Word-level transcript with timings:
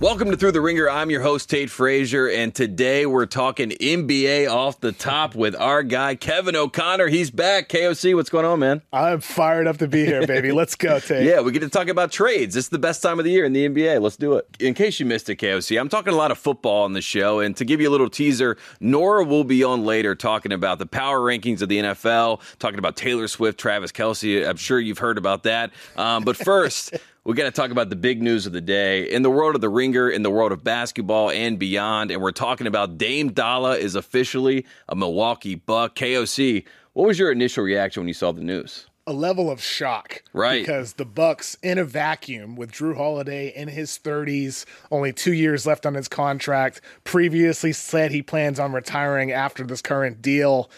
Welcome 0.00 0.30
to 0.30 0.36
Thru 0.38 0.50
the 0.50 0.62
Ringer. 0.62 0.88
I'm 0.88 1.10
your 1.10 1.20
host, 1.20 1.50
Tate 1.50 1.68
Frazier, 1.68 2.26
and 2.26 2.54
today 2.54 3.04
we're 3.04 3.26
talking 3.26 3.68
NBA 3.68 4.50
off 4.50 4.80
the 4.80 4.92
top 4.92 5.34
with 5.34 5.54
our 5.54 5.82
guy, 5.82 6.14
Kevin 6.14 6.56
O'Connor. 6.56 7.08
He's 7.08 7.30
back. 7.30 7.68
KOC, 7.68 8.14
what's 8.14 8.30
going 8.30 8.46
on, 8.46 8.60
man? 8.60 8.80
I'm 8.94 9.20
fired 9.20 9.66
up 9.66 9.76
to 9.76 9.86
be 9.88 10.06
here, 10.06 10.26
baby. 10.26 10.52
Let's 10.52 10.74
go, 10.74 10.98
Tate. 11.00 11.26
yeah, 11.26 11.42
we 11.42 11.52
get 11.52 11.60
to 11.60 11.68
talk 11.68 11.88
about 11.88 12.12
trades. 12.12 12.56
It's 12.56 12.68
the 12.68 12.78
best 12.78 13.02
time 13.02 13.18
of 13.18 13.26
the 13.26 13.30
year 13.30 13.44
in 13.44 13.52
the 13.52 13.68
NBA. 13.68 14.00
Let's 14.00 14.16
do 14.16 14.36
it. 14.36 14.48
In 14.58 14.72
case 14.72 15.00
you 15.00 15.04
missed 15.04 15.28
it, 15.28 15.36
KOC, 15.36 15.78
I'm 15.78 15.90
talking 15.90 16.14
a 16.14 16.16
lot 16.16 16.30
of 16.30 16.38
football 16.38 16.84
on 16.84 16.94
the 16.94 17.02
show, 17.02 17.40
and 17.40 17.54
to 17.58 17.66
give 17.66 17.82
you 17.82 17.90
a 17.90 17.92
little 17.92 18.08
teaser, 18.08 18.56
Nora 18.80 19.22
will 19.22 19.44
be 19.44 19.62
on 19.62 19.84
later 19.84 20.14
talking 20.14 20.52
about 20.52 20.78
the 20.78 20.86
power 20.86 21.20
rankings 21.20 21.60
of 21.60 21.68
the 21.68 21.78
NFL, 21.78 22.40
talking 22.58 22.78
about 22.78 22.96
Taylor 22.96 23.28
Swift, 23.28 23.60
Travis 23.60 23.92
Kelce. 23.92 24.48
I'm 24.48 24.56
sure 24.56 24.80
you've 24.80 24.96
heard 24.96 25.18
about 25.18 25.42
that. 25.42 25.72
Um, 25.98 26.24
but 26.24 26.38
first, 26.38 26.94
we 27.24 27.34
got 27.34 27.44
to 27.44 27.50
talk 27.50 27.70
about 27.70 27.90
the 27.90 27.96
big 27.96 28.22
news 28.22 28.46
of 28.46 28.52
the 28.52 28.60
day 28.60 29.02
in 29.02 29.22
the 29.22 29.30
world 29.30 29.54
of 29.54 29.60
the 29.60 29.68
ringer, 29.68 30.08
in 30.08 30.22
the 30.22 30.30
world 30.30 30.52
of 30.52 30.64
basketball 30.64 31.30
and 31.30 31.58
beyond. 31.58 32.10
And 32.10 32.22
we're 32.22 32.32
talking 32.32 32.66
about 32.66 32.96
Dame 32.96 33.32
Dolla 33.32 33.76
is 33.76 33.94
officially 33.94 34.64
a 34.88 34.96
Milwaukee 34.96 35.54
Buck. 35.54 35.94
KOC, 35.94 36.64
what 36.94 37.06
was 37.06 37.18
your 37.18 37.30
initial 37.30 37.62
reaction 37.62 38.00
when 38.00 38.08
you 38.08 38.14
saw 38.14 38.32
the 38.32 38.42
news? 38.42 38.86
A 39.06 39.12
level 39.12 39.50
of 39.50 39.62
shock, 39.62 40.22
right? 40.32 40.62
Because 40.62 40.94
the 40.94 41.04
Bucks, 41.04 41.56
in 41.62 41.78
a 41.78 41.84
vacuum, 41.84 42.54
with 42.54 42.70
Jrue 42.70 42.96
Holiday 42.96 43.48
in 43.48 43.68
his 43.68 43.98
30s, 43.98 44.64
only 44.90 45.12
two 45.12 45.32
years 45.32 45.66
left 45.66 45.84
on 45.84 45.94
his 45.94 46.06
contract, 46.06 46.80
previously 47.04 47.72
said 47.72 48.12
he 48.12 48.22
plans 48.22 48.60
on 48.60 48.72
retiring 48.72 49.32
after 49.32 49.64
this 49.64 49.82
current 49.82 50.22
deal. 50.22 50.70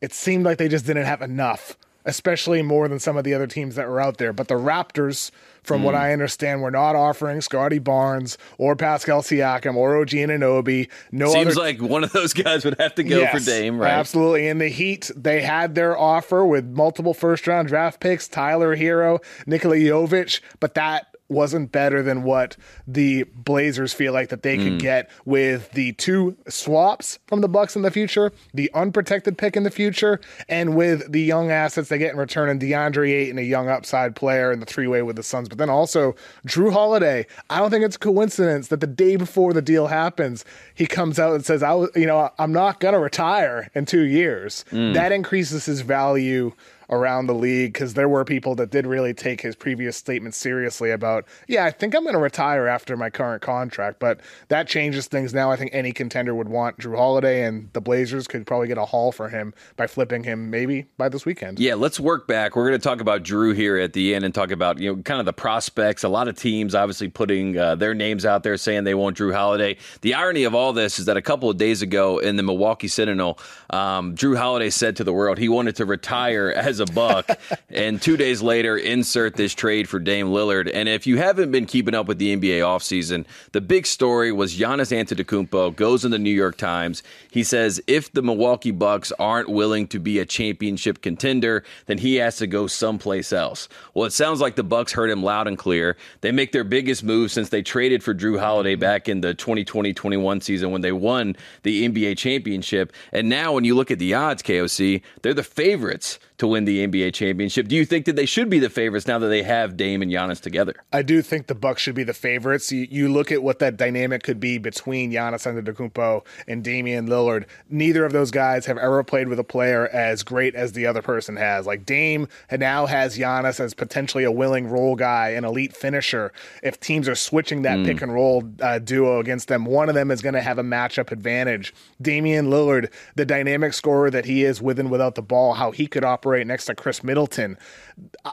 It 0.00 0.12
seemed 0.12 0.44
like 0.44 0.58
they 0.58 0.68
just 0.68 0.86
didn't 0.86 1.06
have 1.06 1.20
enough, 1.20 1.76
especially 2.04 2.62
more 2.62 2.88
than 2.88 2.98
some 2.98 3.16
of 3.16 3.24
the 3.24 3.34
other 3.34 3.46
teams 3.46 3.74
that 3.74 3.88
were 3.88 4.00
out 4.00 4.18
there. 4.18 4.32
But 4.32 4.48
the 4.48 4.54
Raptors 4.54 5.30
from 5.62 5.82
mm. 5.82 5.84
what 5.84 5.94
I 5.94 6.12
understand, 6.12 6.62
we're 6.62 6.70
not 6.70 6.96
offering 6.96 7.40
Scottie 7.40 7.78
Barnes 7.78 8.38
or 8.58 8.76
Pascal 8.76 9.22
Siakam 9.22 9.76
or 9.76 10.00
OG 10.00 10.08
Anunoby. 10.08 10.88
No 11.12 11.32
Seems 11.32 11.56
other... 11.56 11.60
like 11.60 11.82
one 11.82 12.04
of 12.04 12.12
those 12.12 12.32
guys 12.32 12.64
would 12.64 12.78
have 12.80 12.94
to 12.94 13.02
go 13.02 13.18
yes, 13.18 13.32
for 13.32 13.50
Dame, 13.50 13.78
right? 13.78 13.90
Absolutely. 13.90 14.48
In 14.48 14.58
the 14.58 14.68
Heat, 14.68 15.10
they 15.16 15.42
had 15.42 15.74
their 15.74 15.96
offer 15.98 16.44
with 16.44 16.64
multiple 16.66 17.14
first 17.14 17.46
round 17.46 17.68
draft 17.68 18.00
picks, 18.00 18.28
Tyler 18.28 18.76
Herro, 18.76 19.22
Nikola 19.46 19.76
Jovic, 19.76 20.40
but 20.60 20.74
that 20.74 21.09
wasn't 21.30 21.72
better 21.72 22.02
than 22.02 22.22
what 22.22 22.56
the 22.86 23.24
Blazers 23.34 23.92
feel 23.92 24.12
like 24.12 24.28
that 24.30 24.42
they 24.42 24.56
could 24.56 24.74
mm. 24.74 24.80
get 24.80 25.10
with 25.24 25.70
the 25.72 25.92
two 25.92 26.36
swaps 26.48 27.18
from 27.26 27.40
the 27.40 27.48
Bucks 27.48 27.76
in 27.76 27.82
the 27.82 27.90
future, 27.90 28.32
the 28.52 28.70
unprotected 28.74 29.38
pick 29.38 29.56
in 29.56 29.62
the 29.62 29.70
future, 29.70 30.20
and 30.48 30.76
with 30.76 31.10
the 31.10 31.20
young 31.20 31.50
assets 31.50 31.88
they 31.88 31.98
get 31.98 32.12
in 32.12 32.18
return 32.18 32.48
and 32.48 32.60
DeAndre 32.60 33.10
Ayton, 33.10 33.38
a 33.38 33.42
young 33.42 33.68
upside 33.68 34.16
player, 34.16 34.52
in 34.52 34.60
the 34.60 34.66
three 34.66 34.86
way 34.86 35.02
with 35.02 35.16
the 35.16 35.22
Suns. 35.22 35.48
But 35.48 35.58
then 35.58 35.70
also 35.70 36.14
Jrue 36.46 36.72
Holiday. 36.72 37.26
I 37.48 37.58
don't 37.58 37.70
think 37.70 37.84
it's 37.84 37.96
a 37.96 38.00
coincidence 38.00 38.68
that 38.68 38.80
the 38.80 38.86
day 38.86 39.16
before 39.16 39.52
the 39.52 39.62
deal 39.62 39.86
happens, 39.86 40.44
he 40.74 40.86
comes 40.86 41.18
out 41.18 41.34
and 41.34 41.44
says, 41.44 41.62
"I 41.62 41.72
was, 41.72 41.90
you 41.94 42.06
know, 42.06 42.30
I'm 42.38 42.52
not 42.52 42.80
gonna 42.80 43.00
retire 43.00 43.70
in 43.74 43.86
two 43.86 44.02
years." 44.02 44.64
Mm. 44.70 44.94
That 44.94 45.12
increases 45.12 45.66
his 45.66 45.82
value 45.82 46.52
around 46.90 47.26
the 47.26 47.34
league 47.34 47.72
because 47.72 47.94
there 47.94 48.08
were 48.08 48.24
people 48.24 48.54
that 48.56 48.70
did 48.70 48.86
really 48.86 49.14
take 49.14 49.40
his 49.40 49.54
previous 49.54 49.96
statement 49.96 50.34
seriously 50.34 50.90
about, 50.90 51.24
yeah, 51.48 51.64
I 51.64 51.70
think 51.70 51.94
I'm 51.94 52.02
going 52.02 52.14
to 52.14 52.20
retire 52.20 52.66
after 52.66 52.96
my 52.96 53.10
current 53.10 53.42
contract. 53.42 54.00
But 54.00 54.20
that 54.48 54.68
changes 54.68 55.06
things 55.06 55.32
now. 55.32 55.50
I 55.50 55.56
think 55.56 55.70
any 55.72 55.92
contender 55.92 56.34
would 56.34 56.48
want 56.48 56.78
Jrue 56.78 56.96
Holiday, 56.96 57.44
and 57.44 57.70
the 57.72 57.80
Blazers 57.80 58.26
could 58.26 58.46
probably 58.46 58.68
get 58.68 58.78
a 58.78 58.84
haul 58.84 59.12
for 59.12 59.28
him 59.28 59.54
by 59.76 59.86
flipping 59.86 60.24
him 60.24 60.50
maybe 60.50 60.86
by 60.98 61.08
this 61.08 61.24
weekend. 61.24 61.58
Yeah, 61.58 61.74
let's 61.74 62.00
work 62.00 62.26
back. 62.26 62.56
We're 62.56 62.68
going 62.68 62.80
to 62.80 62.82
talk 62.82 63.00
about 63.00 63.22
Jrue 63.22 63.54
here 63.54 63.78
at 63.78 63.92
the 63.92 64.14
end 64.14 64.24
and 64.24 64.34
talk 64.34 64.50
about 64.50 64.78
you 64.78 64.94
know 64.94 65.02
kind 65.02 65.20
of 65.20 65.26
the 65.26 65.32
prospects. 65.32 66.02
A 66.02 66.08
lot 66.08 66.28
of 66.28 66.36
teams 66.36 66.74
obviously 66.74 67.08
putting 67.08 67.56
uh, 67.56 67.76
their 67.76 67.94
names 67.94 68.26
out 68.26 68.42
there 68.42 68.56
saying 68.56 68.84
they 68.84 68.94
want 68.94 69.16
Jrue 69.16 69.34
Holiday. 69.34 69.76
The 70.00 70.14
irony 70.14 70.44
of 70.44 70.54
all 70.54 70.72
this 70.72 70.98
is 70.98 71.06
that 71.06 71.16
a 71.16 71.22
couple 71.22 71.48
of 71.48 71.56
days 71.56 71.82
ago 71.82 72.18
in 72.18 72.36
the 72.36 72.42
Milwaukee 72.42 72.88
Sentinel, 72.88 73.38
um, 73.70 74.16
Jrue 74.16 74.36
Holiday 74.36 74.70
said 74.70 74.96
to 74.96 75.04
the 75.04 75.12
world 75.12 75.38
he 75.38 75.48
wanted 75.48 75.76
to 75.76 75.84
retire 75.84 76.52
as 76.56 76.79
a 76.80 76.86
buck. 76.86 77.28
and 77.70 78.00
two 78.00 78.16
days 78.16 78.42
later, 78.42 78.76
insert 78.76 79.34
this 79.34 79.54
trade 79.54 79.88
for 79.88 79.98
Dame 79.98 80.28
Lillard. 80.28 80.70
And 80.72 80.88
if 80.88 81.06
you 81.06 81.18
haven't 81.18 81.50
been 81.50 81.66
keeping 81.66 81.94
up 81.94 82.06
with 82.06 82.18
the 82.18 82.36
NBA 82.36 82.60
offseason, 82.60 83.24
the 83.52 83.60
big 83.60 83.86
story 83.86 84.32
was 84.32 84.56
Giannis 84.56 84.90
Antetokounmpo 84.90 85.76
goes 85.76 86.04
in 86.04 86.10
the 86.10 86.18
New 86.18 86.30
York 86.30 86.56
Times. 86.56 87.02
He 87.30 87.42
says 87.42 87.80
if 87.86 88.12
the 88.12 88.22
Milwaukee 88.22 88.70
Bucks 88.70 89.12
aren't 89.18 89.48
willing 89.48 89.86
to 89.88 89.98
be 89.98 90.18
a 90.18 90.26
championship 90.26 91.02
contender, 91.02 91.64
then 91.86 91.98
he 91.98 92.16
has 92.16 92.36
to 92.38 92.46
go 92.46 92.66
someplace 92.66 93.32
else. 93.32 93.68
Well, 93.94 94.06
it 94.06 94.12
sounds 94.12 94.40
like 94.40 94.56
the 94.56 94.64
Bucks 94.64 94.92
heard 94.92 95.10
him 95.10 95.22
loud 95.22 95.46
and 95.46 95.58
clear. 95.58 95.96
They 96.20 96.32
make 96.32 96.52
their 96.52 96.64
biggest 96.64 97.04
move 97.04 97.30
since 97.30 97.48
they 97.50 97.62
traded 97.62 98.02
for 98.02 98.14
Jrue 98.14 98.38
Holiday 98.38 98.74
back 98.74 99.08
in 99.08 99.20
the 99.20 99.34
2020-21 99.34 100.42
season 100.42 100.70
when 100.70 100.80
they 100.80 100.92
won 100.92 101.36
the 101.62 101.88
NBA 101.88 102.16
championship. 102.18 102.92
And 103.12 103.28
now 103.28 103.52
when 103.52 103.64
you 103.64 103.74
look 103.74 103.90
at 103.90 103.98
the 103.98 104.14
odds, 104.14 104.42
KOC, 104.42 105.02
they're 105.22 105.34
the 105.34 105.42
favorites 105.42 106.18
to 106.40 106.46
win 106.46 106.64
the 106.64 106.86
NBA 106.86 107.12
championship. 107.12 107.68
Do 107.68 107.76
you 107.76 107.84
think 107.84 108.06
that 108.06 108.16
they 108.16 108.24
should 108.24 108.48
be 108.48 108.58
the 108.58 108.70
favorites 108.70 109.06
now 109.06 109.18
that 109.18 109.28
they 109.28 109.42
have 109.42 109.76
Dame 109.76 110.00
and 110.00 110.10
Giannis 110.10 110.40
together? 110.40 110.74
I 110.90 111.02
do 111.02 111.20
think 111.20 111.48
the 111.48 111.54
Bucks 111.54 111.82
should 111.82 111.94
be 111.94 112.02
the 112.02 112.14
favorites. 112.14 112.72
You, 112.72 112.88
you 112.90 113.12
look 113.12 113.30
at 113.30 113.42
what 113.42 113.58
that 113.58 113.76
dynamic 113.76 114.22
could 114.22 114.40
be 114.40 114.56
between 114.56 115.12
Giannis 115.12 115.46
Antetokounmpo 115.46 116.24
and 116.48 116.64
Damian 116.64 117.06
Lillard. 117.06 117.44
Neither 117.68 118.06
of 118.06 118.12
those 118.12 118.30
guys 118.30 118.64
have 118.64 118.78
ever 118.78 119.04
played 119.04 119.28
with 119.28 119.38
a 119.38 119.44
player 119.44 119.88
as 119.88 120.22
great 120.22 120.54
as 120.54 120.72
the 120.72 120.86
other 120.86 121.02
person 121.02 121.36
has. 121.36 121.66
Like 121.66 121.84
Dame 121.84 122.26
now 122.50 122.86
has 122.86 123.18
Giannis 123.18 123.60
as 123.60 123.74
potentially 123.74 124.24
a 124.24 124.32
willing 124.32 124.66
role 124.66 124.96
guy, 124.96 125.28
an 125.30 125.44
elite 125.44 125.76
finisher. 125.76 126.32
If 126.62 126.80
teams 126.80 127.06
are 127.06 127.14
switching 127.14 127.62
that 127.62 127.80
mm. 127.80 127.84
pick 127.84 128.00
and 128.00 128.14
roll 128.14 128.50
uh, 128.62 128.78
duo 128.78 129.20
against 129.20 129.48
them, 129.48 129.66
one 129.66 129.90
of 129.90 129.94
them 129.94 130.10
is 130.10 130.22
going 130.22 130.34
to 130.34 130.40
have 130.40 130.56
a 130.56 130.64
matchup 130.64 131.12
advantage. 131.12 131.74
Damian 132.00 132.46
Lillard, 132.46 132.90
the 133.14 133.26
dynamic 133.26 133.74
scorer 133.74 134.10
that 134.10 134.24
he 134.24 134.42
is 134.42 134.62
with 134.62 134.78
and 134.78 134.90
without 134.90 135.16
the 135.16 135.22
ball, 135.22 135.52
how 135.52 135.70
he 135.70 135.86
could 135.86 136.02
operate 136.02 136.29
operate 136.30 136.46
next 136.46 136.66
to 136.66 136.74
Khris 136.76 137.02
Middleton. 137.02 137.58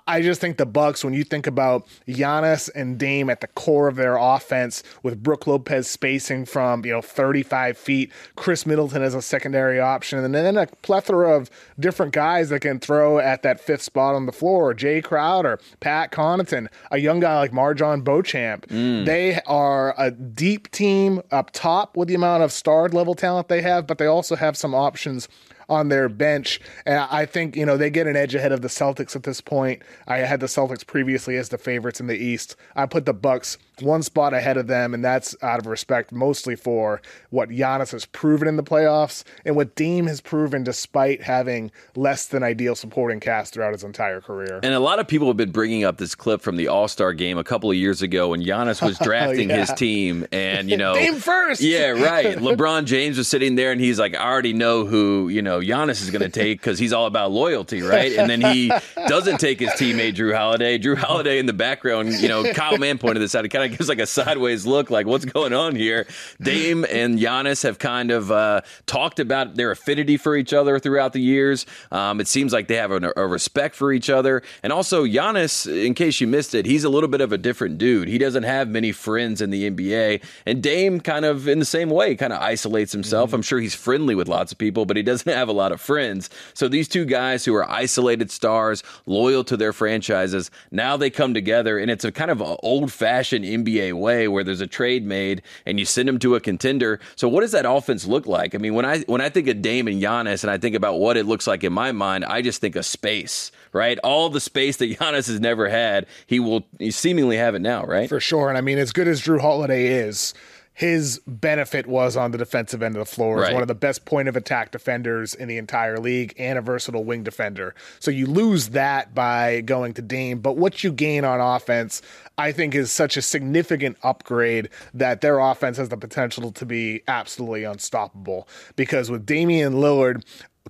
I 0.06 0.22
just 0.22 0.40
think 0.40 0.58
the 0.58 0.68
Bucks, 0.68 1.04
when 1.04 1.16
you 1.16 1.24
think 1.24 1.48
about 1.48 1.88
Giannis 2.08 2.70
and 2.76 3.00
Dame 3.00 3.28
at 3.28 3.42
the 3.42 3.48
core 3.48 3.88
of 3.88 3.96
their 3.96 4.18
offense, 4.18 4.84
with 5.02 5.24
Brook 5.24 5.48
Lopez 5.48 5.88
spacing 5.88 6.46
from 6.46 6.86
you 6.86 6.94
know 6.94 7.02
35 7.02 7.76
feet, 7.76 8.12
Khris 8.36 8.68
Middleton 8.68 9.02
as 9.02 9.16
a 9.16 9.22
secondary 9.22 9.80
option, 9.80 10.20
and 10.20 10.36
then 10.36 10.58
a 10.58 10.68
plethora 10.84 11.36
of 11.36 11.50
different 11.80 12.14
guys 12.14 12.50
that 12.50 12.60
can 12.60 12.80
throw 12.80 13.18
at 13.18 13.42
that 13.42 13.60
fifth 13.60 13.82
spot 13.82 14.14
on 14.14 14.28
the 14.28 14.32
floor. 14.32 14.76
Jae 14.76 15.04
Crowder, 15.04 15.60
Pat 15.80 16.12
Connaughton, 16.12 16.68
a 16.92 17.00
young 17.00 17.20
guy 17.20 17.40
like 17.40 17.52
MarJon 17.52 18.04
Beauchamp. 18.04 18.68
Mm. 18.68 19.06
They 19.06 19.42
are 19.48 19.96
a 19.98 20.12
deep 20.12 20.70
team 20.70 21.24
up 21.32 21.50
top 21.52 21.98
with 21.98 22.10
the 22.10 22.16
amount 22.16 22.44
of 22.44 22.52
starred 22.52 22.94
level 22.94 23.16
talent 23.16 23.48
they 23.48 23.64
have, 23.64 23.88
but 23.88 23.98
they 23.98 24.06
also 24.06 24.36
have 24.36 24.56
some 24.56 24.76
options 24.76 25.28
on 25.70 25.90
their 25.90 26.10
bench. 26.10 26.60
And 26.86 27.00
I 27.00 27.26
think, 27.26 27.56
you 27.56 27.66
know, 27.66 27.78
they 27.78 27.90
get 27.90 28.08
an 28.08 28.16
edge 28.16 28.36
ahead 28.36 28.52
of 28.52 28.62
the 28.62 28.68
Celtics 28.68 29.16
at 29.16 29.24
this 29.24 29.42
point. 29.42 29.82
I 30.08 30.18
had 30.18 30.40
the 30.40 30.48
Celtics 30.48 30.86
previously 30.86 31.38
as 31.38 31.50
the 31.50 31.58
favorites 31.58 32.00
in 32.00 32.08
the 32.08 32.18
East. 32.18 32.56
I 32.76 32.86
put 32.86 33.06
the 33.06 33.14
Bucks 33.14 33.58
one 33.82 34.04
spot 34.04 34.34
ahead 34.34 34.58
of 34.58 34.68
them, 34.68 34.94
and 34.94 35.04
that's 35.04 35.36
out 35.42 35.60
of 35.60 35.68
respect 35.68 36.12
mostly 36.12 36.56
for 36.56 37.02
what 37.30 37.50
Giannis 37.50 37.92
has 37.92 38.06
proven 38.06 38.48
in 38.48 38.58
the 38.58 38.64
playoffs 38.64 39.24
and 39.46 39.56
what 39.56 39.76
Dame 39.76 40.08
has 40.08 40.22
proven 40.22 40.64
despite 40.64 41.22
having 41.22 41.72
less 41.96 42.28
than 42.28 42.44
ideal 42.44 42.76
supporting 42.76 43.20
cast 43.20 43.54
throughout 43.54 43.74
his 43.74 43.84
entire 43.84 44.22
career. 44.22 44.60
And 44.64 44.74
a 44.74 44.80
lot 44.80 45.00
of 45.00 45.08
people 45.08 45.28
have 45.28 45.38
been 45.38 45.52
bringing 45.52 45.84
up 45.84 45.98
this 45.98 46.16
clip 46.16 46.42
from 46.42 46.58
the 46.58 46.68
All 46.68 46.88
Star 46.88 47.14
game 47.14 47.38
a 47.38 47.44
couple 47.44 47.70
of 47.70 47.76
years 47.76 48.02
ago 48.02 48.30
when 48.30 48.44
Giannis 48.44 48.82
was 48.82 48.98
oh, 49.02 49.04
drafting 49.04 49.50
yeah. 49.50 49.58
his 49.58 49.74
team, 49.74 50.26
and 50.32 50.70
you 50.70 50.78
know, 50.78 50.94
Dame 50.94 51.16
first. 51.16 51.62
Yeah, 51.62 51.90
right. 51.90 52.38
LeBron 52.38 52.86
James 52.86 53.18
was 53.18 53.28
sitting 53.28 53.56
there, 53.56 53.72
and 53.72 53.82
he's 53.82 54.00
like, 54.00 54.16
I 54.16 54.24
already 54.24 54.54
know 54.54 54.86
who 54.86 55.30
you 55.30 55.42
know 55.42 55.60
Giannis 55.60 56.02
is 56.02 56.10
going 56.10 56.22
to 56.22 56.30
take 56.30 56.60
because 56.60 56.80
he's 56.80 56.94
all 56.94 57.06
about 57.06 57.32
loyalty, 57.32 57.82
right? 57.82 58.14
And 58.14 58.30
then 58.30 58.42
he 58.42 58.72
doesn't 59.08 59.40
take 59.40 59.60
his 59.60 59.70
teammate 59.72 60.16
Jrue 60.16 60.36
Holiday. 60.36 60.78
Jrue 60.78 60.98
Holiday 60.98 61.40
in 61.40 61.46
the 61.46 61.54
background, 61.54 62.14
you 62.14 62.28
know, 62.28 62.52
Kyle 62.54 62.78
Mann 62.78 62.98
pointed 62.98 63.22
this 63.22 63.36
out. 63.36 63.46
It 63.46 63.50
kind 63.50 63.66
of 63.66 63.67
gives 63.68 63.90
like 63.90 64.00
a 64.00 64.06
sideways 64.06 64.66
look, 64.66 64.90
like 64.90 65.06
what's 65.06 65.26
going 65.26 65.54
on 65.54 65.76
here. 65.76 66.08
Dame 66.42 66.86
and 66.90 67.20
Giannis 67.20 67.64
have 67.64 67.80
kind 67.80 68.12
of 68.12 68.32
uh, 68.32 68.62
talked 68.86 69.20
about 69.20 69.56
their 69.56 69.72
affinity 69.72 70.18
for 70.18 70.36
each 70.36 70.54
other 70.54 70.80
throughout 70.80 71.14
the 71.14 71.22
years. 71.22 71.66
Um, 71.92 72.20
it 72.20 72.28
seems 72.28 72.54
like 72.54 72.68
they 72.68 72.76
have 72.76 72.92
a, 72.92 73.14
a 73.16 73.28
respect 73.28 73.76
for 73.76 73.92
each 73.92 74.10
other, 74.10 74.44
and 74.64 74.74
also 74.74 75.06
Giannis. 75.06 75.68
In 75.68 75.94
case 75.94 76.22
you 76.22 76.28
missed 76.28 76.54
it, 76.56 76.66
he's 76.66 76.84
a 76.84 76.90
little 76.90 77.10
bit 77.10 77.22
of 77.22 77.32
a 77.32 77.38
different 77.38 77.78
dude. 77.78 78.08
He 78.08 78.18
doesn't 78.18 78.44
have 78.44 78.68
many 78.68 78.92
friends 78.92 79.42
in 79.42 79.50
the 79.50 79.70
NBA, 79.70 80.24
and 80.46 80.62
Dame 80.62 81.00
kind 81.00 81.26
of 81.26 81.48
in 81.48 81.60
the 81.60 81.66
same 81.66 81.90
way 81.90 82.16
kind 82.16 82.34
of 82.34 82.42
isolates 82.42 82.92
himself. 82.92 83.30
Mm-hmm. 83.30 83.36
I'm 83.36 83.42
sure 83.42 83.60
he's 83.60 83.76
friendly 83.76 84.16
with 84.16 84.28
lots 84.28 84.52
of 84.52 84.58
people, 84.58 84.86
but 84.86 84.98
he 84.98 85.04
doesn't 85.04 85.32
have 85.32 85.50
a 85.50 85.54
lot 85.54 85.72
of 85.72 85.82
friends. 85.82 86.30
So 86.54 86.68
these 86.68 86.88
two 86.88 87.06
guys 87.06 87.46
who 87.46 87.56
are 87.56 87.70
isolated 87.70 88.32
stars, 88.32 88.84
loyal 89.06 89.44
to 89.46 89.58
their 89.58 89.74
franchises, 89.74 90.52
now 90.72 90.98
they 90.98 91.10
come 91.10 91.34
together, 91.34 91.78
and 91.78 91.90
it's 91.90 92.06
a 92.06 92.12
kind 92.12 92.32
of 92.32 92.42
old 92.42 92.92
fashioned 92.92 93.46
NBA 93.64 93.94
way 93.94 94.28
where 94.28 94.44
there's 94.44 94.62
a 94.62 94.68
trade 94.68 95.06
made 95.06 95.42
and 95.66 95.80
you 95.80 95.86
send 95.86 96.08
them 96.08 96.20
to 96.20 96.36
a 96.36 96.40
contender. 96.40 97.00
So 97.16 97.28
what 97.28 97.42
does 97.42 97.52
that 97.52 97.66
offense 97.68 98.06
look 98.06 98.26
like? 98.26 98.56
I 98.56 98.58
mean, 98.58 98.74
when 98.74 98.86
I 98.86 99.00
when 99.02 99.22
I 99.22 99.30
think 99.30 99.48
of 99.48 99.62
Dame 99.62 99.88
and 99.88 100.02
Giannis, 100.02 100.44
and 100.44 100.52
I 100.52 100.58
think 100.58 100.76
about 100.76 101.00
what 101.00 101.18
it 101.18 101.26
looks 101.26 101.48
like 101.48 101.64
in 101.64 101.74
my 101.74 101.92
mind, 101.92 102.26
I 102.26 102.42
just 102.42 102.62
think 102.62 102.76
of 102.76 102.86
space, 102.86 103.52
right? 103.74 103.98
All 104.00 104.30
the 104.30 104.40
space 104.40 104.78
that 104.78 104.90
Giannis 105.00 105.28
has 105.28 105.40
never 105.40 105.70
had, 105.70 106.06
he 106.26 106.40
will 106.40 106.66
he 106.80 106.92
seemingly 106.92 107.38
have 107.38 107.56
it 107.56 107.62
now, 107.62 107.84
right? 107.84 108.10
For 108.10 108.20
sure. 108.20 108.50
And 108.50 108.58
I 108.58 108.62
mean, 108.62 108.78
as 108.78 108.92
good 108.92 109.08
as 109.08 109.22
Jrue 109.22 109.42
Holiday 109.42 109.88
is 109.88 110.34
his 110.78 111.20
benefit 111.26 111.88
was 111.88 112.16
on 112.16 112.30
the 112.30 112.38
defensive 112.38 112.84
end 112.84 112.96
of 112.96 113.00
the 113.00 113.12
floor. 113.12 113.38
Right. 113.38 113.52
one 113.52 113.64
of 113.64 113.68
the 113.68 113.74
best 113.74 114.06
point 114.06 114.28
of 114.28 114.36
attack 114.36 114.70
defenders 114.70 115.34
in 115.34 115.48
the 115.48 115.58
entire 115.58 115.98
league 115.98 116.36
and 116.38 116.60
a 116.60 116.62
versatile 116.62 117.04
wing 117.04 117.24
defender. 117.24 117.74
So 118.00 118.12
you 118.12 118.28
lose 118.28 118.70
that 118.70 119.16
by 119.16 119.62
going 119.62 119.96
to 119.96 120.04
Dame, 120.04 120.38
but 120.38 120.56
what 120.56 120.84
you 120.84 120.92
gain 120.92 121.26
on 121.26 121.40
offense, 121.40 122.04
I 122.38 122.52
think, 122.52 122.76
is 122.76 122.92
such 122.92 123.18
a 123.18 123.24
significant 123.24 123.98
upgrade 124.04 124.70
that 124.94 125.22
their 125.22 125.40
offense 125.40 125.78
has 125.78 125.90
the 125.90 125.98
potential 125.98 126.52
to 126.52 126.64
be 126.64 127.02
absolutely 127.08 127.64
unstoppable. 127.64 128.48
Because 128.76 129.10
with 129.10 129.26
Damian 129.26 129.74
Lillard 129.74 130.24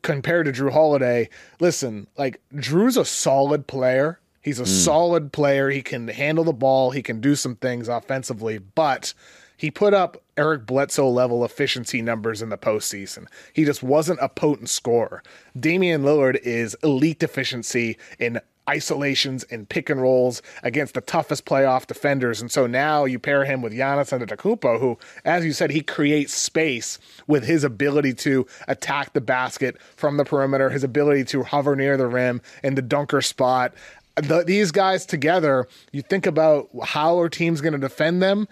compared 0.03 0.45
to 0.45 0.53
Jrue 0.53 0.71
Holiday, 0.71 1.27
listen, 1.59 2.07
like 2.17 2.39
Jrue's 2.55 2.95
a 2.95 3.03
solid 3.03 3.67
player. 3.67 4.21
He's 4.41 4.61
a 4.61 4.63
mm. 4.63 4.67
solid 4.67 5.33
player. 5.33 5.69
He 5.69 5.81
can 5.81 6.07
handle 6.07 6.45
the 6.45 6.53
ball. 6.53 6.91
He 6.91 7.03
can 7.03 7.19
do 7.19 7.35
some 7.35 7.57
things 7.57 7.89
offensively, 7.89 8.57
but 8.57 9.13
he 9.57 9.71
put 9.71 9.93
up 9.93 10.23
Eric 10.37 10.65
Bledsoe 10.65 11.09
level 11.09 11.43
efficiency 11.43 12.01
numbers 12.01 12.41
in 12.41 12.49
the 12.49 12.57
postseason. 12.57 13.27
He 13.53 13.65
just 13.65 13.83
wasn't 13.83 14.19
a 14.21 14.29
potent 14.29 14.69
scorer. 14.69 15.23
Damian 15.59 16.03
Lillard 16.03 16.39
is 16.43 16.77
elite 16.83 17.23
efficiency 17.23 17.97
in 18.19 18.39
isolations 18.69 19.43
and 19.45 19.67
pick 19.69 19.89
and 19.89 20.01
rolls 20.01 20.41
against 20.61 20.93
the 20.93 21.01
toughest 21.01 21.45
playoff 21.45 21.87
defenders. 21.87 22.41
And 22.41 22.51
so 22.51 22.67
now 22.67 23.05
you 23.05 23.17
pair 23.17 23.45
him 23.45 23.61
with 23.61 23.73
Giannis 23.73 24.11
Antetokounmpo, 24.11 24.79
who, 24.79 24.97
as 25.25 25.45
you 25.45 25.53
said, 25.53 25.71
he 25.71 25.81
creates 25.81 26.33
space 26.33 26.99
with 27.27 27.45
his 27.45 27.63
ability 27.63 28.13
to 28.15 28.45
attack 28.67 29.13
the 29.13 29.21
basket 29.21 29.81
from 29.95 30.17
the 30.17 30.25
perimeter, 30.25 30.69
his 30.69 30.83
ability 30.83 31.23
to 31.25 31.43
hover 31.43 31.75
near 31.75 31.97
the 31.97 32.07
rim 32.07 32.41
in 32.63 32.75
the 32.75 32.81
dunker 32.81 33.21
spot. 33.21 33.73
The, 34.15 34.43
these 34.43 34.71
guys 34.71 35.05
together, 35.05 35.67
you 35.91 36.01
think 36.01 36.25
about 36.25 36.69
how 36.83 37.19
are 37.19 37.29
teams 37.29 37.61
going 37.61 37.73
to 37.73 37.79
defend 37.79 38.21
them? 38.21 38.47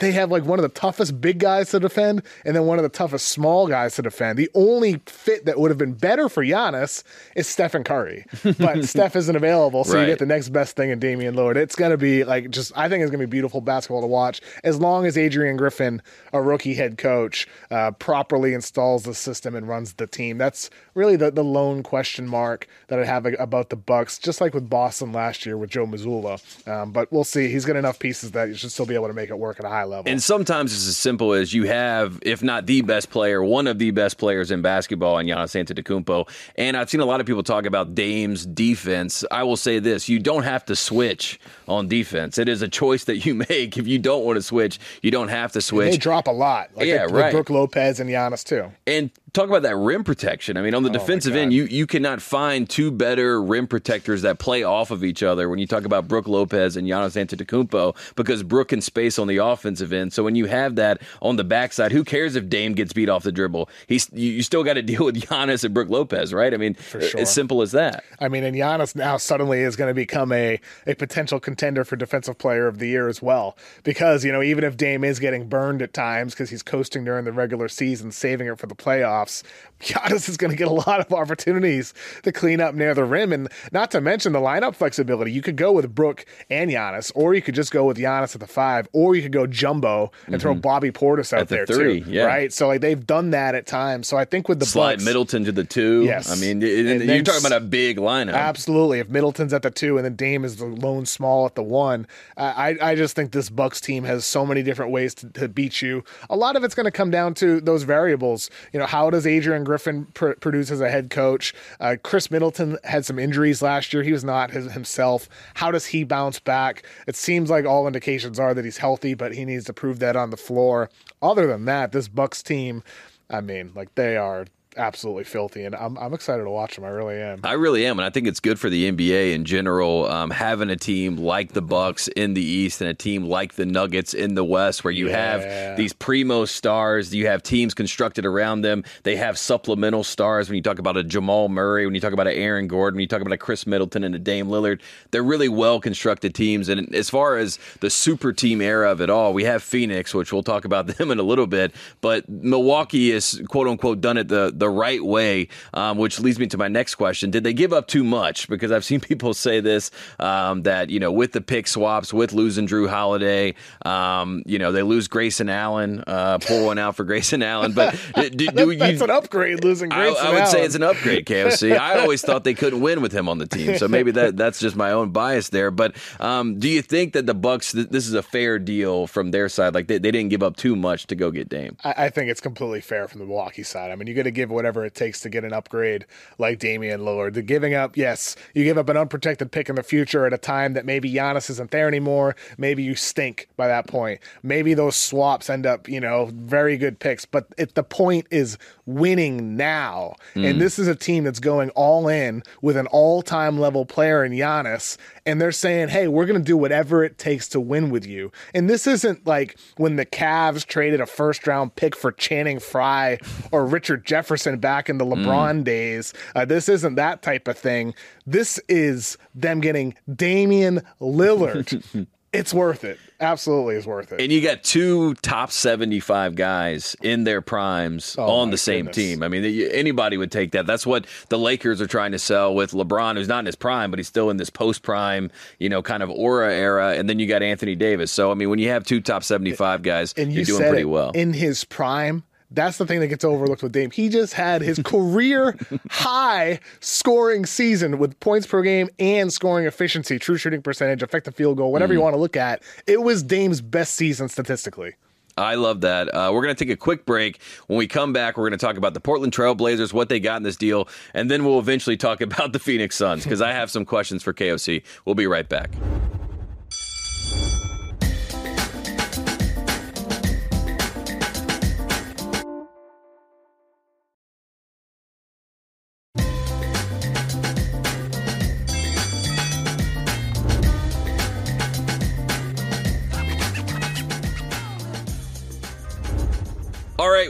They 0.00 0.12
have 0.12 0.30
like 0.30 0.44
one 0.44 0.58
of 0.58 0.62
the 0.62 0.68
toughest 0.80 1.20
big 1.20 1.38
guys 1.38 1.70
to 1.70 1.80
defend 1.80 2.22
and 2.44 2.56
then 2.56 2.64
one 2.64 2.78
of 2.78 2.82
the 2.82 2.88
toughest 2.88 3.28
small 3.28 3.66
guys 3.66 3.94
to 3.96 4.02
defend. 4.02 4.38
The 4.38 4.50
only 4.54 5.00
fit 5.06 5.44
that 5.46 5.58
would 5.58 5.70
have 5.70 5.78
been 5.78 5.94
better 5.94 6.28
for 6.28 6.44
Giannis 6.44 7.02
is 7.34 7.46
Stephen 7.46 7.84
Curry, 7.84 8.24
but 8.58 8.84
Steph 8.84 9.16
isn't 9.16 9.36
available, 9.36 9.84
so 9.84 9.94
right. 9.94 10.02
you 10.02 10.06
get 10.06 10.18
the 10.18 10.26
next 10.26 10.50
best 10.50 10.76
thing 10.76 10.90
in 10.90 10.98
Damian 10.98 11.34
Lillard. 11.34 11.56
It's 11.56 11.76
going 11.76 11.90
to 11.90 11.96
be 11.96 12.24
like 12.24 12.50
just 12.50 12.72
I 12.76 12.88
think 12.88 13.02
it's 13.02 13.10
going 13.10 13.20
to 13.20 13.26
be 13.26 13.30
beautiful 13.30 13.60
basketball 13.60 14.00
to 14.00 14.06
watch 14.06 14.40
as 14.64 14.78
long 14.78 15.06
as 15.06 15.16
Adrian 15.16 15.56
Griffin, 15.56 16.02
a 16.32 16.40
rookie 16.40 16.74
head 16.74 16.98
coach, 16.98 17.46
uh, 17.70 17.92
properly 17.92 18.54
installs 18.54 19.04
the 19.04 19.14
system 19.14 19.54
and 19.54 19.68
runs 19.68 19.94
the 19.94 20.06
team. 20.06 20.38
That's 20.38 20.70
really 20.94 21.16
the 21.16 21.30
the 21.30 21.44
lone 21.44 21.82
question 21.82 22.26
mark 22.26 22.66
that 22.88 22.98
I 22.98 23.04
have 23.04 23.26
about 23.38 23.70
the 23.70 23.76
Bucks, 23.76 24.18
just 24.18 24.40
like 24.40 24.54
with 24.54 24.68
Boston 24.68 25.12
last 25.12 25.46
year 25.46 25.56
with 25.56 25.70
Joe 25.70 25.86
Mazzulla. 25.86 26.40
Um, 26.68 26.92
but 26.92 27.12
we'll 27.12 27.24
see. 27.24 27.48
He's 27.48 27.64
got 27.64 27.76
enough 27.76 27.98
pieces 27.98 28.32
that 28.32 28.48
you 28.48 28.54
should 28.54 28.72
still 28.72 28.86
be 28.86 28.94
able 28.94 29.08
to 29.08 29.14
make 29.14 29.30
it 29.30 29.38
work 29.38 29.58
at 29.58 29.64
a 29.64 29.68
high 29.68 29.84
level. 29.86 30.10
And 30.10 30.22
sometimes 30.22 30.72
it's 30.72 30.86
as 30.86 30.96
simple 30.96 31.32
as 31.32 31.54
you 31.54 31.64
have, 31.64 32.18
if 32.22 32.42
not 32.42 32.66
the 32.66 32.82
best 32.82 33.10
player, 33.10 33.42
one 33.42 33.66
of 33.66 33.78
the 33.78 33.90
best 33.90 34.18
players 34.18 34.50
in 34.50 34.62
basketball 34.62 35.18
in 35.18 35.26
Giannis 35.26 35.54
Antetokounmpo. 35.54 36.28
And 36.56 36.76
I've 36.76 36.90
seen 36.90 37.00
a 37.00 37.04
lot 37.04 37.20
of 37.20 37.26
people 37.26 37.42
talk 37.42 37.66
about 37.66 37.94
Dame's 37.94 38.46
defense. 38.46 39.24
I 39.30 39.42
will 39.42 39.56
say 39.56 39.78
this: 39.78 40.08
you 40.08 40.18
don't 40.18 40.44
have 40.44 40.64
to 40.66 40.76
switch 40.76 41.40
on 41.68 41.88
defense. 41.88 42.38
It 42.38 42.48
is 42.48 42.62
a 42.62 42.68
choice 42.68 43.04
that 43.04 43.24
you 43.24 43.34
make. 43.48 43.76
If 43.76 43.86
you 43.86 43.98
don't 43.98 44.24
want 44.24 44.36
to 44.36 44.42
switch, 44.42 44.78
you 45.02 45.10
don't 45.10 45.28
have 45.28 45.52
to 45.52 45.60
switch. 45.60 45.86
And 45.86 45.94
they 45.94 45.98
drop 45.98 46.26
a 46.26 46.32
lot. 46.32 46.70
Like 46.74 46.86
yeah, 46.86 47.06
right. 47.10 47.32
Brook 47.32 47.50
Lopez 47.50 48.00
and 48.00 48.10
Giannis 48.10 48.44
too. 48.44 48.72
And 48.86 49.10
talk 49.36 49.48
about 49.48 49.62
that 49.62 49.76
rim 49.76 50.02
protection. 50.02 50.56
I 50.56 50.62
mean, 50.62 50.74
on 50.74 50.82
the 50.82 50.88
oh 50.88 50.92
defensive 50.92 51.36
end, 51.36 51.52
you 51.52 51.64
you 51.64 51.86
cannot 51.86 52.22
find 52.22 52.68
two 52.68 52.90
better 52.90 53.40
rim 53.40 53.66
protectors 53.66 54.22
that 54.22 54.38
play 54.38 54.62
off 54.62 54.90
of 54.90 55.04
each 55.04 55.22
other. 55.22 55.48
When 55.48 55.58
you 55.58 55.66
talk 55.66 55.84
about 55.84 56.08
Brook 56.08 56.26
Lopez 56.26 56.76
and 56.76 56.88
Giannis 56.88 57.16
Antetokounmpo, 57.16 57.96
because 58.16 58.42
Brook 58.42 58.68
can 58.68 58.80
space 58.80 59.18
on 59.18 59.26
the 59.26 59.36
offensive 59.36 59.92
end. 59.92 60.12
So 60.12 60.24
when 60.24 60.34
you 60.34 60.46
have 60.46 60.76
that 60.76 61.02
on 61.20 61.36
the 61.36 61.44
backside, 61.44 61.92
who 61.92 62.02
cares 62.02 62.34
if 62.34 62.48
Dame 62.48 62.72
gets 62.72 62.92
beat 62.92 63.08
off 63.08 63.22
the 63.22 63.32
dribble? 63.32 63.68
He's 63.86 64.10
you, 64.12 64.32
you 64.32 64.42
still 64.42 64.64
got 64.64 64.74
to 64.74 64.82
deal 64.86 65.04
with 65.04 65.20
Giannis 65.20 65.64
and 65.64 65.74
Brook 65.74 65.90
Lopez, 65.90 66.32
right? 66.32 66.52
I 66.54 66.56
mean, 66.56 66.74
sure. 66.88 67.02
as 67.18 67.32
simple 67.32 67.62
as 67.62 67.72
that. 67.72 68.04
I 68.18 68.28
mean, 68.28 68.42
and 68.42 68.56
Giannis 68.56 68.96
now 68.96 69.18
suddenly 69.18 69.60
is 69.60 69.76
going 69.76 69.90
to 69.90 69.94
become 69.94 70.32
a 70.32 70.58
a 70.86 70.94
potential 70.94 71.38
contender 71.38 71.84
for 71.84 71.96
Defensive 71.96 72.38
Player 72.38 72.66
of 72.66 72.78
the 72.78 72.88
Year 72.88 73.08
as 73.08 73.20
well, 73.20 73.56
because 73.84 74.24
you 74.24 74.32
know 74.32 74.42
even 74.42 74.64
if 74.64 74.76
Dame 74.76 75.04
is 75.04 75.18
getting 75.18 75.46
burned 75.48 75.82
at 75.82 75.92
times 75.92 76.32
because 76.32 76.48
he's 76.48 76.62
coasting 76.62 77.04
during 77.04 77.24
the 77.24 77.32
regular 77.32 77.68
season, 77.68 78.10
saving 78.10 78.46
it 78.46 78.58
for 78.58 78.66
the 78.66 78.74
playoffs 78.74 79.25
playoffs. 79.26 79.42
Giannis 79.80 80.28
is 80.28 80.36
going 80.36 80.50
to 80.50 80.56
get 80.56 80.68
a 80.68 80.72
lot 80.72 81.00
of 81.00 81.12
opportunities 81.12 81.94
to 82.22 82.32
clean 82.32 82.60
up 82.60 82.74
near 82.74 82.94
the 82.94 83.04
rim, 83.04 83.32
and 83.32 83.48
not 83.72 83.90
to 83.92 84.00
mention 84.00 84.32
the 84.32 84.40
lineup 84.40 84.74
flexibility. 84.74 85.32
You 85.32 85.42
could 85.42 85.56
go 85.56 85.72
with 85.72 85.94
Brook 85.94 86.24
and 86.50 86.70
Giannis, 86.70 87.12
or 87.14 87.34
you 87.34 87.42
could 87.42 87.54
just 87.54 87.72
go 87.72 87.84
with 87.84 87.96
Giannis 87.96 88.34
at 88.34 88.40
the 88.40 88.46
five, 88.46 88.88
or 88.92 89.14
you 89.14 89.22
could 89.22 89.32
go 89.32 89.46
jumbo 89.46 90.10
and 90.26 90.34
mm-hmm. 90.34 90.40
throw 90.40 90.54
Bobby 90.54 90.90
Portis 90.90 91.32
out 91.32 91.42
at 91.42 91.48
there 91.48 91.66
the 91.66 91.74
three, 91.74 92.00
too. 92.02 92.10
Yeah. 92.10 92.24
Right, 92.24 92.52
so 92.52 92.68
like 92.68 92.80
they've 92.80 93.06
done 93.06 93.30
that 93.30 93.54
at 93.54 93.66
times. 93.66 94.08
So 94.08 94.16
I 94.16 94.24
think 94.24 94.48
with 94.48 94.60
the 94.60 94.66
slide 94.66 94.94
Bucks, 94.94 95.04
Middleton 95.04 95.44
to 95.44 95.52
the 95.52 95.64
two. 95.64 96.04
Yes, 96.04 96.30
I 96.30 96.36
mean 96.36 96.60
you're 96.60 97.22
talking 97.22 97.46
about 97.46 97.56
a 97.56 97.64
big 97.64 97.98
lineup. 97.98 98.34
Absolutely. 98.34 99.00
If 99.00 99.08
Middleton's 99.08 99.52
at 99.52 99.62
the 99.62 99.70
two 99.70 99.96
and 99.98 100.04
then 100.04 100.16
Dame 100.16 100.44
is 100.44 100.56
the 100.56 100.66
lone 100.66 101.06
small 101.06 101.46
at 101.46 101.54
the 101.54 101.62
one, 101.62 102.06
I 102.36 102.76
I 102.80 102.94
just 102.94 103.14
think 103.14 103.32
this 103.32 103.50
Bucks 103.50 103.80
team 103.80 104.04
has 104.04 104.24
so 104.24 104.46
many 104.46 104.62
different 104.62 104.92
ways 104.92 105.14
to, 105.16 105.28
to 105.30 105.48
beat 105.48 105.82
you. 105.82 106.04
A 106.30 106.36
lot 106.36 106.56
of 106.56 106.64
it's 106.64 106.74
going 106.74 106.84
to 106.84 106.90
come 106.90 107.10
down 107.10 107.34
to 107.34 107.60
those 107.60 107.82
variables. 107.82 108.50
You 108.72 108.80
know, 108.80 108.86
how 108.86 109.10
does 109.10 109.26
Adrian 109.26 109.65
Griffin 109.66 110.06
pr- 110.14 110.32
as 110.46 110.80
a 110.80 110.88
head 110.88 111.10
coach? 111.10 111.52
Uh, 111.78 111.96
Khris 112.02 112.30
Middleton 112.30 112.78
had 112.84 113.04
some 113.04 113.18
injuries 113.18 113.60
last 113.60 113.92
year. 113.92 114.02
He 114.02 114.12
was 114.12 114.24
not 114.24 114.50
his, 114.52 114.72
himself. 114.72 115.28
How 115.54 115.70
does 115.70 115.86
he 115.86 116.04
bounce 116.04 116.40
back? 116.40 116.86
It 117.06 117.16
seems 117.16 117.50
like 117.50 117.66
all 117.66 117.86
indications 117.86 118.38
are 118.38 118.54
that 118.54 118.64
he's 118.64 118.78
healthy, 118.78 119.14
but 119.14 119.34
he 119.34 119.44
needs 119.44 119.64
to 119.66 119.72
prove 119.74 119.98
that 119.98 120.16
on 120.16 120.30
the 120.30 120.36
floor. 120.36 120.88
Other 121.20 121.46
than 121.46 121.66
that, 121.66 121.92
this 121.92 122.08
Bucks 122.08 122.42
team, 122.42 122.82
I 123.28 123.40
mean, 123.40 123.72
like 123.74 123.94
they 123.94 124.16
are 124.16 124.46
absolutely 124.76 125.24
filthy, 125.24 125.64
and 125.64 125.74
I'm 125.74 125.96
I'm 125.98 126.14
excited 126.14 126.44
to 126.44 126.50
watch 126.50 126.76
them. 126.76 126.84
I 126.84 126.88
really 126.88 127.20
am. 127.20 127.40
I 127.44 127.52
really 127.52 127.86
am, 127.86 127.98
and 127.98 128.06
I 128.06 128.10
think 128.10 128.26
it's 128.26 128.40
good 128.40 128.58
for 128.58 128.70
the 128.70 128.90
NBA 128.90 129.34
in 129.34 129.44
general 129.44 130.06
um, 130.06 130.30
having 130.30 130.70
a 130.70 130.76
team 130.76 131.16
like 131.16 131.52
the 131.52 131.62
Bucks 131.62 132.08
in 132.08 132.34
the 132.34 132.42
East 132.42 132.80
and 132.80 132.90
a 132.90 132.94
team 132.94 133.24
like 133.24 133.54
the 133.54 133.66
Nuggets 133.66 134.14
in 134.14 134.34
the 134.34 134.44
West, 134.44 134.84
where 134.84 134.92
you 134.92 135.08
yeah. 135.08 135.16
have 135.16 135.76
these 135.76 135.92
primo 135.92 136.44
stars. 136.44 137.14
You 137.14 137.26
have 137.26 137.42
teams 137.42 137.74
constructed 137.74 138.26
around 138.26 138.62
them. 138.62 138.84
They 139.02 139.16
have 139.16 139.38
supplemental 139.38 140.04
stars. 140.04 140.48
When 140.48 140.56
you 140.56 140.62
talk 140.62 140.78
about 140.78 140.96
a 140.96 141.04
Jamal 141.04 141.48
Murray, 141.48 141.86
when 141.86 141.94
you 141.94 142.00
talk 142.00 142.12
about 142.12 142.26
an 142.26 142.34
Aaron 142.34 142.68
Gordon, 142.68 142.96
when 142.96 143.02
you 143.02 143.08
talk 143.08 143.20
about 143.20 143.32
a 143.32 143.38
Khris 143.38 143.66
Middleton 143.66 144.04
and 144.04 144.14
a 144.14 144.18
Dame 144.18 144.48
Lillard, 144.48 144.80
they're 145.10 145.22
really 145.22 145.48
well 145.48 145.80
constructed 145.80 146.34
teams. 146.34 146.68
And 146.68 146.94
as 146.94 147.10
far 147.10 147.36
as 147.36 147.58
the 147.80 147.90
super 147.90 148.32
team 148.32 148.60
era 148.60 148.90
of 148.90 149.00
it 149.00 149.10
all, 149.10 149.32
we 149.32 149.44
have 149.44 149.62
Phoenix, 149.62 150.14
which 150.14 150.32
we'll 150.32 150.42
talk 150.42 150.64
about 150.64 150.86
them 150.98 151.10
in 151.10 151.18
a 151.18 151.22
little 151.22 151.46
bit, 151.46 151.72
but 152.00 152.28
Milwaukee 152.28 153.12
is 153.12 153.40
quote 153.48 153.66
unquote 153.66 154.00
done 154.00 154.16
it 154.16 154.28
the 154.28 154.52
the 154.54 154.65
the 154.66 154.70
right 154.70 155.04
way, 155.04 155.46
um, 155.74 155.96
which 155.98 156.18
leads 156.18 156.38
me 156.40 156.46
to 156.48 156.58
my 156.58 156.66
next 156.66 156.96
question. 156.96 157.30
Did 157.30 157.44
they 157.44 157.52
give 157.52 157.72
up 157.72 157.86
too 157.86 158.02
much? 158.02 158.48
Because 158.48 158.72
I've 158.72 158.84
seen 158.84 159.00
people 159.12 159.32
say 159.32 159.60
this, 159.60 159.90
um, 160.18 160.62
that, 160.64 160.90
you 160.90 160.98
know, 160.98 161.12
with 161.12 161.30
the 161.32 161.40
pick 161.40 161.68
swaps, 161.68 162.12
with 162.12 162.32
losing 162.32 162.66
Drew 162.66 162.88
Holiday, 162.88 163.54
um, 163.84 164.42
you 164.44 164.58
know, 164.58 164.72
they 164.72 164.82
lose 164.82 165.06
Grayson 165.08 165.48
Allen, 165.48 166.02
uh, 166.06 166.38
pull 166.38 166.66
one 166.66 166.78
out 166.78 166.96
for 166.96 167.04
Grayson 167.04 167.42
Allen. 167.42 167.72
But 167.72 167.92
do, 168.16 168.28
do 168.30 168.46
That- 168.50 168.66
you, 168.66 168.76
that's 168.76 169.00
an 169.00 169.10
upgrade 169.10 169.62
losing 169.62 169.92
I, 169.92 169.96
Grayson 170.08 170.26
I 170.26 170.32
would 170.34 170.48
say 170.48 170.64
it's 170.64 170.74
an 170.74 170.82
upgrade, 170.82 171.26
KOC. 171.26 171.76
I 171.78 172.00
always 172.00 172.22
thought 172.22 172.42
they 172.44 172.54
couldn't 172.54 172.80
win 172.80 173.00
with 173.02 173.12
him 173.12 173.28
on 173.28 173.38
the 173.38 173.46
team, 173.46 173.78
so 173.78 173.86
maybe 173.86 174.10
that 174.12 174.36
that's 174.36 174.58
just 174.58 174.74
my 174.74 174.90
own 174.90 175.10
bias 175.10 175.50
there. 175.50 175.70
But 175.70 175.94
um, 176.18 176.58
do 176.58 176.68
you 176.68 176.82
think 176.82 177.12
that 177.12 177.26
the 177.26 177.34
Bucks 177.34 177.72
th- 177.72 177.88
this 177.90 178.08
is 178.08 178.14
a 178.14 178.22
fair 178.22 178.58
deal 178.58 179.06
from 179.06 179.30
their 179.30 179.48
side? 179.48 179.74
Like 179.74 179.86
they, 179.86 179.98
they 179.98 180.10
didn't 180.10 180.30
give 180.30 180.42
up 180.42 180.56
too 180.56 180.74
much 180.74 181.06
to 181.08 181.14
go 181.14 181.30
get 181.30 181.48
Dame. 181.48 181.76
I, 181.84 182.06
I 182.06 182.10
think 182.10 182.30
it's 182.30 182.40
completely 182.40 182.80
fair 182.80 183.06
from 183.08 183.20
the 183.20 183.26
Milwaukee 183.26 183.62
side. 183.62 183.90
I 183.90 183.96
mean, 183.96 184.06
you 184.08 184.14
got 184.14 184.24
to 184.24 184.30
give 184.30 184.50
whatever 184.56 184.84
it 184.84 184.94
takes 184.96 185.20
to 185.20 185.28
get 185.28 185.44
an 185.44 185.52
upgrade 185.52 186.06
like 186.38 186.58
Damian 186.58 187.02
Lillard. 187.02 187.34
The 187.34 187.42
giving 187.42 187.74
up, 187.74 187.96
yes, 187.96 188.34
you 188.54 188.64
give 188.64 188.78
up 188.78 188.88
an 188.88 188.96
unprotected 188.96 189.52
pick 189.52 189.68
in 189.68 189.76
the 189.76 189.84
future 189.84 190.26
at 190.26 190.32
a 190.32 190.38
time 190.38 190.72
that 190.72 190.84
maybe 190.84 191.12
Giannis 191.12 191.48
isn't 191.50 191.70
there 191.70 191.86
anymore. 191.86 192.34
Maybe 192.58 192.82
you 192.82 192.96
stink 192.96 193.48
by 193.56 193.68
that 193.68 193.86
point. 193.86 194.20
Maybe 194.42 194.74
those 194.74 194.96
swaps 194.96 195.48
end 195.48 195.66
up, 195.66 195.88
you 195.88 196.00
know, 196.00 196.30
very 196.32 196.76
good 196.76 196.98
picks. 196.98 197.24
But 197.24 197.46
if 197.56 197.74
the 197.74 197.84
point 197.84 198.26
is 198.30 198.58
winning 198.86 199.56
now, 199.56 200.14
and 200.34 200.60
this 200.60 200.78
is 200.78 200.86
a 200.88 200.94
team 200.94 201.24
that's 201.24 201.40
going 201.40 201.70
all 201.70 202.08
in 202.08 202.42
with 202.62 202.76
an 202.76 202.86
all-time 202.88 203.58
level 203.58 203.84
player 203.84 204.24
in 204.24 204.32
Giannis, 204.32 204.96
and 205.26 205.40
they're 205.40 205.52
saying, 205.52 205.88
"Hey, 205.88 206.08
we're 206.08 206.26
going 206.26 206.40
to 206.40 206.44
do 206.44 206.56
whatever 206.56 207.04
it 207.04 207.18
takes 207.18 207.48
to 207.48 207.60
win 207.60 207.90
with 207.90 208.06
you." 208.06 208.30
And 208.54 208.70
this 208.70 208.86
isn't 208.86 209.26
like 209.26 209.58
when 209.76 209.96
the 209.96 210.06
Cavs 210.06 210.64
traded 210.64 211.00
a 211.00 211.06
first-round 211.06 211.74
pick 211.74 211.96
for 211.96 212.12
Channing 212.12 212.60
Frye 212.60 213.18
or 213.50 213.66
Richard 213.66 214.06
Jefferson 214.06 214.58
back 214.58 214.88
in 214.88 214.98
the 214.98 215.04
LeBron 215.04 215.64
days. 215.64 216.14
Uh, 216.34 216.44
this 216.44 216.68
isn't 216.68 216.94
that 216.94 217.22
type 217.22 217.48
of 217.48 217.58
thing. 217.58 217.94
This 218.26 218.58
is 218.68 219.18
them 219.34 219.60
getting 219.60 219.94
Damian 220.14 220.82
Lillard. 221.00 222.06
it's 222.36 222.54
worth 222.54 222.84
it. 222.84 222.98
Absolutely, 223.18 223.76
is 223.76 223.86
worth 223.86 224.12
it. 224.12 224.20
And 224.20 224.30
you 224.30 224.42
got 224.42 224.62
two 224.62 225.14
top 225.16 225.50
75 225.50 226.34
guys 226.34 226.94
in 227.02 227.24
their 227.24 227.40
primes 227.40 228.14
Oh, 228.18 228.24
on 228.24 228.50
the 228.50 228.58
same 228.58 228.86
goodness. 228.86 228.96
team. 228.96 229.22
I 229.22 229.28
mean, 229.28 229.44
anybody 229.72 230.18
would 230.18 230.30
take 230.30 230.52
that. 230.52 230.66
That's 230.66 230.86
what 230.86 231.06
the 231.30 231.38
Lakers 231.38 231.80
are 231.80 231.86
trying 231.86 232.12
to 232.12 232.18
sell 232.18 232.54
with 232.54 232.72
LeBron, 232.72 233.16
who's 233.16 233.26
not 233.28 233.38
in 233.40 233.46
his 233.46 233.56
prime, 233.56 233.90
but 233.90 233.98
he's 233.98 234.06
still 234.08 234.28
in 234.28 234.36
this 234.36 234.50
post 234.50 234.82
prime, 234.82 235.30
you 235.58 235.68
know, 235.70 235.80
kind 235.82 236.02
of 236.02 236.10
aura 236.10 236.52
era. 236.54 236.92
And 236.94 237.08
then 237.08 237.18
you 237.18 237.26
got 237.26 237.42
Anthony 237.42 237.74
Davis. 237.74 238.12
So, 238.12 238.30
I 238.30 238.34
mean, 238.34 238.50
when 238.50 238.58
you 238.58 238.68
have 238.68 238.84
two 238.84 239.00
top 239.00 239.24
75 239.24 239.82
guys, 239.82 240.12
and 240.18 240.30
you 240.30 240.38
you're 240.42 240.44
doing 240.58 240.68
pretty 240.68 240.84
well. 240.84 241.10
in 241.12 241.32
his 241.32 241.64
prime. 241.64 242.22
That's 242.56 242.78
the 242.78 242.86
thing 242.86 242.98
that 243.00 243.06
gets 243.08 243.24
overlooked 243.24 243.62
with 243.62 243.70
Dame. 243.70 243.92
He 243.92 244.08
just 244.08 244.32
had 244.32 244.62
his 244.62 244.78
career 244.84 245.56
high 245.90 246.58
scoring 246.80 247.46
season 247.46 247.98
with 247.98 248.18
points 248.18 248.46
per 248.48 248.62
game 248.62 248.88
and 248.98 249.32
scoring 249.32 249.66
efficiency, 249.66 250.18
true 250.18 250.36
shooting 250.36 250.62
percentage, 250.62 251.02
effective 251.02 251.34
field 251.36 251.58
goal, 251.58 251.70
whatever 251.70 251.92
Mm. 251.92 251.96
you 251.96 252.02
want 252.02 252.14
to 252.14 252.20
look 252.20 252.36
at. 252.36 252.62
It 252.88 253.02
was 253.02 253.22
Dame's 253.22 253.60
best 253.60 253.94
season 253.94 254.28
statistically. 254.28 254.94
I 255.38 255.54
love 255.56 255.82
that. 255.82 256.08
Uh, 256.08 256.30
we're 256.32 256.40
going 256.42 256.54
to 256.56 256.64
take 256.64 256.72
a 256.72 256.78
quick 256.78 257.04
break. 257.04 257.38
When 257.66 257.76
we 257.76 257.86
come 257.86 258.14
back, 258.14 258.38
we're 258.38 258.48
going 258.48 258.58
to 258.58 258.66
talk 258.66 258.78
about 258.78 258.94
the 258.94 259.00
Portland 259.00 259.34
Trailblazers, 259.34 259.92
what 259.92 260.08
they 260.08 260.18
got 260.18 260.38
in 260.38 260.42
this 260.42 260.56
deal, 260.56 260.88
and 261.12 261.30
then 261.30 261.44
we'll 261.44 261.58
eventually 261.58 261.98
talk 261.98 262.20
about 262.22 262.54
the 262.54 262.58
Phoenix 262.58 262.96
Suns 262.96 263.22
because 263.24 263.42
I 263.42 263.52
have 263.52 263.70
some 263.70 263.84
questions 263.84 264.22
for 264.22 264.32
KOC. 264.32 264.82
We'll 265.04 265.14
be 265.14 265.26
right 265.26 265.46
back. 265.46 265.72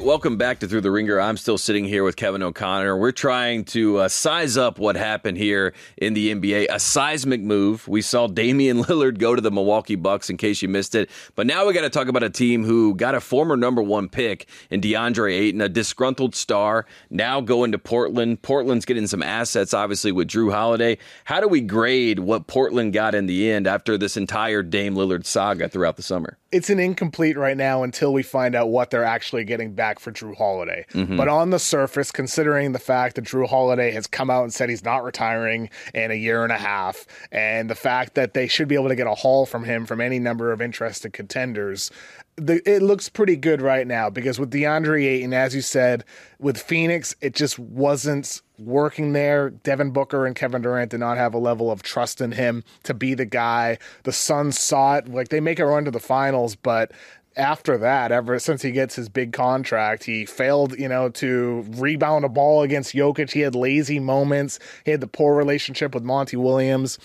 Welcome 0.06 0.36
back 0.36 0.60
to 0.60 0.68
Thru 0.68 0.80
the 0.80 0.92
Ringer. 0.92 1.20
I'm 1.20 1.36
still 1.36 1.58
sitting 1.58 1.84
here 1.84 2.04
with 2.04 2.14
Kevin 2.14 2.40
O'Connor. 2.40 2.96
We're 2.96 3.10
trying 3.10 3.64
to 3.64 3.96
uh, 3.96 4.08
size 4.08 4.56
up 4.56 4.78
what 4.78 4.94
happened 4.94 5.36
here 5.36 5.75
in 5.96 6.14
the 6.14 6.32
NBA. 6.32 6.68
A 6.70 6.78
seismic 6.78 7.40
move. 7.40 7.88
We 7.88 8.02
saw 8.02 8.28
Damian 8.28 8.78
Lillard 8.84 9.18
go 9.18 9.34
to 9.34 9.40
the 9.42 9.50
Milwaukee 9.50 9.96
Bucks, 9.96 10.30
in 10.30 10.36
case 10.36 10.62
you 10.62 10.68
missed 10.68 10.94
it. 10.94 11.10
But 11.34 11.48
now 11.48 11.66
we 11.66 11.72
got 11.72 11.80
to 11.80 11.90
talk 11.90 12.06
about 12.06 12.22
a 12.22 12.30
team 12.30 12.62
who 12.62 12.94
got 12.94 13.16
a 13.16 13.20
former 13.20 13.56
number 13.56 13.82
one 13.82 14.08
pick 14.08 14.46
in 14.70 14.80
DeAndre 14.80 15.32
Ayton, 15.32 15.60
a 15.60 15.68
disgruntled 15.68 16.36
star, 16.36 16.86
now 17.10 17.40
going 17.40 17.72
to 17.72 17.78
Portland. 17.78 18.40
Portland's 18.42 18.84
getting 18.84 19.08
some 19.08 19.25
assets, 19.25 19.75
obviously, 19.75 20.12
with 20.12 20.28
Jrue 20.28 20.52
Holiday. 20.52 20.98
How 21.25 21.40
do 21.40 21.48
we 21.48 21.60
grade 21.60 22.20
what 22.20 22.46
Portland 22.46 22.92
got 22.92 23.16
in 23.16 23.26
the 23.26 23.50
end 23.50 23.66
after 23.66 23.98
this 23.98 24.16
entire 24.16 24.62
Dame 24.62 24.94
Lillard 24.94 25.26
saga 25.26 25.68
throughout 25.68 25.96
the 25.96 26.04
summer? 26.04 26.38
it's 26.56 26.70
an 26.70 26.78
incomplete 26.78 27.36
right 27.36 27.56
now 27.56 27.82
until 27.82 28.12
we 28.12 28.22
find 28.22 28.54
out 28.54 28.68
what 28.68 28.90
they're 28.90 29.04
actually 29.04 29.44
getting 29.44 29.75
back 29.75 29.95
for 29.98 30.12
Jrue 30.12 30.36
Holiday. 30.36 30.86
Mm-hmm. 30.92 31.16
But 31.16 31.28
on 31.28 31.50
the 31.50 31.58
surface, 31.58 32.10
considering 32.10 32.72
the 32.72 32.78
fact 32.78 33.16
that 33.16 33.24
Jrue 33.24 33.48
Holiday 33.48 33.90
has 33.92 34.06
come 34.06 34.30
out 34.30 34.42
and 34.42 34.52
said 34.52 34.68
he's 34.68 34.84
not 34.84 35.04
retiring 35.04 35.70
in 35.94 36.10
a 36.10 36.14
year 36.14 36.42
and 36.44 36.52
a 36.52 36.58
half, 36.58 37.06
and 37.32 37.70
the 37.70 37.74
fact 37.74 38.14
that 38.14 38.34
they 38.34 38.46
should 38.46 38.68
be 38.68 38.74
able 38.74 38.88
to 38.88 38.96
get 38.96 39.06
a 39.06 39.14
haul 39.14 39.46
from 39.46 39.64
him 39.64 39.86
from 39.86 40.00
any 40.00 40.18
number 40.18 40.52
of 40.52 40.60
interested 40.60 41.12
contenders, 41.12 41.90
the, 42.36 42.60
it 42.70 42.82
looks 42.82 43.08
pretty 43.08 43.36
good 43.36 43.62
right 43.62 43.86
now 43.86 44.10
because 44.10 44.38
with 44.38 44.50
DeAndre 44.50 45.04
Ayton, 45.04 45.32
as 45.32 45.54
you 45.54 45.62
said, 45.62 46.04
with 46.38 46.58
Phoenix, 46.58 47.14
it 47.20 47.34
just 47.34 47.58
wasn't 47.58 48.42
working 48.58 49.12
there. 49.12 49.50
Devin 49.50 49.90
Booker 49.90 50.26
and 50.26 50.36
Kevin 50.36 50.62
Durant 50.62 50.90
did 50.90 51.00
not 51.00 51.16
have 51.16 51.34
a 51.34 51.38
level 51.38 51.70
of 51.70 51.82
trust 51.82 52.20
in 52.20 52.32
him 52.32 52.62
to 52.82 52.92
be 52.92 53.14
the 53.14 53.24
guy. 53.24 53.78
The 54.02 54.12
Suns 54.12 54.58
saw 54.58 54.96
it. 54.96 55.08
Like 55.08 55.28
they 55.28 55.40
make 55.40 55.58
a 55.58 55.66
run 55.66 55.86
to 55.86 55.90
the 55.90 56.00
finals, 56.00 56.56
but 56.56 56.92
after 57.37 57.76
that, 57.78 58.12
ever 58.12 58.38
since 58.38 58.62
he 58.62 58.71
gets 58.71 58.97
his 58.97 59.09
big 59.09 59.33
contract, 59.33 60.05
he 60.05 60.25
failed, 60.25 60.78
you 60.78 60.88
know, 60.88 61.11
to 61.11 61.64
rebound 61.71 62.25
a 62.25 62.28
ball 62.28 62.62
against 62.62 62.95
Jokic. 62.95 63.33
He 63.33 63.40
had 63.40 63.55
lazy 63.55 64.00
moments. 64.00 64.59
He 64.85 64.90
had 64.90 65.00
the 65.00 65.07
poor 65.07 65.37
relationship 65.37 65.95
with 65.95 66.02
Monty 66.02 66.37
Williams. 66.37 66.99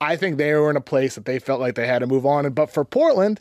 I 0.00 0.16
think 0.16 0.38
they 0.38 0.54
were 0.54 0.70
in 0.70 0.76
a 0.76 0.80
place 0.80 1.14
that 1.14 1.26
they 1.26 1.38
felt 1.38 1.60
like 1.60 1.74
they 1.74 1.86
had 1.86 1.98
to 1.98 2.06
move 2.06 2.24
on. 2.24 2.50
But 2.52 2.72
for 2.72 2.84
Portland, 2.84 3.40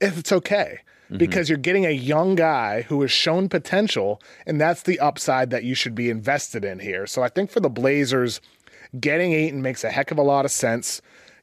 it's 0.00 0.32
okay 0.32 0.80
mm-hmm. 1.04 1.18
because 1.18 1.48
you're 1.48 1.58
getting 1.58 1.86
a 1.86 1.90
young 1.90 2.34
guy 2.34 2.82
who 2.82 3.00
has 3.02 3.12
shown 3.12 3.48
potential, 3.48 4.20
and 4.46 4.60
that's 4.60 4.82
the 4.82 4.98
upside 4.98 5.50
that 5.50 5.64
you 5.64 5.74
should 5.74 5.94
be 5.94 6.10
invested 6.10 6.64
in 6.64 6.80
here. 6.80 7.06
So 7.06 7.22
I 7.22 7.28
think 7.28 7.50
for 7.50 7.60
the 7.60 7.70
Blazers, 7.70 8.40
getting 8.98 9.32
Ayton 9.32 9.62
makes 9.62 9.84
a 9.84 9.90
heck 9.90 10.10
of 10.10 10.18
a 10.18 10.22
lot 10.22 10.44
of 10.44 10.50
sense. 10.50 11.00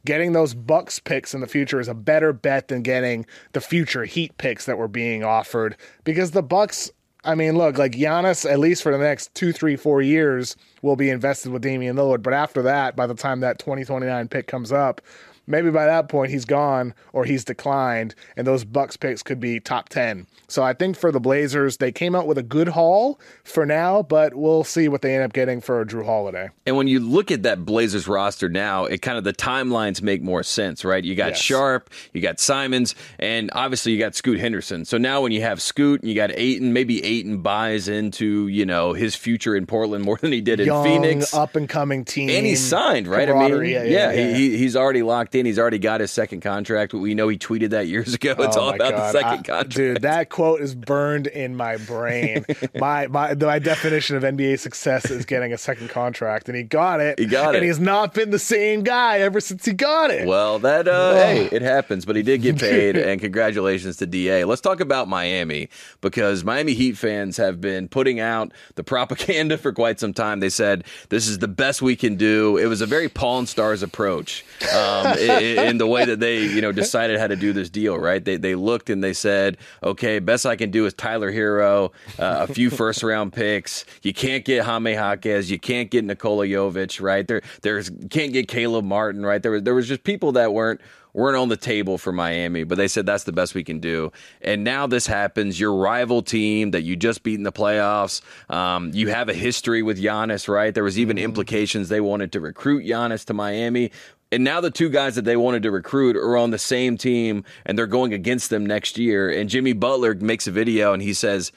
Getting 0.07 0.31
those 0.31 0.53
Bucks 0.53 0.99
picks 0.99 1.33
in 1.33 1.41
the 1.41 1.47
future 1.47 1.81
is 1.81 1.89
a 1.89 1.93
better 1.93 2.31
bet 2.31 2.69
than 2.69 2.81
getting 2.81 3.25
the 3.51 3.59
future 3.59 4.05
Heat 4.05 4.37
picks 4.37 4.63
that 4.65 4.77
were 4.77 4.87
being 4.87 5.21
offered 5.21 5.75
because 6.05 6.31
the 6.31 6.41
Bucks. 6.41 6.89
I 7.25 7.35
mean, 7.35 7.57
look, 7.57 7.77
like 7.77 7.91
Giannis, 7.91 8.49
at 8.49 8.57
least 8.57 8.83
for 8.83 8.93
the 8.93 9.03
next 9.03 9.35
two, 9.35 9.51
three, 9.51 9.75
four 9.75 10.01
years, 10.01 10.55
will 10.81 10.95
be 10.95 11.09
invested 11.09 11.51
with 11.51 11.61
Damian 11.61 11.97
Lillard. 11.97 12.23
But 12.23 12.33
after 12.33 12.61
that, 12.61 12.95
by 12.95 13.05
the 13.05 13.15
time 13.15 13.41
that 13.41 13.59
2029 13.59 14.29
pick 14.29 14.47
comes 14.47 14.71
up, 14.71 15.01
maybe 15.47 15.71
by 15.71 15.85
that 15.85 16.09
point 16.09 16.31
he's 16.31 16.45
gone 16.45 16.93
or 17.13 17.25
he's 17.25 17.43
declined, 17.43 18.13
and 18.35 18.45
those 18.45 18.63
Bucks 18.63 18.97
picks 18.97 19.23
could 19.23 19.39
be 19.39 19.59
top 19.59 19.89
10. 19.89 20.27
So 20.47 20.61
I 20.63 20.73
think 20.73 20.95
for 20.97 21.11
the 21.11 21.19
Blazers, 21.19 21.77
they 21.77 21.91
came 21.91 22.15
out 22.15 22.27
with 22.27 22.37
a 22.37 22.43
good 22.43 22.69
haul 22.69 23.19
for 23.43 23.65
now, 23.65 24.01
but 24.03 24.33
we'll 24.35 24.63
see 24.63 24.87
what 24.87 25.01
they 25.01 25.15
end 25.15 25.23
up 25.23 25.33
getting 25.33 25.59
for 25.61 25.83
Jrue 25.85 26.05
Holiday. 26.05 26.49
And 26.65 26.77
when 26.77 26.87
you 26.87 26.99
look 26.99 27.31
at 27.31 27.43
that 27.43 27.65
Blazers 27.65 28.07
roster 28.07 28.47
now, 28.49 28.85
it 28.85 29.01
kind 29.01 29.17
of 29.17 29.23
the 29.23 29.33
timelines 29.33 30.01
make 30.01 30.21
more 30.21 30.43
sense, 30.43 30.85
right? 30.85 31.03
You 31.03 31.15
got 31.15 31.29
Yes. 31.29 31.41
Sharp, 31.41 31.89
you 32.13 32.21
got 32.21 32.39
Simons, 32.39 32.95
and 33.19 33.49
obviously 33.53 33.91
you 33.91 33.99
got 33.99 34.15
Scoot 34.15 34.39
Henderson. 34.39 34.85
So 34.85 34.97
now 34.97 35.21
when 35.21 35.31
you 35.31 35.41
have 35.41 35.61
Scoot 35.61 36.01
and 36.01 36.09
you 36.09 36.15
got 36.15 36.31
Ayton, 36.31 36.73
maybe 36.73 37.03
Ayton 37.03 37.41
buys 37.41 37.87
into, 37.87 38.47
you 38.47 38.65
know, 38.65 38.93
his 38.93 39.15
future 39.15 39.55
in 39.55 39.65
Portland 39.65 40.03
more 40.05 40.17
than 40.17 40.31
he 40.31 40.41
did 40.41 40.59
in 40.59 40.67
Phoenix. 40.83 41.33
up 41.33 41.55
and 41.55 41.67
coming 41.67 42.05
team. 42.05 42.29
and 42.29 42.45
he's 42.45 42.63
signed, 42.63 43.07
right? 43.07 43.27
I 43.29 43.33
mean, 43.33 43.41
camaraderie. 43.41 43.73
yeah, 43.73 43.83
yeah, 43.83 44.11
He, 44.13 44.33
he, 44.51 44.57
he's 44.57 44.75
already 44.75 45.03
locked 45.03 45.35
in. 45.37 45.45
He's 45.45 45.59
already 45.59 45.79
got 45.79 46.01
his 46.01 46.11
second 46.11 46.41
contract. 46.41 46.93
We 46.93 47.13
know 47.13 47.27
he 47.27 47.37
tweeted 47.37 47.69
that 47.69 47.87
years 47.87 48.13
ago. 48.13 48.35
It's 48.39 48.57
Oh 48.57 48.61
all 48.61 48.69
about 48.69 48.91
God. 48.91 48.99
the 48.99 49.11
second 49.11 49.29
I- 49.29 49.35
contract. 49.37 49.69
Dude, 49.75 50.01
that 50.01 50.29
quote 50.29 50.61
is 50.61 50.75
burned 50.75 51.27
in 51.27 51.55
my 51.55 51.77
brain. 51.77 52.45
my 52.75 53.07
my 53.07 53.33
my 53.35 53.59
definition 53.59 54.15
of 54.17 54.23
NBA 54.23 54.59
success 54.59 55.09
is 55.09 55.25
getting 55.25 55.53
a 55.53 55.57
second 55.57 55.89
contract, 55.89 56.49
and 56.49 56.57
he 56.57 56.63
got 56.63 56.99
it. 56.99 57.19
He 57.19 57.25
got 57.25 57.55
it. 57.55 57.59
and 57.59 57.65
he's 57.65 57.79
not 57.79 58.13
been 58.13 58.31
the 58.31 58.39
same 58.39 58.83
guy 58.83 59.19
ever 59.19 59.39
since 59.39 59.65
he 59.65 59.73
got 59.73 60.09
it. 60.11 60.27
Well, 60.27 60.59
that 60.59 60.87
uh, 60.87 61.13
hey, 61.13 61.45
it 61.51 61.61
happens, 61.61 62.05
but 62.05 62.15
he 62.15 62.23
did 62.23 62.41
get 62.41 62.57
paid, 62.59 62.97
and 62.97 63.21
congratulations 63.21 63.97
to 63.97 64.05
Da. 64.05 64.43
Let's 64.45 64.61
talk 64.61 64.79
about 64.79 65.07
Miami 65.07 65.69
because 66.01 66.43
Miami 66.43 66.73
Heat 66.73 66.97
fans 66.97 67.37
have 67.37 67.61
been 67.61 67.87
putting 67.87 68.19
out 68.19 68.51
the 68.75 68.83
propaganda 68.83 69.57
for 69.57 69.71
quite 69.73 69.99
some 69.99 70.13
time. 70.13 70.39
They 70.39 70.49
said, 70.49 70.83
This 71.09 71.27
is 71.27 71.37
the 71.39 71.47
best 71.47 71.81
we 71.81 71.95
can 71.95 72.15
do. 72.15 72.57
It 72.57 72.65
was 72.65 72.81
a 72.81 72.85
very 72.85 73.09
Pawn 73.09 73.45
Stars 73.45 73.83
approach 73.83 74.43
um, 74.73 75.05
in, 75.29 75.77
the 75.77 75.87
way 75.87 76.05
that 76.05 76.19
they, 76.19 76.43
you 76.43 76.61
know, 76.61 76.71
decided 76.77 77.19
how 77.19 77.27
to 77.27 77.35
do 77.35 77.53
this 77.53 77.69
deal, 77.69 77.97
right? 77.97 78.23
They, 78.23 78.37
they 78.37 78.55
looked 78.55 78.89
and 78.89 79.03
they 79.03 79.13
said, 79.13 79.57
Okay, 79.83 80.19
best 80.19 80.45
I 80.45 80.55
can 80.55 80.71
do 80.71 80.85
is 80.85 80.93
Tyler 80.93 81.31
Herro, 81.31 81.91
uh, 82.19 82.45
a 82.49 82.53
few 82.53 82.69
first 82.69 83.03
round 83.03 83.33
picks. 83.33 83.85
You 84.03 84.13
can't 84.13 84.45
get 84.45 84.65
Jaime 84.65 84.93
Jaquez. 84.93 85.51
You 85.51 85.59
can't 85.59 85.89
get 85.89 86.03
Nikola 86.05 86.45
Jovic, 86.45 87.01
right? 87.01 87.27
There, 87.27 87.41
there's 87.61 87.89
can't 88.09 88.33
get 88.33 88.47
Caleb 88.47 88.85
Martin, 88.85 89.25
right? 89.25 89.41
There 89.41 89.51
was, 89.51 89.63
there 89.63 89.75
was 89.75 89.87
just 89.87 90.03
people 90.03 90.33
that 90.33 90.53
weren't 90.53 90.81
weren't 91.17 91.35
on 91.35 91.49
the 91.49 91.57
table 91.57 91.97
for 91.97 92.11
Miami, 92.11 92.63
but 92.63 92.77
they 92.77 92.87
said 92.87 93.07
that's 93.07 93.23
the 93.23 93.31
best 93.31 93.55
we 93.55 93.63
can 93.63 93.79
do. 93.79 94.11
And 94.39 94.63
now 94.63 94.85
this 94.85 95.07
happens. 95.07 95.59
Your 95.59 95.73
rival 95.73 96.21
team 96.21 96.71
that 96.71 96.83
you 96.83 96.95
just 96.95 97.23
beat 97.23 97.33
in 97.33 97.43
the 97.43 97.51
playoffs, 97.51 98.21
um, 98.51 98.91
you 98.93 99.07
have 99.07 99.27
a 99.27 99.33
history 99.33 99.81
with 99.81 99.99
Giannis, 99.99 100.47
right? 100.47 100.71
There 100.71 100.83
was 100.83 100.99
even 100.99 101.17
mm-hmm. 101.17 101.25
implications 101.25 101.89
they 101.89 102.01
wanted 102.01 102.31
to 102.33 102.39
recruit 102.39 102.85
Giannis 102.85 103.25
to 103.25 103.33
Miami. 103.33 103.91
And 104.31 104.43
now 104.43 104.59
the 104.59 104.71
two 104.71 104.89
guys 104.89 105.15
that 105.15 105.25
they 105.25 105.37
wanted 105.37 105.63
to 105.63 105.71
recruit 105.71 106.17
are 106.17 106.37
on 106.37 106.51
the 106.51 106.57
same 106.57 106.97
team 106.97 107.43
and 107.65 107.77
they're 107.77 107.87
going 107.87 108.13
against 108.13 108.49
them 108.49 108.65
next 108.65 108.97
year. 108.97 109.29
And 109.29 109.49
Jimmy 109.49 109.73
Butler 109.73 110.15
makes 110.15 110.47
a 110.47 110.51
video 110.51 110.93
and 110.93 111.01
he 111.01 111.13
says, 111.13 111.51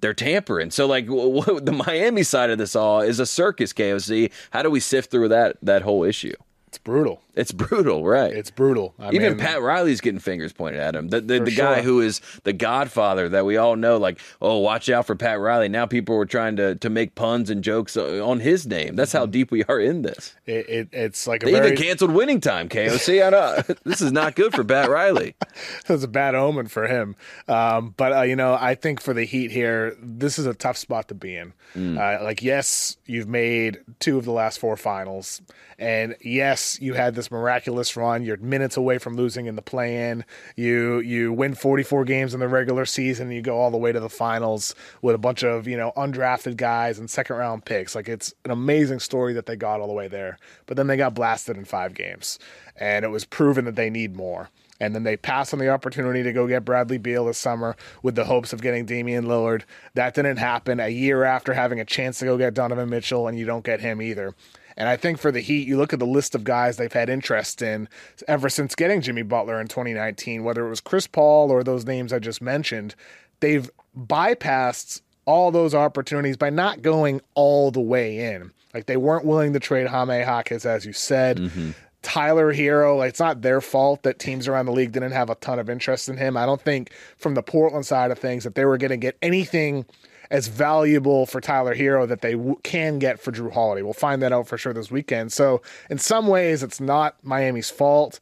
they're 0.00 0.14
tampering. 0.14 0.70
So, 0.70 0.86
like, 0.86 1.06
the 1.06 1.82
Miami 1.86 2.22
side 2.24 2.50
of 2.50 2.58
this 2.58 2.76
all 2.76 3.00
is 3.00 3.18
a 3.20 3.26
circus, 3.26 3.72
KOC. 3.72 4.30
How 4.50 4.62
do 4.62 4.70
we 4.70 4.80
sift 4.80 5.10
through 5.10 5.28
that 5.28 5.56
that 5.62 5.82
whole 5.82 6.04
issue? 6.04 6.34
It's 6.66 6.78
brutal. 6.78 7.20
It's 7.34 7.52
brutal, 7.52 8.04
right? 8.04 8.32
It's 8.32 8.50
brutal. 8.50 8.94
I 8.98 9.08
Even 9.12 9.36
mean, 9.36 9.38
Pat 9.38 9.62
Riley's 9.62 10.02
getting 10.02 10.20
fingers 10.20 10.52
pointed 10.52 10.80
at 10.80 10.94
him. 10.94 11.08
The 11.08 11.20
the, 11.20 11.40
the 11.40 11.50
guy 11.50 11.76
sure. 11.76 11.84
who 11.84 12.00
is 12.00 12.20
the 12.44 12.52
Godfather 12.52 13.28
that 13.30 13.46
we 13.46 13.56
all 13.56 13.74
know, 13.76 13.96
like, 13.96 14.20
oh, 14.42 14.58
watch 14.58 14.90
out 14.90 15.06
for 15.06 15.14
Pat 15.14 15.40
Riley. 15.40 15.68
Now 15.68 15.86
people 15.86 16.16
were 16.16 16.26
trying 16.26 16.56
to 16.56 16.74
to 16.76 16.90
make 16.90 17.14
puns 17.14 17.48
and 17.48 17.64
jokes 17.64 17.96
on 17.96 18.40
his 18.40 18.66
name. 18.66 18.96
That's 18.96 19.12
how 19.12 19.22
mm-hmm. 19.22 19.32
deep 19.32 19.50
we 19.50 19.64
are 19.64 19.80
in 19.80 20.02
this. 20.02 20.34
It, 20.44 20.68
it, 20.68 20.88
it's 20.92 21.26
like 21.26 21.42
they 21.42 21.52
very... 21.52 21.68
even 21.68 21.78
canceled 21.78 22.12
Winning 22.12 22.40
Time. 22.40 22.68
KOC, 22.68 23.26
I 23.26 23.30
know 23.30 23.74
this 23.84 24.02
is 24.02 24.12
not 24.12 24.34
good 24.34 24.54
for 24.54 24.64
Pat 24.64 24.90
Riley. 24.90 25.34
It's 25.88 26.04
a 26.04 26.08
bad 26.08 26.34
omen 26.34 26.68
for 26.68 26.86
him. 26.86 27.16
Um, 27.48 27.94
but 27.96 28.12
uh, 28.12 28.22
you 28.22 28.34
know, 28.34 28.54
I 28.54 28.74
think 28.74 29.00
for 29.00 29.12
the 29.12 29.24
Heat 29.24 29.50
here, 29.50 29.96
this 30.00 30.38
is 30.38 30.46
a 30.46 30.54
tough 30.54 30.76
spot 30.76 31.08
to 31.08 31.14
be 31.14 31.36
in. 31.36 31.52
Mm. 31.74 31.98
Uh, 31.98 32.24
like, 32.24 32.42
yes, 32.42 32.96
you've 33.06 33.28
made 33.28 33.80
two 34.00 34.18
of 34.18 34.24
the 34.24 34.32
last 34.32 34.58
four 34.58 34.76
finals. 34.76 35.42
And 35.78 36.16
yes, 36.20 36.80
you 36.80 36.94
had 36.94 37.14
this 37.22 37.30
miraculous 37.30 37.96
run. 37.96 38.24
You're 38.24 38.36
minutes 38.38 38.76
away 38.76 38.98
from 38.98 39.14
losing 39.14 39.46
in 39.46 39.54
the 39.54 39.62
play-in. 39.62 40.24
You 40.56 40.98
you 40.98 41.32
win 41.32 41.54
44 41.54 42.04
games 42.04 42.34
in 42.34 42.40
the 42.40 42.48
regular 42.48 42.84
season. 42.84 43.28
And 43.28 43.36
you 43.36 43.42
go 43.42 43.56
all 43.56 43.70
the 43.70 43.76
way 43.76 43.92
to 43.92 44.00
the 44.00 44.08
finals 44.08 44.74
with 45.00 45.14
a 45.14 45.18
bunch 45.18 45.44
of 45.44 45.68
you 45.68 45.76
know 45.76 45.92
undrafted 45.96 46.56
guys 46.56 46.98
and 46.98 47.08
second 47.08 47.36
round 47.36 47.64
picks. 47.64 47.94
Like 47.94 48.08
it's 48.08 48.34
an 48.44 48.50
amazing 48.50 48.98
story 48.98 49.32
that 49.34 49.46
they 49.46 49.56
got 49.56 49.80
all 49.80 49.86
the 49.86 49.92
way 49.92 50.08
there. 50.08 50.38
But 50.66 50.76
then 50.76 50.88
they 50.88 50.96
got 50.96 51.14
blasted 51.14 51.56
in 51.56 51.64
five 51.64 51.94
games, 51.94 52.38
and 52.76 53.04
it 53.04 53.08
was 53.08 53.24
proven 53.24 53.64
that 53.66 53.76
they 53.76 53.90
need 53.90 54.16
more 54.16 54.50
and 54.82 54.96
then 54.96 55.04
they 55.04 55.16
pass 55.16 55.52
on 55.52 55.60
the 55.60 55.68
opportunity 55.68 56.24
to 56.24 56.32
go 56.32 56.48
get 56.48 56.64
Bradley 56.64 56.98
Beal 56.98 57.26
this 57.26 57.38
summer 57.38 57.76
with 58.02 58.16
the 58.16 58.24
hopes 58.24 58.52
of 58.52 58.60
getting 58.60 58.84
Damian 58.84 59.26
Lillard. 59.26 59.62
That 59.94 60.12
didn't 60.12 60.38
happen 60.38 60.80
a 60.80 60.88
year 60.88 61.22
after 61.22 61.54
having 61.54 61.78
a 61.78 61.84
chance 61.84 62.18
to 62.18 62.24
go 62.24 62.36
get 62.36 62.54
Donovan 62.54 62.90
Mitchell, 62.90 63.28
and 63.28 63.38
you 63.38 63.46
don't 63.46 63.64
get 63.64 63.78
him 63.78 64.02
either. 64.02 64.34
And 64.76 64.88
I 64.88 64.96
think 64.96 65.18
for 65.18 65.30
the 65.30 65.40
Heat, 65.40 65.66
you 65.66 65.76
look 65.76 65.92
at 65.92 65.98
the 65.98 66.06
list 66.06 66.34
of 66.34 66.44
guys 66.44 66.76
they've 66.76 66.92
had 66.92 67.08
interest 67.08 67.62
in 67.62 67.88
ever 68.28 68.48
since 68.48 68.74
getting 68.74 69.00
Jimmy 69.00 69.22
Butler 69.22 69.60
in 69.60 69.68
2019, 69.68 70.44
whether 70.44 70.66
it 70.66 70.70
was 70.70 70.80
Chris 70.80 71.06
Paul 71.06 71.50
or 71.50 71.62
those 71.62 71.84
names 71.84 72.12
I 72.12 72.18
just 72.18 72.42
mentioned, 72.42 72.94
they've 73.40 73.70
bypassed 73.96 75.02
all 75.24 75.50
those 75.50 75.74
opportunities 75.74 76.36
by 76.36 76.50
not 76.50 76.82
going 76.82 77.20
all 77.34 77.70
the 77.70 77.80
way 77.80 78.34
in. 78.34 78.52
Like 78.74 78.86
they 78.86 78.96
weren't 78.96 79.24
willing 79.24 79.52
to 79.52 79.60
trade 79.60 79.86
Jaime 79.86 80.20
Jaquez, 80.20 80.64
as 80.64 80.86
you 80.86 80.92
said. 80.92 81.38
Mm-hmm. 81.38 81.70
Tyler 82.02 82.52
Herro, 82.52 82.98
like, 82.98 83.10
it's 83.10 83.20
not 83.20 83.42
their 83.42 83.60
fault 83.60 84.02
that 84.02 84.18
teams 84.18 84.48
around 84.48 84.66
the 84.66 84.72
league 84.72 84.90
didn't 84.90 85.12
have 85.12 85.30
a 85.30 85.36
ton 85.36 85.60
of 85.60 85.70
interest 85.70 86.08
in 86.08 86.16
him. 86.16 86.36
I 86.36 86.46
don't 86.46 86.60
think 86.60 86.90
from 87.16 87.34
the 87.34 87.44
Portland 87.44 87.86
side 87.86 88.10
of 88.10 88.18
things 88.18 88.42
that 88.42 88.56
they 88.56 88.64
were 88.64 88.78
going 88.78 88.90
to 88.90 88.96
get 88.96 89.16
anything– 89.22 89.86
as 90.32 90.48
valuable 90.48 91.26
for 91.26 91.42
Tyler 91.42 91.74
Herro 91.76 92.08
that 92.08 92.22
they 92.22 92.32
w- 92.32 92.56
can 92.62 92.98
get 92.98 93.20
for 93.20 93.30
Jrue 93.30 93.52
Holiday. 93.52 93.82
We'll 93.82 93.92
find 93.92 94.22
that 94.22 94.32
out 94.32 94.48
for 94.48 94.56
sure 94.56 94.72
this 94.72 94.90
weekend. 94.90 95.30
So 95.30 95.60
in 95.90 95.98
some 95.98 96.26
ways, 96.26 96.62
it's 96.62 96.80
not 96.80 97.16
Miami's 97.22 97.70
fault, 97.70 98.18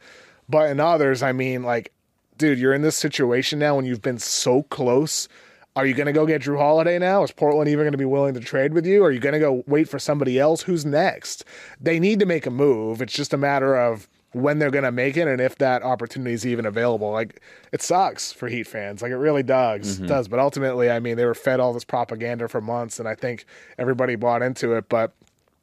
but 0.49 0.69
in 0.71 0.81
others, 0.81 1.23
I 1.23 1.31
mean, 1.31 1.63
like, 1.63 1.93
dude, 2.37 2.59
you're 2.59 2.75
in 2.75 2.83
this 2.83 2.97
situation 2.97 3.61
now 3.61 3.77
when 3.77 3.85
you've 3.85 4.03
been 4.03 4.19
so 4.19 4.65
close. 4.65 5.29
Are 5.77 5.87
you 5.87 5.95
going 5.95 6.09
to 6.09 6.13
go 6.13 6.27
get 6.27 6.43
Jrue 6.43 6.59
Holiday 6.59 6.99
now? 6.99 7.23
Is 7.23 7.31
Portland 7.31 7.69
even 7.69 7.85
going 7.85 7.93
to 7.93 7.99
be 7.99 8.05
willing 8.05 8.35
to 8.35 8.41
trade 8.41 8.75
with 8.75 8.85
you? 8.85 9.05
Are 9.05 9.13
you 9.13 9.21
going 9.21 9.35
to 9.35 9.39
go 9.39 9.63
wait 9.69 9.89
for 9.89 10.01
somebody 10.01 10.37
else? 10.37 10.63
Who's 10.63 10.85
next? 10.85 11.45
They 11.81 12.01
need 12.01 12.19
to 12.19 12.27
make 12.27 12.45
a 12.45 12.51
move. 12.51 13.01
It's 13.01 13.15
just 13.15 13.33
a 13.33 13.39
matter 13.39 13.77
of 13.77 14.09
when 14.33 14.59
they're 14.59 14.71
going 14.71 14.85
to 14.85 14.93
make 14.93 15.17
it 15.17 15.27
and 15.27 15.41
if 15.41 15.57
that 15.59 15.83
opportunity 15.83 16.33
is 16.33 16.47
even 16.47 16.65
available. 16.67 17.11
Like 17.11 17.41
it 17.73 17.83
sucks 17.83 18.33
for 18.33 18.49
Heat 18.49 18.65
fans. 18.65 19.03
Like 19.03 19.11
it 19.11 19.17
really 19.17 19.43
does. 19.43 19.97
Mm-hmm. 19.97 20.07
Does. 20.07 20.29
But 20.29 20.39
ultimately, 20.39 20.91
I 20.91 21.01
mean, 21.01 21.17
they 21.17 21.25
were 21.25 21.35
fed 21.35 21.61
all 21.61 21.73
this 21.73 21.85
propaganda 21.85 22.49
for 22.49 22.61
months 22.61 22.99
and 22.99 23.09
I 23.09 23.15
think 23.15 23.45
everybody 23.79 24.15
bought 24.15 24.43
into 24.43 24.75
it, 24.75 24.89
but 24.89 25.13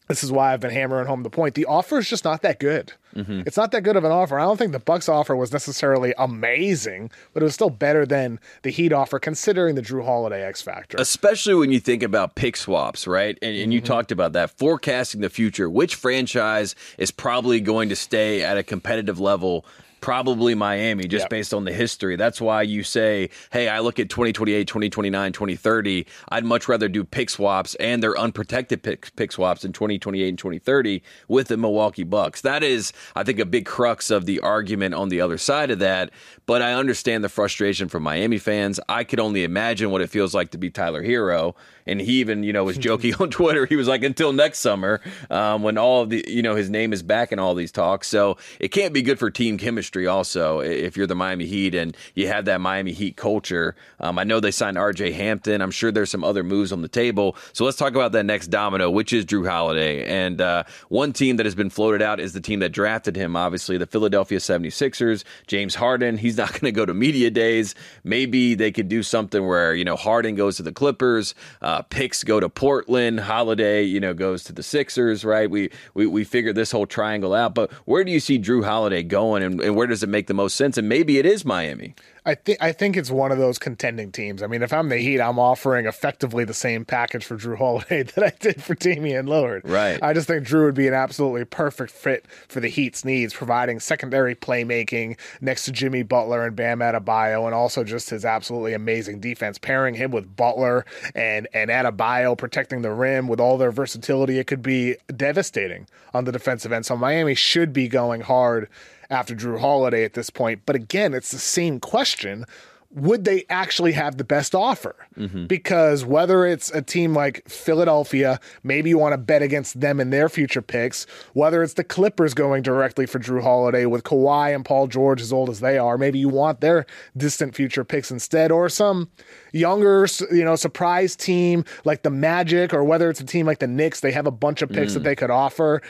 this 0.07 0.23
is 0.23 0.31
why 0.31 0.53
I've 0.53 0.59
been 0.59 0.71
hammering 0.71 1.07
home 1.07 1.23
the 1.23 1.29
point. 1.29 1.55
The 1.55 1.65
offer 1.65 1.97
is 1.97 2.09
just 2.09 2.23
not 2.23 2.41
that 2.41 2.59
good. 2.59 2.93
Mm-hmm. 3.15 3.41
It's 3.45 3.57
not 3.57 3.71
that 3.71 3.81
good 3.81 3.95
of 3.95 4.03
an 4.03 4.11
offer. 4.11 4.39
I 4.39 4.43
don't 4.43 4.57
think 4.57 4.71
the 4.71 4.79
Bucks 4.79 5.09
offer 5.09 5.35
was 5.35 5.51
necessarily 5.51 6.13
amazing, 6.17 7.11
but 7.33 7.41
it 7.41 7.45
was 7.45 7.53
still 7.53 7.69
better 7.69 8.05
than 8.05 8.39
the 8.61 8.69
Heat 8.69 8.93
offer, 8.93 9.19
considering 9.19 9.75
the 9.75 9.81
Jrue 9.81 10.05
Holiday 10.05 10.43
X 10.43 10.61
factor. 10.61 10.97
Especially 10.99 11.55
when 11.55 11.71
you 11.71 11.79
think 11.79 12.03
about 12.03 12.35
pick 12.35 12.55
swaps, 12.55 13.07
right? 13.07 13.37
And, 13.41 13.51
and 13.51 13.63
mm-hmm. 13.63 13.71
you 13.73 13.81
talked 13.81 14.11
about 14.11 14.33
that 14.33 14.51
forecasting 14.51 15.21
the 15.21 15.29
future. 15.29 15.69
Which 15.69 15.95
franchise 15.95 16.75
is 16.97 17.11
probably 17.11 17.59
going 17.59 17.89
to 17.89 17.95
stay 17.95 18.43
at 18.43 18.57
a 18.57 18.63
competitive 18.63 19.19
level 19.19 19.65
probably 20.01 20.55
Miami 20.55 21.07
just 21.07 21.23
yep. 21.23 21.29
based 21.29 21.53
on 21.53 21.65
the 21.65 21.73
history. 21.73 22.15
That's 22.15 22.39
why 22.39 22.61
you 22.61 22.83
say, 22.83 23.29
hey, 23.51 23.67
I 23.67 23.79
look 23.79 23.99
at 23.99 24.09
2028, 24.09 24.67
2029, 24.67 25.33
2030. 25.33 26.05
I'd 26.29 26.45
much 26.45 26.67
rather 26.67 26.87
do 26.87 27.03
pick 27.03 27.29
swaps 27.29 27.75
and 27.75 28.01
their 28.01 28.17
unprotected 28.17 28.83
pick, 28.83 29.15
pick 29.15 29.31
swaps 29.31 29.65
in 29.65 29.73
2028 29.73 30.27
and 30.27 30.37
2030 30.37 31.01
with 31.27 31.47
the 31.47 31.57
Milwaukee 31.57 32.03
Bucks. 32.03 32.41
That 32.41 32.63
is, 32.63 32.93
I 33.15 33.23
think, 33.23 33.39
a 33.39 33.45
big 33.45 33.65
crux 33.65 34.09
of 34.09 34.25
the 34.25 34.39
argument 34.39 34.95
on 34.95 35.09
the 35.09 35.21
other 35.21 35.37
side 35.37 35.71
of 35.71 35.79
that. 35.79 36.11
But 36.45 36.61
I 36.61 36.73
understand 36.73 37.23
the 37.23 37.29
frustration 37.29 37.89
from 37.89 38.03
Miami 38.03 38.37
fans. 38.37 38.79
I 38.87 39.03
could 39.03 39.19
only 39.19 39.43
imagine 39.43 39.91
what 39.91 40.01
it 40.01 40.09
feels 40.09 40.33
like 40.33 40.51
to 40.51 40.57
be 40.57 40.69
Tyler 40.69 41.03
Herro 41.03 41.55
and 41.87 42.01
he 42.01 42.19
even 42.19 42.43
you 42.43 42.53
know 42.53 42.63
was 42.63 42.77
joking 42.89 43.13
on 43.15 43.29
Twitter. 43.29 43.65
He 43.65 43.75
was 43.75 43.87
like, 43.87 44.03
until 44.03 44.33
next 44.33 44.59
summer, 44.59 45.01
um, 45.29 45.63
when 45.63 45.77
all 45.77 46.03
of 46.03 46.09
the 46.09 46.23
you 46.27 46.41
know 46.41 46.55
his 46.55 46.69
name 46.69 46.93
is 46.93 47.03
back 47.03 47.31
in 47.31 47.39
all 47.39 47.55
these 47.55 47.71
talks. 47.71 48.07
So 48.07 48.37
it 48.59 48.69
can't 48.69 48.93
be 48.93 49.01
good 49.01 49.19
for 49.19 49.29
team 49.29 49.57
chemistry. 49.57 50.07
Also, 50.07 50.59
if 50.59 50.97
you're 50.97 51.07
the 51.07 51.15
Miami 51.15 51.45
Heat 51.45 51.75
and 51.75 51.95
you 52.15 52.27
have 52.27 52.45
that 52.45 52.61
Miami 52.61 52.91
Heat 52.91 53.15
culture, 53.15 53.75
um, 53.99 54.19
I 54.19 54.23
know 54.23 54.39
they 54.39 54.51
signed 54.51 54.77
R.J. 54.77 55.11
Hampton. 55.11 55.61
I'm 55.61 55.71
sure 55.71 55.91
there's 55.91 56.11
some 56.11 56.23
other 56.23 56.43
moves 56.43 56.71
on 56.71 56.81
the 56.81 56.87
table. 56.87 57.35
So 57.53 57.65
let's 57.65 57.77
talk 57.77 57.93
about 57.93 58.11
that 58.13 58.25
next 58.25 58.47
domino, 58.47 58.89
which 58.89 59.13
is 59.13 59.25
Jrue 59.25 59.47
Holiday. 59.47 60.05
And 60.05 60.41
uh, 60.41 60.63
one 60.89 61.13
team 61.13 61.37
that 61.37 61.45
has 61.45 61.55
been 61.55 61.69
floated 61.69 62.01
out 62.01 62.19
is 62.19 62.33
the 62.33 62.41
team 62.41 62.59
that 62.59 62.69
drafted 62.69 63.15
him. 63.15 63.35
Obviously, 63.35 63.77
the 63.77 63.85
Philadelphia 63.85 64.39
76ers. 64.39 65.23
James 65.47 65.75
Harden. 65.75 66.17
He's 66.17 66.37
not 66.37 66.49
going 66.51 66.61
to 66.61 66.71
go 66.71 66.85
to 66.85 66.93
media 66.93 67.29
days. 67.29 67.75
Maybe 68.03 68.55
they 68.55 68.71
could 68.71 68.89
do 68.89 69.03
something 69.03 69.45
where 69.45 69.75
you 69.75 69.85
know 69.85 69.95
Harden 69.95 70.35
goes 70.35 70.57
to 70.57 70.63
the 70.63 70.71
Clippers. 70.71 71.35
Uh, 71.61 71.76
uh, 71.77 71.81
picks 71.83 72.23
go 72.23 72.39
to 72.39 72.49
Portland. 72.49 73.19
Holiday, 73.19 73.83
you 73.83 73.99
know, 73.99 74.13
goes 74.13 74.43
to 74.45 74.53
the 74.53 74.63
Sixers. 74.63 75.23
Right? 75.23 75.49
We 75.49 75.69
we 75.93 76.07
we 76.07 76.23
figure 76.23 76.53
this 76.53 76.71
whole 76.71 76.87
triangle 76.87 77.33
out. 77.33 77.53
But 77.53 77.71
where 77.85 78.03
do 78.03 78.11
you 78.11 78.19
see 78.19 78.39
Jrue 78.39 78.63
Holiday 78.63 79.03
going, 79.03 79.43
and, 79.43 79.61
and 79.61 79.75
where 79.75 79.87
does 79.87 80.03
it 80.03 80.09
make 80.09 80.27
the 80.27 80.33
most 80.33 80.55
sense? 80.55 80.77
And 80.77 80.89
maybe 80.89 81.19
it 81.19 81.25
is 81.25 81.45
Miami. 81.45 81.93
I 82.27 82.35
think 82.35 82.61
I 82.61 82.73
think 82.73 82.97
it's 82.97 83.09
one 83.09 83.31
of 83.31 83.37
those 83.37 83.57
contending 83.57 84.11
teams. 84.11 84.43
I 84.43 84.47
mean, 84.47 84.61
if 84.61 84.73
I'm 84.73 84.89
the 84.89 84.97
Heat, 84.97 85.21
I'm 85.21 85.39
offering 85.39 85.85
effectively 85.85 86.43
the 86.43 86.53
same 86.53 86.83
package 86.83 87.23
for 87.23 87.37
Jrue 87.37 87.57
Holiday 87.57 88.03
that 88.15 88.23
I 88.23 88.33
did 88.37 88.61
for 88.61 88.75
Damian 88.75 89.27
Lillard. 89.27 89.61
Right. 89.63 89.97
I 90.03 90.11
just 90.11 90.27
think 90.27 90.45
Jrue 90.45 90.65
would 90.65 90.75
be 90.75 90.89
an 90.89 90.93
absolutely 90.93 91.45
perfect 91.45 91.89
fit 91.89 92.25
for 92.49 92.59
the 92.59 92.67
Heat's 92.67 93.05
needs, 93.05 93.33
providing 93.33 93.79
secondary 93.79 94.35
playmaking 94.35 95.17
next 95.39 95.63
to 95.65 95.71
Jimmy 95.71 96.03
Butler 96.03 96.45
and 96.45 96.53
Bam 96.53 96.79
Adebayo, 96.79 97.45
and 97.45 97.55
also 97.55 97.85
just 97.85 98.09
his 98.09 98.25
absolutely 98.25 98.73
amazing 98.73 99.21
defense. 99.21 99.57
Pairing 99.57 99.95
him 99.95 100.11
with 100.11 100.35
Butler 100.35 100.85
and 101.15 101.47
and 101.53 101.69
Adebayo 101.69 102.37
protecting 102.37 102.81
the 102.81 102.91
rim 102.91 103.29
with 103.29 103.39
all 103.39 103.57
their 103.57 103.71
versatility, 103.71 104.37
it 104.37 104.47
could 104.47 104.61
be 104.61 104.97
devastating 105.15 105.87
on 106.13 106.25
the 106.25 106.33
defensive 106.33 106.73
end. 106.73 106.85
So 106.85 106.97
Miami 106.97 107.35
should 107.35 107.71
be 107.71 107.87
going 107.87 108.19
hard 108.19 108.67
after 109.09 109.35
Jrue 109.35 109.59
Holiday 109.59 110.03
at 110.03 110.13
this 110.13 110.29
point. 110.29 110.61
But 110.65 110.75
again, 110.75 111.13
it's 111.13 111.31
the 111.31 111.39
same 111.39 111.79
question. 111.79 112.45
would 112.89 113.25
they 113.25 113.45
actually 113.49 113.91
have 113.91 114.17
the 114.17 114.23
best 114.23 114.55
offer? 114.55 114.95
Mm-hmm. 115.17 115.47
Because 115.47 116.05
whether 116.05 116.45
it's 116.45 116.71
a 116.71 116.81
team 116.81 117.13
like 117.13 117.47
Philadelphia, 117.47 118.39
maybe 118.63 118.89
you 118.89 118.97
want 118.97 119.13
to 119.13 119.17
bet 119.17 119.41
against 119.41 119.79
them 119.81 119.99
in 119.99 120.09
their 120.09 120.29
future 120.29 120.61
picks, 120.61 121.05
whether 121.33 121.61
it's 121.63 121.73
the 121.73 121.83
Clippers 121.83 122.33
going 122.33 122.63
directly 122.63 123.05
for 123.05 123.19
Jrue 123.19 123.43
Holiday 123.43 123.85
with 123.85 124.03
Kawhi 124.03 124.55
and 124.55 124.63
Paul 124.63 124.87
George 124.87 125.21
as 125.21 125.33
old 125.33 125.49
as 125.49 125.59
they 125.59 125.77
are, 125.77 125.97
maybe 125.97 126.17
you 126.17 126.29
want 126.29 126.61
their 126.61 126.85
distant 127.15 127.55
future 127.55 127.83
picks 127.83 128.09
instead, 128.09 128.51
or 128.51 128.69
some 128.69 129.09
younger, 129.51 130.07
you 130.31 130.45
know, 130.45 130.55
surprise 130.55 131.15
team 131.15 131.65
like 131.83 132.03
the 132.03 132.09
Magic, 132.09 132.73
or 132.73 132.83
whether 132.83 133.09
it's 133.09 133.19
a 133.19 133.25
team 133.25 133.45
like 133.45 133.59
the 133.59 133.67
Knicks, 133.67 133.99
they 133.99 134.11
have 134.11 134.27
a 134.27 134.31
bunch 134.31 134.61
of 134.61 134.69
picks 134.69 134.91
mm. 134.91 134.95
that 134.95 135.03
they 135.03 135.15
could 135.15 135.29
offer 135.29 135.81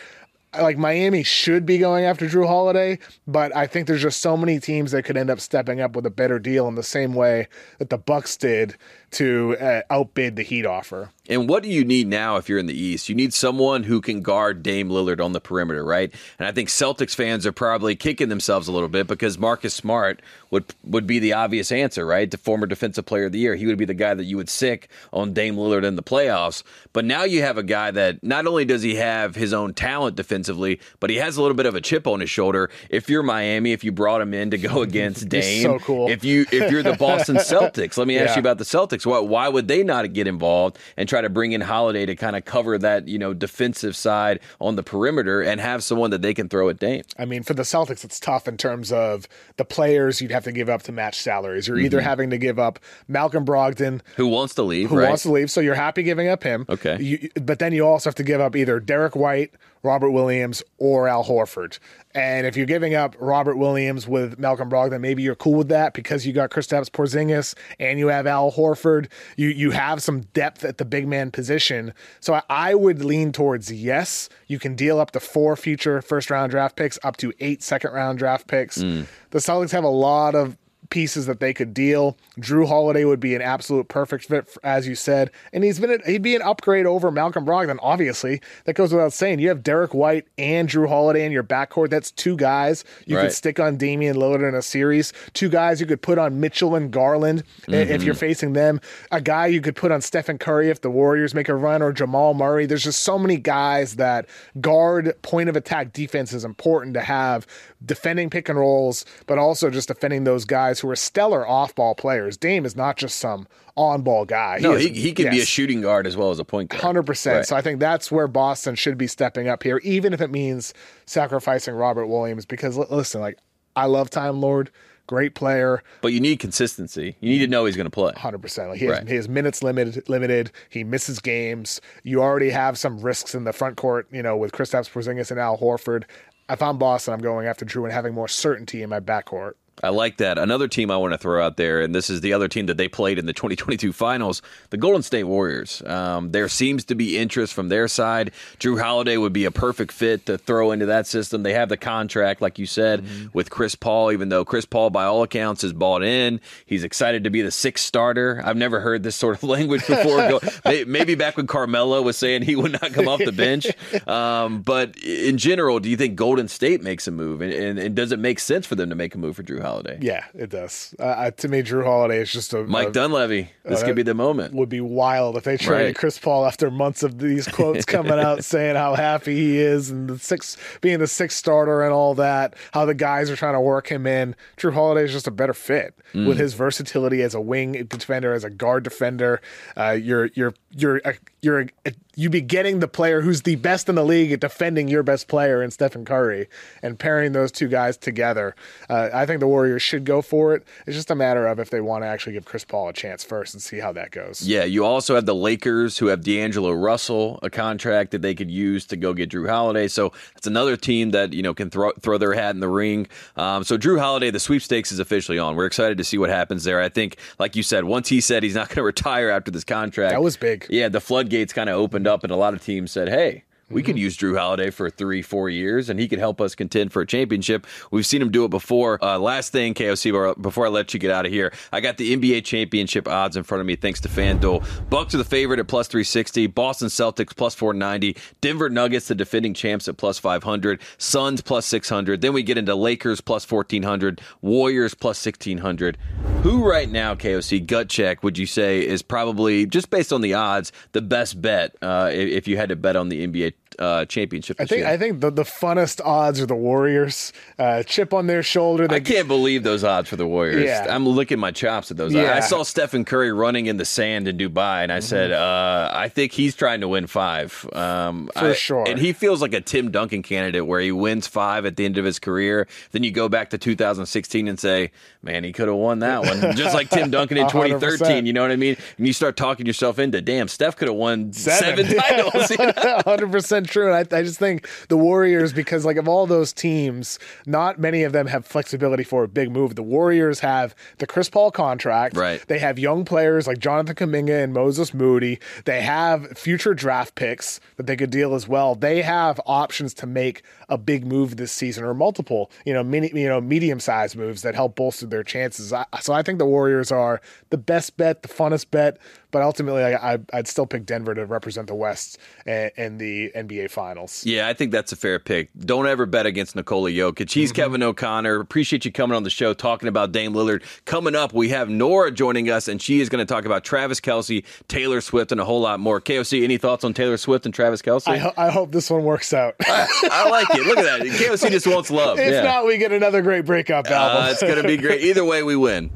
like 0.53 0.77
Miami 0.77 1.23
should 1.23 1.65
be 1.65 1.77
going 1.77 2.05
after 2.05 2.27
Jrue 2.27 2.47
Holiday, 2.47 2.99
but 3.27 3.55
I 3.55 3.67
think 3.67 3.87
there's 3.87 4.01
just 4.01 4.21
so 4.21 4.37
many 4.37 4.59
teams 4.59 4.91
that 4.91 5.03
could 5.03 5.17
end 5.17 5.29
up 5.29 5.39
stepping 5.39 5.81
up 5.81 5.95
with 5.95 6.05
a 6.05 6.11
better 6.11 6.39
deal 6.39 6.67
in 6.67 6.75
the 6.75 6.83
same 6.83 7.13
way 7.13 7.47
that 7.79 7.89
the 7.89 7.97
Bucks 7.97 8.37
did 8.37 8.75
to 9.11 9.55
uh, 9.59 9.81
outbid 9.89 10.35
the 10.35 10.43
Heat 10.43 10.65
offer. 10.65 11.11
And 11.29 11.49
what 11.49 11.63
do 11.63 11.69
you 11.69 11.83
need 11.83 12.07
now 12.07 12.37
if 12.37 12.47
you're 12.47 12.59
in 12.59 12.67
the 12.67 12.77
East? 12.77 13.09
You 13.09 13.15
need 13.15 13.33
someone 13.33 13.83
who 13.83 13.99
can 13.99 14.21
guard 14.21 14.63
Dame 14.63 14.89
Lillard 14.89 15.23
on 15.23 15.33
the 15.33 15.41
perimeter, 15.41 15.83
right? 15.83 16.13
And 16.39 16.47
I 16.47 16.51
think 16.51 16.69
Celtics 16.69 17.15
fans 17.15 17.45
are 17.45 17.51
probably 17.51 17.95
kicking 17.95 18.29
themselves 18.29 18.67
a 18.67 18.71
little 18.71 18.87
bit 18.87 19.07
because 19.07 19.37
Marcus 19.37 19.73
Smart 19.73 20.21
would 20.51 20.65
would 20.85 21.05
be 21.05 21.19
the 21.19 21.33
obvious 21.33 21.71
answer, 21.71 22.05
right? 22.05 22.29
The 22.31 22.37
former 22.37 22.65
defensive 22.65 23.05
player 23.05 23.25
of 23.25 23.33
the 23.33 23.39
year. 23.39 23.55
He 23.55 23.65
would 23.65 23.77
be 23.77 23.85
the 23.85 23.93
guy 23.93 24.13
that 24.13 24.23
you 24.23 24.37
would 24.37 24.49
sick 24.49 24.89
on 25.11 25.33
Dame 25.33 25.55
Lillard 25.55 25.83
in 25.83 25.95
the 25.95 26.03
playoffs. 26.03 26.63
But 26.93 27.03
now 27.03 27.23
you 27.23 27.41
have 27.41 27.57
a 27.57 27.63
guy 27.63 27.91
that 27.91 28.23
not 28.23 28.47
only 28.47 28.63
does 28.63 28.81
he 28.81 28.95
have 28.95 29.35
his 29.35 29.53
own 29.53 29.73
talent 29.73 30.15
defensively, 30.15 30.79
but 30.99 31.09
he 31.09 31.17
has 31.17 31.35
a 31.35 31.41
little 31.41 31.55
bit 31.55 31.65
of 31.65 31.75
a 31.75 31.81
chip 31.81 32.07
on 32.07 32.21
his 32.21 32.29
shoulder. 32.29 32.69
If 32.89 33.09
you're 33.09 33.23
Miami, 33.23 33.73
if 33.73 33.83
you 33.83 33.91
brought 33.91 34.21
him 34.21 34.33
in 34.33 34.51
to 34.51 34.57
go 34.57 34.81
against 34.81 35.27
Dame, 35.27 35.63
so 35.63 35.79
cool. 35.79 36.09
if 36.09 36.23
you 36.23 36.45
if 36.51 36.71
you're 36.71 36.83
the 36.83 36.95
Boston 36.95 37.35
Celtics, 37.37 37.97
let 37.97 38.07
me 38.07 38.17
ask 38.17 38.29
yeah. 38.29 38.35
you 38.35 38.39
about 38.39 38.57
the 38.59 38.63
Celtics. 38.63 38.96
Why, 39.05 39.19
why 39.19 39.49
would 39.49 39.67
they 39.67 39.83
not 39.83 40.13
get 40.13 40.27
involved 40.27 40.77
and 40.95 41.07
try 41.07 41.21
to 41.21 41.29
bring 41.29 41.51
in 41.51 41.61
Holiday 41.61 42.05
to 42.05 42.15
kind 42.15 42.35
of 42.35 42.45
cover 42.45 42.77
that, 42.77 43.07
you 43.07 43.19
know, 43.19 43.33
defensive 43.33 43.95
side 43.95 44.39
on 44.59 44.75
the 44.75 44.83
perimeter 44.83 45.41
and 45.41 45.61
have 45.61 45.83
someone 45.83 46.11
that 46.11 46.21
they 46.21 46.33
can 46.33 46.49
throw 46.49 46.69
at 46.69 46.79
Dame? 46.79 47.03
I 47.17 47.25
mean, 47.25 47.43
for 47.43 47.53
the 47.53 47.63
Celtics, 47.63 48.03
it's 48.03 48.19
tough 48.19 48.47
in 48.47 48.57
terms 48.57 48.91
of 48.91 49.27
the 49.57 49.65
players 49.65 50.21
you'd 50.21 50.31
have 50.31 50.43
to 50.45 50.51
give 50.51 50.69
up 50.69 50.83
to 50.83 50.91
match 50.91 51.19
salaries. 51.19 51.67
You're 51.67 51.77
mm-hmm. 51.77 51.85
either 51.85 52.01
having 52.01 52.29
to 52.29 52.37
give 52.37 52.59
up 52.59 52.79
Malcolm 53.07 53.45
Brogdon, 53.45 54.01
who 54.15 54.27
wants 54.27 54.55
to 54.55 54.63
leave, 54.63 54.89
who 54.89 54.99
right? 54.99 55.09
wants 55.09 55.23
to 55.23 55.31
leave, 55.31 55.51
so 55.51 55.61
you're 55.61 55.75
happy 55.75 56.03
giving 56.03 56.27
up 56.27 56.43
him. 56.43 56.65
Okay, 56.69 57.01
you, 57.01 57.29
but 57.41 57.59
then 57.59 57.73
you 57.73 57.85
also 57.85 58.09
have 58.09 58.15
to 58.15 58.23
give 58.23 58.41
up 58.41 58.55
either 58.55 58.79
Derrick 58.79 59.15
White 59.15 59.51
Robert 59.83 60.11
Williams 60.11 60.63
or 60.77 61.07
Al 61.07 61.23
Horford. 61.23 61.79
And 62.13 62.47
if 62.47 62.57
you're 62.57 62.65
giving 62.65 62.95
up 62.95 63.15
Robert 63.19 63.57
Williams 63.57 64.07
with 64.07 64.39
Malcolm 64.39 64.69
Brogdon, 64.69 65.01
maybe 65.01 65.21
you're 65.21 65.35
cool 65.35 65.53
with 65.53 65.69
that 65.69 65.93
because 65.93 66.25
you 66.25 66.33
got 66.33 66.49
Kristaps 66.49 66.89
Porzingis 66.89 67.53
and 67.79 67.99
you 67.99 68.07
have 68.07 68.25
Al 68.25 68.51
Horford. 68.51 69.07
You 69.35 69.49
you 69.49 69.71
have 69.71 70.01
some 70.01 70.21
depth 70.33 70.65
at 70.65 70.77
the 70.77 70.85
big 70.85 71.07
man 71.07 71.31
position. 71.31 71.93
So 72.19 72.33
I, 72.33 72.43
I 72.49 72.75
would 72.75 73.03
lean 73.03 73.31
towards 73.31 73.71
yes. 73.71 74.29
You 74.47 74.59
can 74.59 74.75
deal 74.75 74.99
up 74.99 75.11
to 75.11 75.19
four 75.19 75.55
future 75.55 76.01
first 76.01 76.29
round 76.31 76.51
draft 76.51 76.75
picks, 76.75 76.97
up 77.03 77.17
to 77.17 77.33
eight 77.39 77.61
second 77.61 77.93
round 77.93 78.19
draft 78.19 78.47
picks. 78.47 78.79
Mm. 78.79 79.07
The 79.29 79.39
Celtics 79.39 79.71
have 79.71 79.83
a 79.83 79.89
lot 79.89 80.33
of 80.33 80.57
pieces 80.89 81.25
that 81.25 81.39
they 81.39 81.53
could 81.53 81.73
deal. 81.73 82.17
Jrue 82.39 82.67
Holiday 82.67 83.05
would 83.05 83.19
be 83.19 83.35
an 83.35 83.41
absolute 83.41 83.87
perfect 83.87 84.25
fit, 84.25 84.57
as 84.63 84.87
you 84.87 84.95
said, 84.95 85.31
and 85.53 85.63
he's 85.63 85.79
been 85.79 85.91
a, 85.91 86.11
he'd 86.11 86.21
be 86.21 86.35
an 86.35 86.41
upgrade 86.41 86.85
over 86.85 87.11
Malcolm 87.11 87.45
Brogdon. 87.45 87.77
Obviously, 87.81 88.41
that 88.65 88.73
goes 88.73 88.93
without 88.93 89.13
saying. 89.13 89.39
You 89.39 89.49
have 89.49 89.63
Derrick 89.63 89.93
White 89.93 90.27
and 90.37 90.69
Jrue 90.69 90.87
Holiday 90.87 91.25
in 91.25 91.31
your 91.31 91.43
backcourt. 91.43 91.89
That's 91.89 92.11
two 92.11 92.35
guys 92.35 92.83
you 93.05 93.15
right. 93.15 93.23
could 93.23 93.31
stick 93.31 93.59
on 93.59 93.77
Damian 93.77 94.15
Lillard 94.15 94.47
in 94.47 94.55
a 94.55 94.61
series. 94.61 95.13
Two 95.33 95.49
guys 95.49 95.79
you 95.79 95.85
could 95.85 96.01
put 96.01 96.17
on 96.17 96.39
Mitchell 96.39 96.75
and 96.75 96.91
Garland 96.91 97.43
mm-hmm. 97.63 97.73
if 97.73 98.03
you're 98.03 98.15
facing 98.15 98.53
them. 98.53 98.81
A 99.11 99.21
guy 99.21 99.47
you 99.47 99.61
could 99.61 99.75
put 99.75 99.91
on 99.91 100.01
Stephen 100.01 100.37
Curry 100.37 100.69
if 100.69 100.81
the 100.81 100.89
Warriors 100.89 101.33
make 101.33 101.49
a 101.49 101.55
run, 101.55 101.81
or 101.81 101.91
Jamal 101.91 102.33
Murray. 102.33 102.65
There's 102.65 102.83
just 102.83 103.01
so 103.01 103.17
many 103.17 103.37
guys 103.37 103.95
that 103.95 104.27
guard 104.61 105.13
point 105.21 105.49
of 105.49 105.55
attack 105.55 105.93
defense 105.93 106.33
is 106.33 106.45
important 106.45 106.93
to 106.93 107.01
have 107.01 107.47
defending 107.85 108.29
pick 108.29 108.49
and 108.49 108.57
rolls, 108.57 109.05
but 109.25 109.37
also 109.37 109.69
just 109.69 109.87
defending 109.87 110.23
those 110.23 110.45
guys 110.45 110.76
who 110.79 110.89
are 110.89 110.95
stellar 110.95 111.47
off 111.47 111.75
ball 111.75 111.95
players. 111.95 112.37
Dame 112.37 112.65
is 112.65 112.75
not 112.75 112.97
just 112.97 113.17
some 113.17 113.47
on 113.75 114.01
ball 114.01 114.25
guy. 114.25 114.59
No, 114.61 114.75
he, 114.75 114.89
he, 114.89 115.01
he 115.01 115.11
can 115.11 115.25
yes, 115.25 115.35
be 115.35 115.41
a 115.41 115.45
shooting 115.45 115.81
guard 115.81 116.07
as 116.07 116.17
well 116.17 116.31
as 116.31 116.39
a 116.39 116.45
point 116.45 116.69
guard. 116.69 116.83
100%. 116.83 117.33
Right. 117.33 117.45
So 117.45 117.55
I 117.55 117.61
think 117.61 117.79
that's 117.79 118.11
where 118.11 118.27
Boston 118.27 118.75
should 118.75 118.97
be 118.97 119.07
stepping 119.07 119.47
up 119.47 119.63
here, 119.63 119.77
even 119.83 120.13
if 120.13 120.21
it 120.21 120.31
means 120.31 120.73
sacrificing 121.05 121.75
Robert 121.75 122.07
Williams. 122.07 122.45
Because 122.45 122.77
listen, 122.77 123.21
like, 123.21 123.37
I 123.75 123.85
love 123.85 124.09
Time 124.09 124.41
Lord 124.41 124.71
great 125.05 125.35
player. 125.35 125.81
But 126.01 126.11
you 126.11 126.19
need 126.19 126.37
consistency. 126.37 127.15
You 127.21 127.29
need 127.29 127.39
to 127.39 127.47
know 127.47 127.63
he's 127.63 127.77
going 127.77 127.85
to 127.85 127.89
play. 127.89 128.11
100%. 128.11 128.67
Like 128.67 129.07
he, 129.07 129.15
has, 129.15 129.29
minutes 129.29 129.63
limited, 129.63 130.09
limited. 130.09 130.51
He 130.67 130.83
misses 130.83 131.19
games. 131.19 131.79
You 132.03 132.21
already 132.21 132.49
have 132.49 132.77
some 132.77 132.99
risks 132.99 133.33
in 133.33 133.45
the 133.45 133.53
front 133.53 133.77
court, 133.77 134.09
you 134.11 134.21
know, 134.21 134.35
with 134.35 134.51
Kristaps 134.51 134.91
Porzingis 134.91 135.31
and 135.31 135.39
Al 135.39 135.57
Horford 135.57 136.03
if 136.49 136.61
I'm 136.61 136.77
Boston, 136.77 137.13
I'm 137.13 137.19
going 137.19 137.47
after 137.47 137.65
Jrue 137.65 137.83
and 137.83 137.93
having 137.93 138.13
more 138.13 138.27
certainty 138.27 138.81
in 138.81 138.89
my 138.89 138.99
backcourt. 138.99 139.53
I 139.83 139.89
like 139.89 140.17
that. 140.17 140.37
Another 140.39 140.67
team 140.67 140.89
I 140.89 140.97
want 140.97 141.13
to 141.13 141.17
throw 141.17 141.45
out 141.45 141.57
there, 141.57 141.81
and 141.81 141.93
this 141.93 142.09
is 142.09 142.21
the 142.21 142.33
other 142.33 142.47
team 142.47 142.65
that 142.65 142.77
they 142.77 142.87
played 142.87 143.19
in 143.19 143.25
the 143.25 143.33
2022 143.37 143.93
finals, 143.93 144.41
the 144.71 144.77
Golden 144.77 145.03
State 145.03 145.25
Warriors. 145.25 145.83
Um, 145.85 146.31
there 146.31 146.47
seems 146.49 146.85
to 146.85 146.95
be 146.95 147.17
interest 147.17 147.53
from 147.53 147.69
their 147.69 147.87
side. 147.87 148.31
Jrue 148.59 148.81
Holiday 148.81 149.17
would 149.17 149.33
be 149.33 149.45
a 149.45 149.51
perfect 149.51 149.91
fit 149.91 150.25
to 150.25 150.37
throw 150.37 150.71
into 150.71 150.87
that 150.87 151.05
system. 151.05 151.43
They 151.43 151.53
have 151.53 151.69
the 151.69 151.77
contract, 151.77 152.41
like 152.41 152.57
you 152.57 152.65
said, 152.65 153.03
mm-hmm. 153.03 153.27
with 153.33 153.49
Chris 153.49 153.75
Paul, 153.75 154.11
even 154.11 154.29
though 154.29 154.43
Chris 154.43 154.65
Paul, 154.65 154.89
by 154.89 155.05
all 155.05 155.21
accounts, 155.23 155.63
is 155.63 155.73
bought 155.73 156.03
in. 156.03 156.41
He's 156.65 156.83
excited 156.83 157.23
to 157.25 157.29
be 157.29 157.41
the 157.41 157.51
sixth 157.51 157.85
starter. 157.85 158.41
I've 158.43 158.57
never 158.57 158.79
heard 158.79 159.03
this 159.03 159.15
sort 159.15 159.35
of 159.35 159.43
language 159.47 159.85
before. 159.85 160.39
Maybe 160.65 161.15
back 161.15 161.37
when 161.37 161.47
Carmelo 161.47 162.01
was 162.01 162.17
saying 162.17 162.41
he 162.41 162.55
would 162.55 162.71
not 162.71 162.93
come 162.93 163.07
off 163.07 163.19
the 163.23 163.31
bench. 163.31 163.67
Um, 164.07 164.61
but 164.61 164.95
in 164.97 165.37
general, 165.37 165.79
do 165.79 165.89
you 165.89 165.97
think 165.97 166.15
Golden 166.15 166.47
State 166.47 166.81
makes 166.81 167.07
a 167.07 167.11
move? 167.11 167.41
And, 167.41 167.51
and, 167.51 167.79
and 167.79 167.95
does 167.95 168.11
it 168.11 168.19
make 168.19 168.39
sense 168.39 168.65
for 168.65 168.75
them 168.75 168.89
to 168.89 168.95
make 168.95 169.15
a 169.15 169.17
move 169.17 169.35
for 169.35 169.43
Jrue 169.43 169.61
Holiday. 169.61 169.66
Yeah, 170.01 170.25
it 170.33 170.49
does. 170.49 170.95
Uh, 170.99 171.31
to 171.31 171.47
me, 171.47 171.61
Jrue 171.61 171.83
Holiday 171.83 172.19
is 172.19 172.31
just 172.31 172.53
a 172.53 172.63
Mike 172.63 172.89
a, 172.89 172.91
Dunleavy. 172.91 173.51
This 173.63 173.81
uh, 173.81 173.85
could 173.85 173.95
be 173.95 174.03
the 174.03 174.13
moment. 174.13 174.53
Would 174.53 174.69
be 174.69 174.81
wild 174.81 175.37
if 175.37 175.43
they 175.43 175.57
traded 175.57 175.87
right. 175.87 175.95
Chris 175.95 176.17
Paul 176.17 176.45
after 176.45 176.71
months 176.71 177.03
of 177.03 177.19
these 177.19 177.47
quotes 177.51 177.85
coming 177.85 178.19
out 178.19 178.43
saying 178.43 178.75
how 178.75 178.95
happy 178.95 179.35
he 179.35 179.57
is 179.57 179.89
and 179.89 180.09
the 180.09 180.19
six 180.19 180.57
being 180.81 180.99
the 180.99 181.07
sixth 181.07 181.37
starter 181.37 181.83
and 181.83 181.93
all 181.93 182.15
that. 182.15 182.55
How 182.71 182.85
the 182.85 182.95
guys 182.95 183.29
are 183.29 183.35
trying 183.35 183.55
to 183.55 183.61
work 183.61 183.87
him 183.87 184.07
in. 184.07 184.35
Jrue 184.57 184.73
Holiday 184.73 185.05
is 185.05 185.11
just 185.11 185.27
a 185.27 185.31
better 185.31 185.53
fit 185.53 185.93
mm. 186.13 186.27
with 186.27 186.37
his 186.37 186.53
versatility 186.53 187.21
as 187.21 187.33
a 187.33 187.41
wing 187.41 187.85
defender, 187.85 188.33
as 188.33 188.43
a 188.43 188.49
guard 188.49 188.83
defender. 188.83 189.41
Uh, 189.75 189.91
you're 189.91 190.29
you're 190.33 190.53
you're 190.77 191.01
a, 191.03 191.15
you're 191.41 191.61
a, 191.85 191.91
you 192.15 192.29
be 192.29 192.41
getting 192.41 192.79
the 192.79 192.87
player 192.87 193.21
who's 193.21 193.41
the 193.41 193.55
best 193.55 193.89
in 193.89 193.95
the 193.95 194.05
league 194.05 194.31
at 194.31 194.39
defending 194.39 194.87
your 194.87 195.01
best 195.01 195.27
player 195.27 195.61
in 195.63 195.71
Stephen 195.71 196.05
Curry 196.05 196.47
and 196.83 196.97
pairing 196.99 197.31
those 197.31 197.51
two 197.51 197.67
guys 197.67 197.97
together. 197.97 198.55
Uh, 198.89 199.09
I 199.13 199.25
think 199.25 199.39
the 199.39 199.47
Warriors 199.47 199.81
should 199.81 200.05
go 200.05 200.21
for 200.21 200.53
it. 200.53 200.63
It's 200.85 200.95
just 200.95 201.09
a 201.09 201.15
matter 201.15 201.47
of 201.47 201.59
if 201.59 201.71
they 201.71 201.81
want 201.81 202.03
to 202.03 202.07
actually 202.07 202.33
give 202.33 202.45
Chris 202.45 202.63
Paul 202.63 202.89
a 202.89 202.93
chance 202.93 203.23
first 203.23 203.55
and 203.55 203.61
see 203.61 203.79
how 203.79 203.91
that 203.93 204.11
goes. 204.11 204.47
Yeah, 204.47 204.65
you 204.65 204.85
also 204.85 205.15
have 205.15 205.25
the 205.25 205.35
Lakers 205.35 205.97
who 205.97 206.07
have 206.07 206.23
D'Angelo 206.23 206.71
Russell, 206.71 207.39
a 207.41 207.49
contract 207.49 208.11
that 208.11 208.21
they 208.21 208.35
could 208.35 208.51
use 208.51 208.85
to 208.87 208.97
go 208.97 209.13
get 209.13 209.31
Jrue 209.31 209.49
Holiday. 209.49 209.87
So 209.87 210.11
it's 210.35 210.47
another 210.47 210.77
team 210.77 211.11
that 211.11 211.33
you 211.33 211.41
know 211.41 211.53
can 211.53 211.69
throw 211.71 211.91
throw 212.01 212.19
their 212.19 212.33
hat 212.33 212.53
in 212.53 212.59
the 212.59 212.69
ring. 212.69 213.07
Um, 213.35 213.63
so 213.63 213.77
Jrue 213.77 213.99
Holiday, 213.99 214.29
the 214.29 214.39
sweepstakes 214.39 214.91
is 214.91 214.99
officially 214.99 215.39
on. 215.39 215.55
We're 215.55 215.65
excited 215.65 215.97
to 215.97 216.03
see 216.03 216.17
what 216.17 216.29
happens 216.29 216.63
there. 216.63 216.81
I 216.81 216.89
think, 216.89 217.17
like 217.39 217.55
you 217.55 217.63
said, 217.63 217.83
once 217.83 218.09
he 218.09 218.21
said 218.21 218.43
he's 218.43 218.55
not 218.55 218.69
going 218.69 218.77
to 218.77 218.83
retire 218.83 219.29
after 219.29 219.51
this 219.51 219.63
contract, 219.63 220.11
that 220.11 220.21
was 220.21 220.37
big. 220.37 220.66
Yeah, 220.69 220.89
the 220.89 221.01
floodgates 221.01 221.53
kind 221.53 221.69
of 221.69 221.75
opened 221.77 222.07
up, 222.07 222.23
and 222.23 222.31
a 222.31 222.35
lot 222.35 222.53
of 222.53 222.63
teams 222.63 222.91
said, 222.91 223.09
"Hey, 223.09 223.43
we 223.69 223.83
could 223.83 223.95
mm-hmm. 223.95 224.03
use 224.03 224.17
Jrue 224.17 224.37
Holiday 224.37 224.69
for 224.69 224.89
three, 224.89 225.21
four 225.21 225.49
years, 225.49 225.89
and 225.89 225.99
he 225.99 226.07
could 226.07 226.19
help 226.19 226.39
us 226.39 226.55
contend 226.55 226.93
for 226.93 227.01
a 227.01 227.05
championship. 227.05 227.67
We've 227.91 228.05
seen 228.05 228.21
him 228.21 228.31
do 228.31 228.45
it 228.45 228.49
before. 228.49 229.03
Uh, 229.03 229.19
last 229.19 229.51
thing, 229.51 229.73
KOC, 229.73 230.41
before 230.41 230.65
I 230.65 230.69
let 230.69 230.93
you 230.93 230.99
get 230.99 231.11
out 231.11 231.25
of 231.25 231.33
here, 231.33 231.51
I 231.73 231.81
got 231.81 231.97
the 231.97 232.15
NBA 232.15 232.45
championship 232.45 233.09
odds 233.09 233.35
in 233.35 233.43
front 233.43 233.59
of 233.59 233.67
me 233.67 233.75
thanks 233.75 233.99
to 234.01 234.09
FanDuel. 234.09 234.89
Bucks 234.89 235.13
are 235.15 235.17
the 235.17 235.25
favorite 235.25 235.59
at 235.59 235.67
plus 235.67 235.87
360, 235.87 236.47
Boston 236.47 236.87
Celtics 236.87 237.35
plus 237.35 237.55
490, 237.55 238.15
Denver 238.39 238.69
Nuggets, 238.69 239.09
the 239.09 239.15
defending 239.15 239.53
champs, 239.53 239.89
at 239.89 239.97
plus 239.97 240.17
500, 240.17 240.81
Suns 240.97 241.41
plus 241.41 241.65
600. 241.65 242.21
Then 242.21 242.31
we 242.31 242.43
get 242.43 242.57
into 242.57 242.73
Lakers 242.73 243.19
plus 243.19 243.49
1400, 243.49 244.21
Warriors 244.41 244.93
plus 244.93 245.23
1600. 245.25 245.97
Who 246.43 246.63
right 246.63 246.89
now, 246.89 247.15
KOC, 247.15 247.65
gut 247.67 247.89
check, 247.89 248.23
would 248.23 248.37
you 248.37 248.45
say 248.45 248.87
is 248.87 249.01
probably, 249.01 249.65
just 249.65 249.89
based 249.89 250.13
on 250.13 250.21
the 250.21 250.35
odds, 250.35 250.71
the 250.93 251.01
best 251.01 251.41
bet 251.41 251.75
uh, 251.81 252.09
if 252.13 252.47
you 252.47 252.55
had 252.55 252.69
to 252.69 252.77
bet 252.77 252.95
on 252.95 253.09
the 253.09 253.27
NBA 253.27 253.56
uh, 253.79 254.05
championship. 254.05 254.59
I 254.59 254.65
think 254.65 254.79
year. 254.79 254.87
I 254.87 254.97
think 254.97 255.19
the, 255.21 255.29
the 255.31 255.43
funnest 255.43 256.01
odds 256.03 256.41
are 256.41 256.45
the 256.45 256.55
Warriors. 256.55 257.33
Uh, 257.59 257.83
chip 257.83 258.13
on 258.13 258.27
their 258.27 258.43
shoulder. 258.43 258.87
I 258.89 258.99
can't 258.99 259.27
believe 259.27 259.63
those 259.63 259.83
odds 259.83 260.09
for 260.09 260.15
the 260.15 260.27
Warriors. 260.27 260.63
Yeah. 260.65 260.87
I'm 260.89 261.05
licking 261.05 261.39
my 261.39 261.51
chops 261.51 261.91
at 261.91 261.97
those. 261.97 262.13
Yeah. 262.13 262.23
I, 262.33 262.37
I 262.37 262.39
saw 262.41 262.63
Stephen 262.63 263.05
Curry 263.05 263.31
running 263.31 263.65
in 263.67 263.77
the 263.77 263.85
sand 263.85 264.27
in 264.27 264.37
Dubai, 264.37 264.83
and 264.83 264.91
I 264.91 264.99
said, 264.99 265.31
uh, 265.31 265.91
I 265.93 266.09
think 266.09 266.31
he's 266.31 266.55
trying 266.55 266.81
to 266.81 266.87
win 266.87 267.07
five. 267.07 267.67
Um, 267.73 268.29
For 268.33 268.49
I- 268.49 268.53
sure. 268.53 268.85
And 268.87 268.99
he 268.99 269.13
feels 269.13 269.41
like 269.41 269.53
a 269.53 269.61
Tim 269.61 269.91
Duncan 269.91 270.23
candidate 270.23 270.65
where 270.65 270.79
he 270.81 270.91
wins 270.91 271.27
five 271.27 271.65
at 271.65 271.75
the 271.75 271.85
end 271.85 271.97
of 271.97 272.05
his 272.05 272.19
career. 272.19 272.67
Then 272.91 273.03
you 273.03 273.11
go 273.11 273.29
back 273.29 273.49
to 273.51 273.57
2016 273.57 274.47
and 274.47 274.59
say, 274.59 274.91
man, 275.21 275.43
he 275.43 275.51
could 275.53 275.67
have 275.67 275.77
won 275.77 275.99
that 275.99 276.21
one. 276.21 276.55
Just 276.55 276.73
like 276.75 276.89
Tim 276.89 277.09
Duncan 277.11 277.37
in 277.37 277.45
100%. 277.47 277.51
2013. 277.51 278.25
You 278.25 278.33
know 278.33 278.41
what 278.41 278.51
I 278.51 278.55
mean? 278.55 278.75
And 278.97 279.07
you 279.07 279.13
start 279.13 279.37
talking 279.37 279.65
yourself 279.65 279.99
into, 279.99 280.21
damn, 280.21 280.47
Steph 280.47 280.75
could 280.77 280.87
have 280.87 280.97
won 280.97 281.33
seven, 281.33 281.85
titles. 281.97 282.49
you 282.51 282.57
know? 282.57 283.01
Hundred 283.05 283.31
percent 283.31 283.66
true, 283.67 283.93
and 283.93 283.95
I, 283.95 284.17
I 284.17 284.23
just 284.23 284.39
think 284.39 284.67
the 284.89 284.97
Warriors, 284.97 285.53
because 285.53 285.85
like 285.85 285.97
of 285.97 286.07
all 286.07 286.25
those 286.25 286.53
teams, 286.53 287.19
not 287.45 287.79
many 287.79 288.03
of 288.03 288.13
them 288.13 288.27
have 288.27 288.45
flexibility 288.45 289.03
for 289.03 289.23
a 289.23 289.27
big 289.27 289.51
move. 289.51 289.75
The 289.75 289.83
Warriors 289.83 290.39
have 290.39 290.75
the 290.97 291.07
Chris 291.07 291.29
Paul 291.29 291.51
contract, 291.51 292.17
Right. 292.17 292.43
They 292.47 292.59
have 292.59 292.79
young 292.79 293.05
players 293.05 293.47
like 293.47 293.59
Jonathan 293.59 293.95
Kuminga 293.95 294.43
and 294.43 294.53
Moses 294.53 294.93
Moody. 294.93 295.39
They 295.65 295.81
have 295.81 296.37
future 296.37 296.73
draft 296.73 297.15
picks 297.15 297.59
that 297.77 297.85
they 297.85 297.95
could 297.95 298.09
deal 298.09 298.33
as 298.33 298.47
well. 298.47 298.75
They 298.75 299.01
have 299.01 299.39
options 299.45 299.93
to 299.95 300.07
make 300.07 300.43
a 300.69 300.77
big 300.77 301.05
move 301.05 301.37
this 301.37 301.51
season 301.51 301.83
or 301.83 301.93
multiple, 301.93 302.51
you 302.65 302.73
know, 302.73 302.83
mini, 302.83 303.11
you 303.13 303.27
know, 303.27 303.39
medium 303.39 303.79
sized 303.79 304.15
moves 304.15 304.41
that 304.41 304.55
help 304.55 304.75
bolster 304.75 305.05
their 305.05 305.23
chances. 305.23 305.71
I, 305.71 305.85
so 306.01 306.13
I 306.13 306.23
think 306.23 306.39
the 306.39 306.45
Warriors 306.45 306.91
are 306.91 307.21
the 307.49 307.57
best 307.57 307.97
bet, 307.97 308.21
the 308.23 308.29
funnest 308.29 308.71
bet, 308.71 308.97
but 309.31 309.41
ultimately, 309.41 309.83
I, 309.83 310.13
I, 310.13 310.19
I'd 310.33 310.47
still 310.47 310.65
pick 310.65 310.85
Denver 310.85 311.13
to 311.13 311.25
represent 311.25 311.67
the 311.67 311.75
West 311.75 312.17
in, 312.45 312.97
the 312.97 313.31
NBA 313.35 313.69
Finals. 313.69 314.25
Yeah, 314.25 314.47
I 314.47 314.53
think 314.53 314.71
that's 314.71 314.91
a 314.91 314.95
fair 314.95 315.19
pick. 315.19 315.49
Don't 315.57 315.87
ever 315.87 316.05
bet 316.05 316.25
against 316.25 316.55
Nikola 316.55 316.89
Jokic. 316.89 317.31
He's 317.31 317.51
Kevin 317.51 317.83
O'Connor. 317.83 318.39
Appreciate 318.39 318.85
you 318.85 318.91
coming 318.91 319.15
on 319.15 319.23
the 319.23 319.29
show 319.29 319.53
talking 319.53 319.89
about 319.89 320.11
Dame 320.11 320.33
Lillard. 320.33 320.63
Coming 320.85 321.15
up, 321.15 321.33
we 321.33 321.49
have 321.49 321.69
Nora 321.69 322.11
joining 322.11 322.49
us, 322.49 322.67
and 322.67 322.81
she 322.81 323.01
is 323.01 323.09
going 323.09 323.25
to 323.25 323.31
talk 323.31 323.45
about 323.45 323.63
Travis 323.63 323.99
Kelce, 323.99 324.45
Taylor 324.67 325.01
Swift, 325.01 325.31
and 325.31 325.41
a 325.41 325.45
whole 325.45 325.61
lot 325.61 325.79
more. 325.79 325.99
KOC, 325.99 326.43
any 326.43 326.57
thoughts 326.57 326.83
on 326.83 326.93
Taylor 326.93 327.17
Swift 327.17 327.45
and 327.45 327.53
Travis 327.53 327.81
Kelce? 327.81 328.07
I, 328.07 328.17
ho- 328.17 328.33
I 328.37 328.49
hope 328.49 328.71
this 328.71 328.89
one 328.89 329.03
works 329.03 329.33
out. 329.33 329.55
I 329.61 330.29
like 330.29 330.47
it. 330.51 330.65
Look 330.65 330.77
at 330.77 330.85
that. 330.85 331.01
KOC 331.01 331.51
just 331.51 331.67
wants 331.67 331.91
love. 331.91 332.19
if 332.19 332.31
yeah. 332.31 332.41
not, 332.41 332.65
we 332.65 332.77
get 332.77 332.91
another 332.91 333.21
great 333.21 333.45
breakup 333.45 333.87
album. 333.87 334.23
Uh, 334.23 334.29
it's 334.31 334.41
going 334.41 334.61
to 334.61 334.67
be 334.67 334.77
great. 334.77 335.01
Either 335.01 335.25
way, 335.25 335.43
we 335.43 335.55
win. 335.55 335.91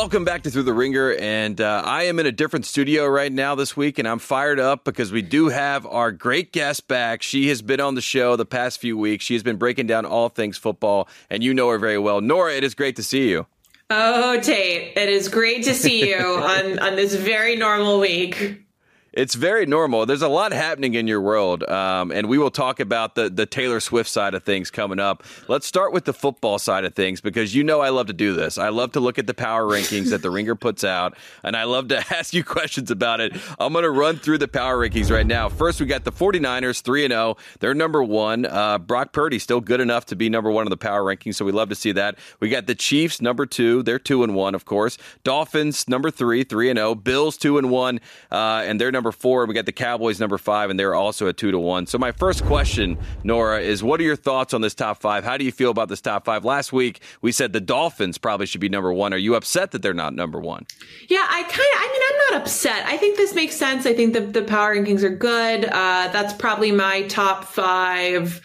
Welcome 0.00 0.24
back 0.24 0.44
to 0.44 0.50
Thru 0.50 0.62
the 0.62 0.72
Ringer, 0.72 1.14
and 1.20 1.60
uh, 1.60 1.82
I 1.84 2.04
am 2.04 2.18
in 2.18 2.24
a 2.24 2.32
different 2.32 2.64
studio 2.64 3.06
right 3.06 3.30
now 3.30 3.54
this 3.54 3.76
week, 3.76 3.98
and 3.98 4.08
I'm 4.08 4.18
fired 4.18 4.58
up 4.58 4.82
because 4.82 5.12
we 5.12 5.20
do 5.20 5.48
have 5.48 5.84
our 5.84 6.10
great 6.10 6.54
guest 6.54 6.88
back. 6.88 7.20
She 7.20 7.48
has 7.50 7.60
been 7.60 7.80
on 7.80 7.96
the 7.96 8.00
show 8.00 8.34
the 8.34 8.46
past 8.46 8.80
few 8.80 8.96
weeks. 8.96 9.26
She 9.26 9.34
has 9.34 9.42
been 9.42 9.56
breaking 9.56 9.88
down 9.88 10.06
all 10.06 10.30
things 10.30 10.56
football, 10.56 11.06
and 11.28 11.42
you 11.42 11.52
know 11.52 11.68
her 11.68 11.76
very 11.76 11.98
well. 11.98 12.22
Nora, 12.22 12.54
it 12.54 12.64
is 12.64 12.74
great 12.74 12.96
to 12.96 13.02
see 13.02 13.28
you. 13.28 13.46
Oh, 13.90 14.40
Tate, 14.40 14.96
it 14.96 15.10
is 15.10 15.28
great 15.28 15.64
to 15.64 15.74
see 15.74 16.08
you 16.08 16.16
on, 16.42 16.78
on 16.78 16.96
this 16.96 17.14
very 17.14 17.54
normal 17.54 18.00
week. 18.00 18.64
It's 19.12 19.34
very 19.34 19.66
normal. 19.66 20.06
There's 20.06 20.22
a 20.22 20.28
lot 20.28 20.52
happening 20.52 20.94
in 20.94 21.08
your 21.08 21.20
world, 21.20 21.64
um, 21.64 22.12
and 22.12 22.28
we 22.28 22.38
will 22.38 22.50
talk 22.50 22.78
about 22.78 23.16
the 23.16 23.28
the 23.28 23.44
Taylor 23.44 23.80
Swift 23.80 24.08
side 24.08 24.34
of 24.34 24.44
things 24.44 24.70
coming 24.70 25.00
up. 25.00 25.24
Let's 25.48 25.66
start 25.66 25.92
with 25.92 26.04
the 26.04 26.12
football 26.12 26.60
side 26.60 26.84
of 26.84 26.94
things 26.94 27.20
because 27.20 27.52
you 27.54 27.64
know 27.64 27.80
I 27.80 27.88
love 27.88 28.06
to 28.06 28.12
do 28.12 28.34
this. 28.34 28.56
I 28.56 28.68
love 28.68 28.92
to 28.92 29.00
look 29.00 29.18
at 29.18 29.26
the 29.26 29.34
power 29.34 29.64
rankings 29.64 30.10
that 30.10 30.22
the 30.22 30.30
Ringer 30.40 30.54
puts 30.54 30.84
out, 30.84 31.16
and 31.42 31.56
I 31.56 31.64
love 31.64 31.88
to 31.88 31.96
ask 32.14 32.32
you 32.32 32.44
questions 32.44 32.90
about 32.90 33.20
it. 33.20 33.36
I'm 33.58 33.72
going 33.72 33.82
to 33.82 33.90
run 33.90 34.16
through 34.16 34.38
the 34.38 34.48
power 34.48 34.76
rankings 34.78 35.10
right 35.10 35.26
now. 35.26 35.48
First, 35.48 35.80
we 35.80 35.86
got 35.86 36.04
the 36.04 36.12
49ers, 36.12 36.80
3 36.82 37.06
and 37.06 37.12
0. 37.12 37.36
They're 37.58 37.74
number 37.74 38.04
one. 38.04 38.46
Uh, 38.46 38.78
Brock 38.78 39.12
Purdy 39.12 39.40
still 39.40 39.60
good 39.60 39.80
enough 39.80 40.06
to 40.06 40.16
be 40.16 40.28
number 40.28 40.52
one 40.52 40.66
in 40.66 40.70
the 40.70 40.76
power 40.76 41.02
rankings, 41.02 41.34
so 41.34 41.44
we 41.44 41.52
love 41.52 41.68
to 41.70 41.74
see 41.74 41.92
that. 41.92 42.16
We 42.38 42.48
got 42.48 42.66
the 42.66 42.76
Chiefs, 42.76 43.20
number 43.20 43.44
two. 43.44 43.82
They're 43.82 43.98
2 43.98 44.22
and 44.22 44.36
1, 44.36 44.54
of 44.54 44.64
course. 44.66 44.98
Dolphins, 45.24 45.88
number 45.88 46.12
three, 46.12 46.44
3 46.44 46.70
and 46.70 46.78
0. 46.78 46.94
Bills, 46.94 47.36
2 47.36 47.58
and 47.58 47.70
1, 47.70 48.00
uh, 48.30 48.62
and 48.64 48.80
they're 48.80 48.92
number 48.92 48.99
four. 49.10 49.46
We 49.46 49.54
got 49.54 49.64
the 49.64 49.72
Cowboys, 49.72 50.20
number 50.20 50.36
five, 50.36 50.68
and 50.68 50.78
they're 50.78 50.94
also 50.94 51.28
at 51.28 51.38
2 51.38 51.50
to 51.50 51.58
1. 51.58 51.86
So, 51.86 51.96
my 51.96 52.12
first 52.12 52.44
question, 52.44 52.98
Nora, 53.24 53.60
is 53.60 53.82
what 53.82 53.98
are 54.00 54.02
your 54.02 54.16
thoughts 54.16 54.52
on 54.52 54.60
this 54.60 54.74
top 54.74 55.00
five? 55.00 55.24
How 55.24 55.38
do 55.38 55.44
you 55.44 55.52
feel 55.52 55.70
about 55.70 55.88
this 55.88 56.02
top 56.02 56.26
five? 56.26 56.44
Last 56.44 56.72
week, 56.72 57.00
we 57.22 57.32
said 57.32 57.54
the 57.54 57.60
Dolphins 57.60 58.18
probably 58.18 58.46
should 58.46 58.60
be 58.60 58.68
number 58.68 58.92
one. 58.92 59.14
Are 59.14 59.18
you 59.18 59.34
upset 59.34 59.70
that 59.70 59.80
they're 59.80 59.94
not 59.94 60.14
number 60.14 60.38
one? 60.38 60.66
Yeah, 61.08 61.26
I 61.28 61.42
kind 61.42 61.52
of, 61.52 61.56
I 61.56 61.88
mean, 61.92 62.02
I'm 62.08 62.32
not 62.32 62.42
upset. 62.42 62.86
I 62.86 62.96
think 62.98 63.16
this 63.16 63.34
makes 63.34 63.56
sense. 63.56 63.86
I 63.86 63.94
think 63.94 64.12
the, 64.12 64.20
the 64.20 64.42
power 64.42 64.76
rankings 64.76 65.02
are 65.02 65.08
good. 65.08 65.64
Uh, 65.64 66.08
that's 66.12 66.34
probably 66.34 66.72
my 66.72 67.02
top 67.02 67.44
five, 67.44 68.40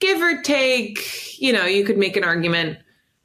give 0.00 0.20
or 0.20 0.42
take. 0.42 1.40
You 1.40 1.52
know, 1.52 1.64
you 1.64 1.84
could 1.84 1.98
make 1.98 2.16
an 2.16 2.24
argument 2.24 2.78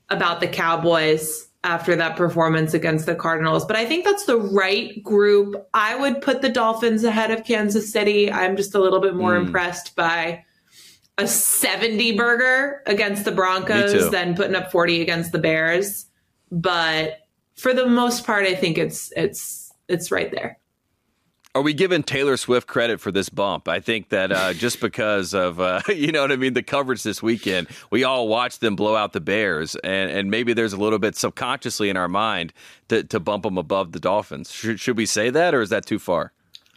about 0.10 0.40
the 0.40 0.48
Cowboys 0.48 1.48
after 1.64 1.96
that 1.96 2.16
performance 2.16 2.74
against 2.74 3.06
the 3.06 3.16
Cardinals, 3.16 3.66
but 3.66 3.76
I 3.76 3.86
think 3.86 4.04
that's 4.04 4.26
the 4.26 4.38
right 4.38 5.02
group. 5.04 5.68
I 5.74 5.96
would 5.96 6.22
put 6.22 6.42
the 6.42 6.50
Dolphins 6.50 7.04
ahead 7.04 7.30
of 7.30 7.44
Kansas 7.44 7.92
City. 7.92 8.32
I'm 8.32 8.58
just 8.58 8.74
a 8.74 8.80
little 8.80 9.00
bit 9.00 9.16
more 9.16 9.38
hmm. 9.38 9.46
impressed 9.46 9.96
by 9.96 10.44
a 11.18 11.28
70 11.28 12.18
burger 12.18 12.82
against 12.88 13.26
the 13.26 13.32
Broncos 13.32 14.10
than 14.10 14.36
putting 14.36 14.56
up 14.56 14.72
40 14.72 15.02
against 15.02 15.32
the 15.32 15.40
Bears. 15.40 16.08
But 16.52 17.20
for 17.56 17.74
the 17.74 17.86
most 17.86 18.26
part, 18.26 18.46
I 18.46 18.56
think 18.56 18.78
it's 18.78 19.14
it's 19.16 19.72
it's 19.88 20.12
right 20.12 20.32
there. 20.32 20.58
Are 21.54 21.62
we 21.62 21.74
giving 21.74 22.02
Taylor 22.02 22.38
Swift 22.38 22.66
credit 22.66 23.02
for 23.02 23.12
this 23.12 23.28
bump? 23.28 23.68
I 23.68 23.82
think 23.82 24.08
that 24.10 24.32
uh, 24.32 24.54
just 24.54 24.80
because 24.80 25.34
of 25.34 25.60
uh, 25.60 25.82
you 25.90 26.12
know 26.14 26.22
what 26.22 26.32
I 26.32 26.38
mean, 26.38 26.54
the 26.54 26.64
coverage 26.64 27.04
this 27.04 27.22
weekend, 27.22 27.68
we 27.90 28.06
all 28.06 28.30
watched 28.30 28.62
them 28.62 28.78
blow 28.78 28.96
out 28.96 29.12
the 29.12 29.20
Bears, 29.20 29.76
and, 29.84 30.10
and 30.10 30.32
maybe 30.32 30.54
there's 30.54 30.72
a 30.72 30.78
little 30.78 31.00
bit 31.00 31.18
subconsciously 31.18 31.90
in 31.90 31.98
our 31.98 32.08
mind 32.08 32.54
to, 32.88 33.04
to 33.04 33.20
bump 33.20 33.44
them 33.44 33.58
above 33.58 33.92
the 33.92 34.00
Dolphins. 34.00 34.50
Should, 34.50 34.80
should 34.80 34.96
we 34.96 35.06
say 35.06 35.30
that, 35.30 35.54
or 35.54 35.62
is 35.62 35.70
that 35.72 35.86
too 35.86 36.00
far? 36.00 36.32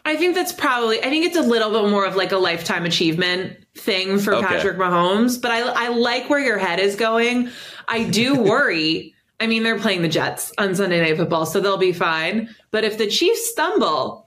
I 0.05 0.17
think 0.17 0.35
that's 0.35 0.53
probably. 0.53 0.99
I 1.01 1.09
think 1.09 1.25
it's 1.25 1.37
a 1.37 1.43
little 1.43 1.71
bit 1.71 1.89
more 1.89 2.05
of 2.05 2.17
like 2.17 2.33
a 2.33 2.37
lifetime 2.37 2.85
achievement 2.85 3.57
thing 3.77 4.19
for 4.19 4.35
Okay. 4.35 4.47
Patrick 4.47 4.77
Mahomes. 4.77 5.41
But 5.41 5.53
I 5.53 5.87
I 5.87 5.89
like 5.89 6.29
where 6.29 6.41
your 6.41 6.59
head 6.59 6.81
is 6.81 6.97
going. 6.97 7.49
I 7.87 8.05
do 8.05 8.35
worry. 8.41 9.15
I 9.41 9.47
mean, 9.47 9.63
they're 9.63 9.79
playing 9.79 10.03
the 10.03 10.09
Jets 10.09 10.53
on 10.59 10.75
Sunday 10.75 11.01
Night 11.01 11.17
Football, 11.17 11.47
so 11.47 11.61
they'll 11.61 11.77
be 11.77 11.93
fine. 11.93 12.55
But 12.71 12.85
if 12.85 12.99
the 12.99 13.07
Chiefs 13.07 13.51
stumble 13.51 14.24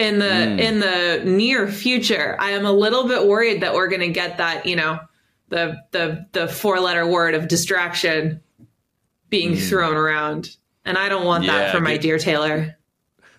in 0.00 0.18
the 0.18 0.46
hmm. 0.46 0.58
in 0.58 0.80
the 0.80 1.22
near 1.24 1.68
future, 1.68 2.34
I 2.40 2.52
am 2.52 2.64
a 2.64 2.72
little 2.72 3.06
bit 3.06 3.26
worried 3.26 3.62
that 3.62 3.74
we're 3.74 3.88
going 3.88 4.00
to 4.00 4.08
get 4.08 4.38
that. 4.38 4.64
You 4.64 4.76
know, 4.76 4.98
the 5.50 5.82
the 5.92 6.26
the 6.32 6.48
four 6.48 6.80
letter 6.80 7.06
word 7.06 7.34
of 7.34 7.48
distraction 7.48 8.40
being 9.28 9.50
hmm. 9.50 9.60
thrown 9.60 9.94
around, 9.94 10.56
and 10.86 10.96
I 10.96 11.10
don't 11.10 11.26
want 11.26 11.44
Yeah, 11.44 11.52
that 11.52 11.74
for 11.74 11.80
my 11.80 11.98
dear 11.98 12.18
Taylor. 12.18 12.78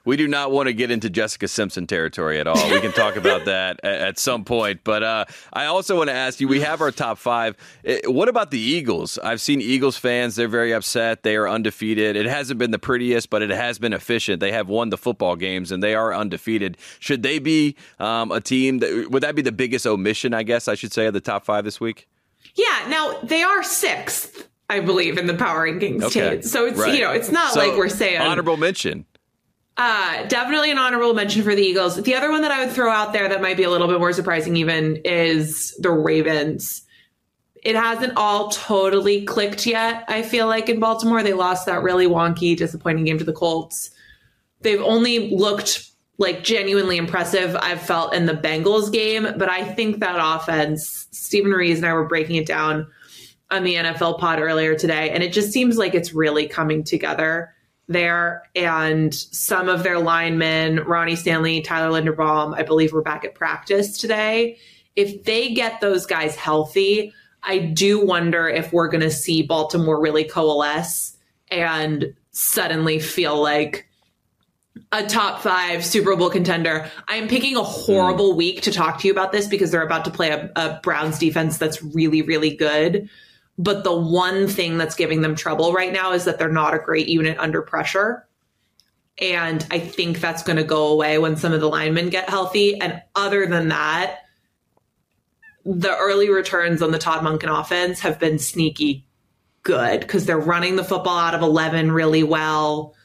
We 0.04 0.18
do 0.18 0.28
not 0.28 0.52
want 0.52 0.68
to 0.68 0.74
get 0.74 0.90
into 0.90 1.10
Jessica 1.10 1.48
Simpson 1.48 1.86
territory 1.86 2.40
at 2.40 2.48
all. 2.48 2.70
We 2.72 2.82
can 2.82 2.92
talk 2.92 3.16
about 3.16 3.46
that 3.46 3.80
at, 3.84 3.94
at 4.02 4.20
some 4.20 4.44
point. 4.44 4.82
But 4.84 5.04
uh, 5.04 5.26
I 5.54 5.66
also 5.66 5.96
want 5.98 6.10
to 6.10 6.14
ask 6.16 6.40
you 6.40 6.48
we 6.48 6.62
have 6.62 6.82
our 6.82 6.92
top 6.92 7.18
five. 7.18 7.56
Eh, 7.86 8.00
What 8.06 8.28
about 8.28 8.50
the 8.52 8.60
Eagles? 8.60 9.20
I've 9.20 9.42
seen 9.42 9.62
Eagles 9.62 9.98
fans, 9.98 10.36
they're 10.36 10.48
very 10.48 10.74
upset. 10.74 11.24
They 11.24 11.36
are 11.36 11.48
undefeated. 11.48 12.16
It 12.16 12.26
hasn't 12.26 12.58
been 12.58 12.72
the 12.72 12.80
prettiest, 12.80 13.30
but 13.30 13.42
it 13.42 13.52
has 13.52 13.78
been 13.80 13.94
efficient. 13.94 14.40
They 14.40 14.52
have 14.52 14.68
won 14.70 14.90
the 14.90 14.98
football 14.98 15.36
games 15.36 15.72
and 15.72 15.84
they 15.84 15.94
are 15.94 16.14
undefeated. 16.14 16.78
Should 17.00 17.22
they 17.24 17.38
be 17.40 17.76
um, 18.00 18.32
a 18.32 18.42
team 18.42 18.80
that 18.80 19.08
would 19.12 19.24
that 19.24 19.36
be 19.36 19.42
the 19.44 19.52
biggest 19.52 19.86
omission, 19.86 20.34
I 20.34 20.44
guess 20.44 20.68
I 20.68 20.76
should 20.76 20.94
say, 20.94 21.06
of 21.06 21.14
the 21.14 21.22
top 21.22 21.46
five 21.46 21.64
this 21.64 21.80
week? 21.80 22.08
Yeah, 22.56 22.88
now 22.90 23.20
they 23.24 23.44
are 23.44 23.62
sixth, 23.64 24.48
I 24.70 24.80
believe, 24.80 25.18
in 25.18 25.28
the 25.28 25.36
power 25.36 25.68
rankings. 25.68 26.02
Okay. 26.04 26.30
Tate. 26.38 26.46
So 26.46 26.66
it's 26.66 26.80
Right. 26.80 26.96
you 26.96 27.02
know, 27.02 27.12
it's 27.12 27.30
not 27.32 27.54
So, 27.54 27.60
like 27.60 27.78
we're 27.78 27.88
saying 27.88 28.20
honorable 28.20 28.58
mention. 28.58 29.06
Uh 29.82 30.28
definitely 30.28 30.70
an 30.70 30.78
honorable 30.78 31.16
mention 31.16 31.42
for 31.42 31.56
the 31.56 31.64
Eagles. 31.64 31.96
The 31.96 32.14
other 32.14 32.30
one 32.30 32.44
that 32.44 32.52
I 32.52 32.64
would 32.64 32.72
throw 32.72 32.92
out 32.92 33.14
there 33.14 33.28
that 33.28 33.42
might 33.42 33.58
be 33.58 33.64
a 33.64 33.70
little 33.72 33.88
bit 33.88 33.98
more 33.98 34.14
surprising 34.14 34.56
even 34.56 34.98
is 34.98 35.76
the 35.80 35.90
Ravens. 35.90 36.84
It 37.64 37.76
hasn't 37.76 38.14
all 38.16 38.50
totally 38.50 39.26
clicked 39.26 39.66
yet, 39.66 40.04
I 40.08 40.22
feel 40.22 40.46
like 40.46 40.70
in 40.70 40.80
Baltimore. 40.80 41.24
They 41.24 41.34
lost 41.34 41.66
that 41.66 41.82
really 41.82 42.06
wonky, 42.06 42.56
disappointing 42.56 43.06
game 43.06 43.18
to 43.18 43.24
the 43.24 43.34
Colts. 43.34 43.90
They've 44.60 44.82
only 44.82 45.32
looked 45.32 45.90
like 46.20 46.44
genuinely 46.44 46.98
impressive, 46.98 47.56
I've 47.56 47.82
felt 47.82 48.14
in 48.14 48.28
the 48.28 48.34
Bengals 48.34 48.92
game, 48.92 49.28
but 49.36 49.50
I 49.50 49.64
think 49.64 50.00
that 50.02 50.20
offense, 50.20 51.08
Steven 51.10 51.50
Ruiz 51.50 51.78
and 51.78 51.88
I 51.88 51.94
were 51.94 52.06
breaking 52.06 52.36
it 52.36 52.46
down 52.46 52.86
on 53.50 53.64
the 53.64 53.74
NFL 53.74 54.20
pod 54.20 54.40
earlier 54.40 54.76
today, 54.76 55.10
and 55.10 55.24
it 55.24 55.34
just 55.34 55.52
seems 55.52 55.76
like 55.76 55.96
it's 55.96 56.14
really 56.14 56.48
coming 56.48 56.84
together 56.84 57.56
there, 57.92 58.44
and 58.56 59.14
some 59.14 59.70
of 59.70 59.84
their 59.84 60.00
linemen, 60.00 60.82
Ronnie 60.82 61.16
Stanley, 61.16 61.62
Tyler 61.62 62.02
Linderbaum, 62.02 62.58
I 62.58 62.64
believe, 62.64 62.94
were 62.94 63.02
back 63.02 63.26
at 63.26 63.36
practice 63.36 63.98
today. 63.98 64.58
If 64.96 65.24
they 65.24 65.54
get 65.54 65.82
those 65.82 66.06
guys 66.06 66.36
healthy, 66.36 67.14
I 67.44 67.60
do 67.60 68.06
wonder 68.06 68.48
if 68.48 68.72
we're 68.72 68.90
going 68.90 69.02
to 69.02 69.12
see 69.12 69.42
Baltimore 69.42 70.00
really 70.00 70.24
coalesce 70.24 71.18
and 71.50 72.14
suddenly 72.32 73.00
feel 73.00 73.42
like 73.42 73.88
a 74.92 75.06
top 75.06 75.42
five 75.42 75.86
Super 75.86 76.16
Bowl 76.16 76.30
contender. 76.30 76.90
I'm 77.08 77.28
picking 77.28 77.56
a 77.56 77.64
horrible 77.64 78.34
mm. 78.34 78.38
week 78.38 78.62
to 78.64 78.72
talk 78.72 79.00
to 79.00 79.08
you 79.08 79.14
about 79.14 79.32
this 79.32 79.48
because 79.48 79.72
they're 79.72 79.86
about 79.86 80.06
to 80.06 80.12
play 80.12 80.30
a, 80.30 80.52
a, 80.56 80.80
Browns 80.84 81.20
defense 81.20 81.58
that's 81.58 81.82
really, 81.84 82.22
really 82.22 82.56
good. 82.56 83.10
But 83.58 83.84
the 83.84 83.96
one 83.96 84.48
thing 84.48 84.78
that's 84.78 84.96
giving 84.96 85.22
them 85.22 85.36
trouble 85.36 85.74
right 85.74 85.94
now 85.94 86.14
is 86.14 86.26
that 86.26 86.40
they're 86.40 86.50
not 86.50 86.74
a 86.74 86.80
great 86.80 87.08
unit 87.08 87.38
under 87.38 87.62
pressure. 87.62 88.28
And 89.20 89.66
I 89.70 89.80
think 89.80 90.20
that's 90.20 90.42
going 90.42 90.58
to 90.58 90.64
go 90.64 90.88
away 90.88 91.18
when 91.20 91.36
some 91.36 91.54
of 91.54 91.62
the 91.62 91.70
linemen 91.70 92.10
get 92.10 92.30
healthy. 92.30 92.80
And 92.80 93.02
other 93.16 93.46
than 93.46 93.68
that, 93.68 94.20
the 95.64 95.96
early 95.96 96.30
returns 96.30 96.82
on 96.82 96.92
the 96.92 96.98
Todd 96.98 97.24
Monken 97.24 97.60
offense 97.60 98.00
have 98.00 98.20
been 98.20 98.40
sneaky 98.40 99.06
good 99.64 100.02
because 100.02 100.26
they're 100.26 100.40
running 100.40 100.76
the 100.76 100.84
football 100.84 101.18
out 101.18 101.36
of 101.36 101.42
11 101.42 101.92
really 101.92 102.24
well. 102.24 102.96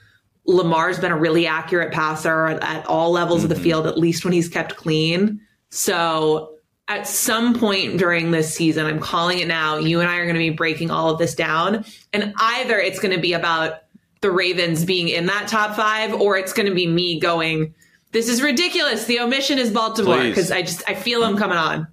Lamar's 0.47 0.99
been 0.99 1.13
a 1.13 1.19
really 1.19 1.47
accurate 1.47 1.93
passer 1.93 2.47
at, 2.47 2.87
all 2.87 3.11
levels 3.11 3.43
mm-hmm. 3.43 3.45
of 3.45 3.49
the 3.51 3.55
mm-hmm. 3.57 3.65
field, 3.65 3.87
at 3.87 3.99
least 3.99 4.25
when 4.25 4.33
he's 4.33 4.49
kept 4.49 4.77
clean. 4.77 5.41
So 5.71 6.56
at 6.89 7.07
some 7.07 7.59
point 7.59 7.99
during 7.99 8.31
this 8.31 8.55
season, 8.55 8.87
I'm 8.87 9.01
calling 9.01 9.41
it 9.41 9.49
now, 9.49 9.79
you 9.79 10.01
and 10.01 10.09
I 10.09 10.17
are 10.19 10.25
going 10.25 10.37
to 10.37 10.41
be 10.41 10.51
breaking 10.51 10.91
all 10.91 11.11
of 11.11 11.19
this 11.19 11.35
down. 11.35 11.85
And 12.13 12.33
either 12.39 12.79
it's 12.79 13.01
going 13.01 13.15
to 13.15 13.21
be 13.21 13.33
about 13.33 13.83
the 14.21 14.31
Ravens 14.31 14.85
being 14.85 15.09
in 15.09 15.27
that 15.27 15.49
top 15.49 15.77
five, 15.77 16.15
or 16.15 16.37
it's 16.37 16.53
going 16.53 16.69
to 16.69 16.75
be 16.75 16.87
me 16.87 17.19
going, 17.19 17.75
this 18.13 18.29
is 18.29 18.41
ridiculous. 18.41 19.05
The 19.05 19.21
omission 19.21 19.59
is 19.59 19.71
Baltimore 19.71 20.23
because 20.23 20.51
I 20.51 20.63
just 20.63 20.83
I 20.89 20.95
feel 20.95 21.21
them 21.21 21.37
coming 21.37 21.59
on. 21.59 21.89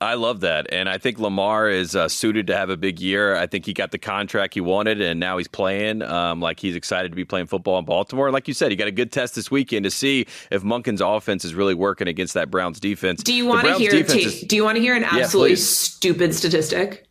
I 0.00 0.14
love 0.14 0.40
that. 0.40 0.66
And 0.70 0.88
I 0.88 0.98
think 0.98 1.18
Lamar 1.18 1.70
is 1.70 1.96
uh, 1.96 2.08
suited 2.08 2.46
to 2.48 2.56
have 2.56 2.68
a 2.68 2.76
big 2.76 3.00
year. 3.00 3.34
I 3.34 3.46
think 3.46 3.64
he 3.64 3.72
got 3.72 3.92
the 3.92 3.98
contract 3.98 4.54
he 4.54 4.60
wanted, 4.60 5.00
and 5.00 5.18
now 5.18 5.38
he's 5.38 5.48
playing. 5.48 6.02
Um, 6.02 6.40
like 6.40 6.60
he's 6.60 6.76
excited 6.76 7.10
to 7.10 7.16
be 7.16 7.24
playing 7.24 7.46
football 7.46 7.78
in 7.78 7.86
Baltimore. 7.86 8.30
Like 8.30 8.46
you 8.46 8.54
said, 8.54 8.70
he 8.70 8.76
got 8.76 8.88
a 8.88 8.92
good 8.92 9.10
test 9.10 9.34
this 9.34 9.50
weekend 9.50 9.84
to 9.84 9.90
see 9.90 10.26
if 10.50 10.62
Monken's 10.62 11.00
offense 11.00 11.44
is 11.44 11.54
really 11.54 11.74
working 11.74 12.08
against 12.08 12.34
that 12.34 12.50
Browns 12.50 12.78
defense. 12.78 13.22
Do 13.22 13.32
you 13.32 13.46
want 13.46 13.66
to 13.66 13.74
hear? 13.74 14.02
T- 14.02 14.24
is, 14.24 14.42
do 14.42 14.56
you 14.56 14.64
want 14.64 14.76
to 14.76 14.82
hear 14.82 14.94
an 14.94 15.04
absolutely 15.04 15.52
yeah, 15.52 15.56
stupid 15.56 16.34
statistic? 16.34 17.06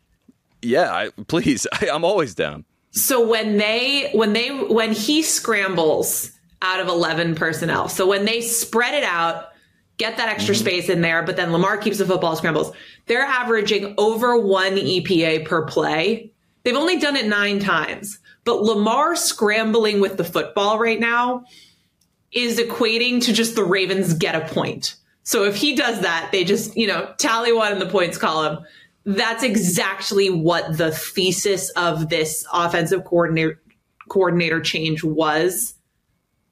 Yeah, 0.62 0.92
I, 0.92 1.10
please. 1.28 1.66
I, 1.74 1.90
I'm 1.94 2.06
always 2.06 2.36
down. 2.36 2.66
So 2.92 3.28
when 3.28 3.58
they 3.58 4.12
when 4.14 4.34
they 4.34 4.50
when 4.50 4.94
he 4.94 5.22
scrambles 5.22 6.32
out 6.62 6.80
of 6.80 6.88
11 6.88 7.36
personnel, 7.36 7.90
so 7.90 8.08
when 8.08 8.26
they 8.26 8.42
spread 8.42 8.94
it 8.94 9.04
out 9.04 9.50
get 9.98 10.18
that 10.18 10.30
extra 10.30 10.54
mm-hmm. 10.54 10.64
space 10.64 10.90
in 10.90 11.02
there, 11.02 11.24
but 11.24 11.36
then 11.36 11.52
Lamar 11.52 11.78
keeps 11.78 11.98
the 11.98 12.06
football 12.06 12.36
scrambles. 12.36 12.74
They're 13.06 13.24
averaging 13.24 13.96
over 13.98 14.38
one 14.38 14.76
EPA 14.76 15.46
per 15.46 15.66
play. 15.66 16.32
They've 16.64 16.76
only 16.76 17.00
done 17.00 17.16
it 17.16 17.28
nine 17.28 17.60
times, 17.60 18.20
but 18.44 18.62
Lamar 18.62 19.16
scrambling 19.16 20.00
with 20.00 20.18
the 20.18 20.24
football 20.24 20.80
right 20.80 21.00
now 21.00 21.46
is 22.32 22.60
equating 22.60 23.24
to 23.24 23.34
just 23.34 23.56
the 23.56 23.64
Ravens 23.64 24.14
get 24.14 24.36
a 24.36 24.54
point. 24.54 24.96
So 25.24 25.44
if 25.44 25.56
he 25.56 25.76
does 25.76 26.02
that, 26.02 26.30
they 26.32 26.44
just, 26.44 26.76
you 26.76 26.88
know, 26.88 27.14
tally 27.18 27.52
one 27.52 27.72
in 27.72 27.80
the 27.80 27.88
points 27.88 28.18
column. 28.18 28.64
That's 29.06 29.44
exactly 29.44 30.30
what 30.30 30.78
the 30.78 30.92
thesis 30.92 31.70
of 31.72 32.10
this 32.10 32.46
offensive 32.52 33.04
coordinator 33.06 33.60
coordinator 34.08 34.62
change 34.62 35.04
was 35.04 35.74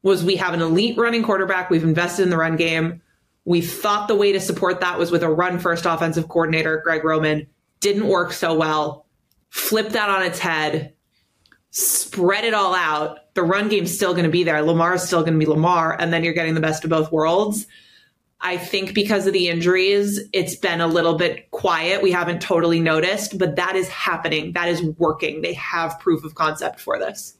was 0.01 0.23
we 0.23 0.35
have 0.35 0.53
an 0.53 0.61
elite 0.61 0.97
running 0.97 1.23
quarterback. 1.23 1.69
We've 1.69 1.83
invested 1.83 2.23
in 2.23 2.29
the 2.29 2.37
run 2.37 2.55
game. 2.55 3.01
We 3.45 3.61
thought 3.61 4.07
the 4.07 4.15
way 4.15 4.31
to 4.31 4.39
support 4.39 4.79
that 4.79 4.97
was 4.97 5.11
with 5.11 5.23
a 5.23 5.29
run 5.29 5.59
first 5.59 5.85
offensive 5.85 6.29
coordinator, 6.29 6.81
Greg 6.83 7.03
Roman. 7.03 7.47
Didn't 7.79 8.07
work 8.07 8.31
so 8.31 8.55
well. 8.55 9.05
Flip 9.49 9.89
that 9.89 10.09
on 10.09 10.23
its 10.23 10.39
head, 10.39 10.93
spread 11.69 12.45
it 12.45 12.53
all 12.53 12.73
out. 12.73 13.33
The 13.33 13.43
run 13.43 13.67
game's 13.67 13.93
still 13.93 14.13
going 14.13 14.23
to 14.23 14.31
be 14.31 14.43
there. 14.43 14.61
Lamar's 14.61 15.03
still 15.03 15.21
going 15.21 15.33
to 15.33 15.39
be 15.39 15.45
Lamar, 15.45 15.95
and 15.99 16.13
then 16.13 16.23
you're 16.23 16.33
getting 16.33 16.53
the 16.53 16.61
best 16.61 16.83
of 16.83 16.89
both 16.89 17.11
worlds. 17.11 17.67
I 18.39 18.57
think 18.57 18.93
because 18.93 19.25
of 19.25 19.33
the 19.33 19.47
injuries, 19.47 20.19
it's 20.33 20.55
been 20.55 20.81
a 20.81 20.87
little 20.87 21.15
bit 21.17 21.49
quiet. 21.51 22.01
We 22.01 22.11
haven't 22.11 22.41
totally 22.41 22.79
noticed, 22.79 23.37
but 23.37 23.55
that 23.55 23.75
is 23.75 23.87
happening. 23.87 24.53
That 24.53 24.67
is 24.67 24.81
working. 24.97 25.41
They 25.41 25.53
have 25.53 25.99
proof 25.99 26.23
of 26.23 26.35
concept 26.35 26.79
for 26.79 26.99
this. 26.99 27.37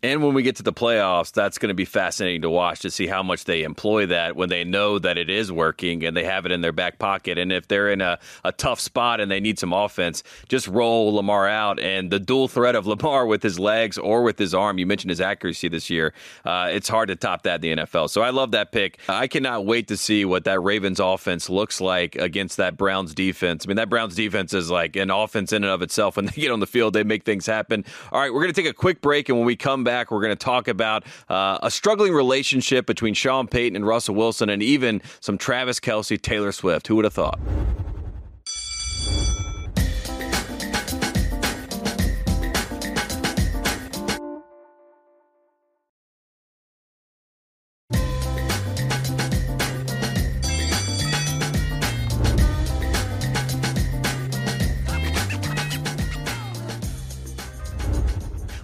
And 0.00 0.22
when 0.22 0.32
we 0.32 0.44
get 0.44 0.54
to 0.56 0.62
the 0.62 0.72
playoffs, 0.72 1.32
that's 1.32 1.58
going 1.58 1.70
to 1.70 1.74
be 1.74 1.84
fascinating 1.84 2.42
to 2.42 2.50
watch 2.50 2.80
to 2.80 2.90
see 2.90 3.08
how 3.08 3.24
much 3.24 3.46
they 3.46 3.64
employ 3.64 4.06
that 4.06 4.36
when 4.36 4.48
they 4.48 4.62
know 4.62 4.96
that 5.00 5.18
it 5.18 5.28
is 5.28 5.50
working 5.50 6.04
and 6.04 6.16
they 6.16 6.22
have 6.22 6.46
it 6.46 6.52
in 6.52 6.60
their 6.60 6.70
back 6.70 7.00
pocket. 7.00 7.36
And 7.36 7.50
if 7.50 7.66
they're 7.66 7.90
in 7.90 8.00
a, 8.00 8.20
a 8.44 8.52
tough 8.52 8.78
spot 8.78 9.20
and 9.20 9.28
they 9.28 9.40
need 9.40 9.58
some 9.58 9.72
offense, 9.72 10.22
just 10.48 10.68
roll 10.68 11.14
Lamar 11.14 11.48
out. 11.48 11.80
And 11.80 12.12
the 12.12 12.20
dual 12.20 12.46
threat 12.46 12.76
of 12.76 12.86
Lamar 12.86 13.26
with 13.26 13.42
his 13.42 13.58
legs 13.58 13.98
or 13.98 14.22
with 14.22 14.38
his 14.38 14.54
arm, 14.54 14.78
you 14.78 14.86
mentioned 14.86 15.10
his 15.10 15.20
accuracy 15.20 15.66
this 15.66 15.90
year, 15.90 16.14
uh, 16.44 16.68
it's 16.70 16.88
hard 16.88 17.08
to 17.08 17.16
top 17.16 17.42
that 17.42 17.64
in 17.64 17.78
the 17.78 17.82
NFL. 17.84 18.08
So 18.08 18.22
I 18.22 18.30
love 18.30 18.52
that 18.52 18.70
pick. 18.70 19.00
I 19.08 19.26
cannot 19.26 19.66
wait 19.66 19.88
to 19.88 19.96
see 19.96 20.24
what 20.24 20.44
that 20.44 20.60
Ravens 20.60 21.00
offense 21.00 21.50
looks 21.50 21.80
like 21.80 22.14
against 22.14 22.56
that 22.58 22.76
Browns 22.76 23.14
defense. 23.14 23.66
I 23.66 23.68
mean, 23.68 23.76
that 23.78 23.90
Browns 23.90 24.14
defense 24.14 24.54
is 24.54 24.70
like 24.70 24.94
an 24.94 25.10
offense 25.10 25.52
in 25.52 25.64
and 25.64 25.72
of 25.72 25.82
itself. 25.82 26.14
When 26.14 26.26
they 26.26 26.32
get 26.40 26.52
on 26.52 26.60
the 26.60 26.68
field, 26.68 26.92
they 26.92 27.02
make 27.02 27.24
things 27.24 27.46
happen. 27.46 27.84
All 28.12 28.20
right, 28.20 28.32
we're 28.32 28.42
going 28.42 28.54
to 28.54 28.62
take 28.62 28.70
a 28.70 28.74
quick 28.74 29.00
break. 29.00 29.28
And 29.28 29.36
when 29.38 29.46
we 29.46 29.56
come 29.56 29.87
we're 30.10 30.22
going 30.22 30.36
to 30.36 30.36
talk 30.36 30.68
about 30.68 31.04
uh, 31.28 31.58
a 31.62 31.70
struggling 31.70 32.12
relationship 32.12 32.86
between 32.86 33.14
Sean 33.14 33.46
Payton 33.46 33.76
and 33.76 33.86
Russell 33.86 34.14
Wilson, 34.14 34.48
and 34.48 34.62
even 34.62 35.02
some 35.20 35.38
Travis 35.38 35.80
Kelce, 35.80 36.20
Taylor 36.20 36.52
Swift. 36.52 36.86
Who 36.86 36.96
would 36.96 37.04
have 37.04 37.14
thought? 37.14 37.38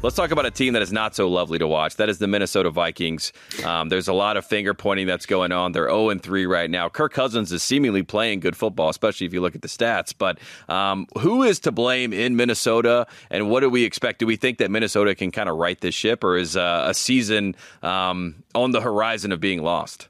Let's 0.04 0.16
talk 0.16 0.32
about 0.32 0.44
a 0.44 0.50
team 0.50 0.74
that 0.74 0.82
is 0.82 0.92
not 0.92 1.14
so 1.14 1.30
lovely 1.30 1.58
to 1.58 1.66
watch. 1.66 1.96
That 1.96 2.10
is 2.10 2.18
the 2.18 2.26
Minnesota 2.26 2.68
Vikings. 2.68 3.32
Um, 3.64 3.88
there's 3.88 4.06
a 4.06 4.12
lot 4.12 4.36
of 4.36 4.44
finger 4.44 4.74
pointing 4.74 5.06
that's 5.06 5.24
going 5.24 5.50
on. 5.50 5.72
They're 5.72 5.88
0 5.88 6.10
and 6.10 6.22
3 6.22 6.44
right 6.44 6.68
now. 6.68 6.90
Kirk 6.90 7.14
Cousins 7.14 7.50
is 7.52 7.62
seemingly 7.62 8.02
playing 8.02 8.40
good 8.40 8.54
football, 8.54 8.90
especially 8.90 9.26
if 9.26 9.32
you 9.32 9.40
look 9.40 9.54
at 9.54 9.62
the 9.62 9.68
stats. 9.68 10.12
But 10.16 10.38
um, 10.68 11.06
who 11.20 11.42
is 11.42 11.58
to 11.60 11.72
blame 11.72 12.12
in 12.12 12.36
Minnesota, 12.36 13.06
and 13.30 13.48
what 13.48 13.60
do 13.60 13.70
we 13.70 13.84
expect? 13.84 14.18
Do 14.18 14.26
we 14.26 14.36
think 14.36 14.58
that 14.58 14.70
Minnesota 14.70 15.14
can 15.14 15.30
kind 15.30 15.48
of 15.48 15.56
right 15.56 15.80
this 15.80 15.94
ship, 15.94 16.22
or 16.22 16.36
is 16.36 16.54
uh, 16.54 16.84
a 16.86 16.92
season 16.92 17.56
um, 17.82 18.44
on 18.54 18.72
the 18.72 18.82
horizon 18.82 19.32
of 19.32 19.40
being 19.40 19.62
lost? 19.62 20.08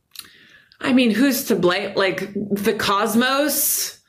I 0.81 0.93
mean, 0.93 1.13
who's 1.13 1.45
to 1.45 1.55
blame? 1.55 1.95
Like 1.95 2.35
the 2.35 2.75
cosmos, 2.75 4.01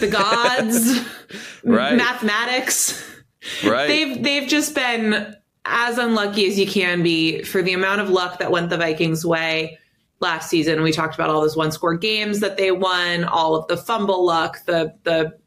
the 0.00 0.08
gods, 0.08 0.98
right. 1.62 1.96
mathematics. 1.96 3.17
Right. 3.64 3.86
They've 3.86 4.22
they've 4.22 4.48
just 4.48 4.74
been 4.74 5.34
as 5.64 5.98
unlucky 5.98 6.46
as 6.46 6.58
you 6.58 6.66
can 6.66 7.02
be 7.02 7.42
for 7.42 7.62
the 7.62 7.72
amount 7.72 8.00
of 8.00 8.10
luck 8.10 8.38
that 8.38 8.50
went 8.50 8.70
the 8.70 8.76
Vikings' 8.76 9.24
way 9.24 9.78
last 10.20 10.48
season. 10.48 10.82
We 10.82 10.92
talked 10.92 11.14
about 11.14 11.30
all 11.30 11.40
those 11.40 11.56
one 11.56 11.72
score 11.72 11.96
games 11.96 12.40
that 12.40 12.56
they 12.56 12.72
won, 12.72 13.24
all 13.24 13.54
of 13.54 13.68
the 13.68 13.76
fumble 13.76 14.24
luck, 14.24 14.64
the 14.66 14.94
the 15.04 15.38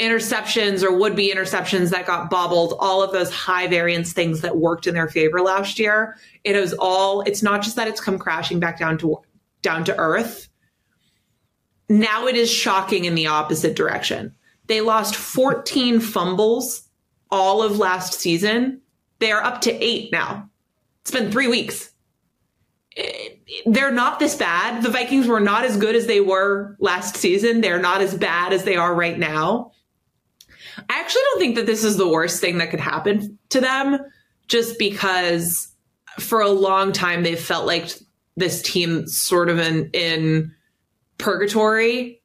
interceptions 0.00 0.82
or 0.82 0.92
would 0.96 1.14
be 1.14 1.32
interceptions 1.32 1.90
that 1.90 2.06
got 2.06 2.30
bobbled, 2.30 2.74
all 2.80 3.02
of 3.02 3.12
those 3.12 3.30
high 3.30 3.66
variance 3.66 4.14
things 4.14 4.40
that 4.40 4.56
worked 4.56 4.86
in 4.86 4.94
their 4.94 5.08
favor 5.08 5.42
last 5.42 5.78
year. 5.78 6.16
It 6.42 6.56
is 6.56 6.74
all 6.78 7.20
it's 7.22 7.42
not 7.42 7.62
just 7.62 7.76
that 7.76 7.86
it's 7.86 8.00
come 8.00 8.18
crashing 8.18 8.58
back 8.58 8.78
down 8.78 8.98
to 8.98 9.20
down 9.62 9.84
to 9.84 9.96
earth. 9.98 10.48
Now 11.88 12.26
it 12.26 12.36
is 12.36 12.50
shocking 12.50 13.04
in 13.04 13.14
the 13.14 13.26
opposite 13.26 13.76
direction. 13.76 14.34
They 14.66 14.80
lost 14.80 15.16
14 15.16 16.00
fumbles 16.00 16.88
all 17.30 17.62
of 17.62 17.78
last 17.78 18.14
season. 18.14 18.80
They 19.18 19.32
are 19.32 19.42
up 19.42 19.60
to 19.62 19.72
eight 19.72 20.12
now. 20.12 20.48
It's 21.02 21.10
been 21.10 21.30
three 21.30 21.48
weeks. 21.48 21.90
They're 23.66 23.92
not 23.92 24.18
this 24.18 24.34
bad. 24.34 24.82
The 24.82 24.90
Vikings 24.90 25.26
were 25.26 25.40
not 25.40 25.64
as 25.64 25.76
good 25.76 25.94
as 25.94 26.06
they 26.06 26.20
were 26.20 26.76
last 26.80 27.16
season. 27.16 27.60
They're 27.60 27.80
not 27.80 28.00
as 28.00 28.14
bad 28.14 28.52
as 28.52 28.64
they 28.64 28.76
are 28.76 28.94
right 28.94 29.18
now. 29.18 29.72
I 30.88 31.00
actually 31.00 31.22
don't 31.22 31.40
think 31.40 31.56
that 31.56 31.66
this 31.66 31.84
is 31.84 31.96
the 31.96 32.08
worst 32.08 32.40
thing 32.40 32.58
that 32.58 32.70
could 32.70 32.80
happen 32.80 33.38
to 33.50 33.60
them 33.60 33.98
just 34.48 34.78
because 34.78 35.68
for 36.18 36.40
a 36.40 36.48
long 36.48 36.92
time 36.92 37.22
they've 37.22 37.40
felt 37.40 37.66
like 37.66 37.90
this 38.36 38.62
team 38.62 39.06
sort 39.06 39.48
of 39.48 39.58
in 39.58 39.90
in 39.92 40.54
purgatory 41.18 42.20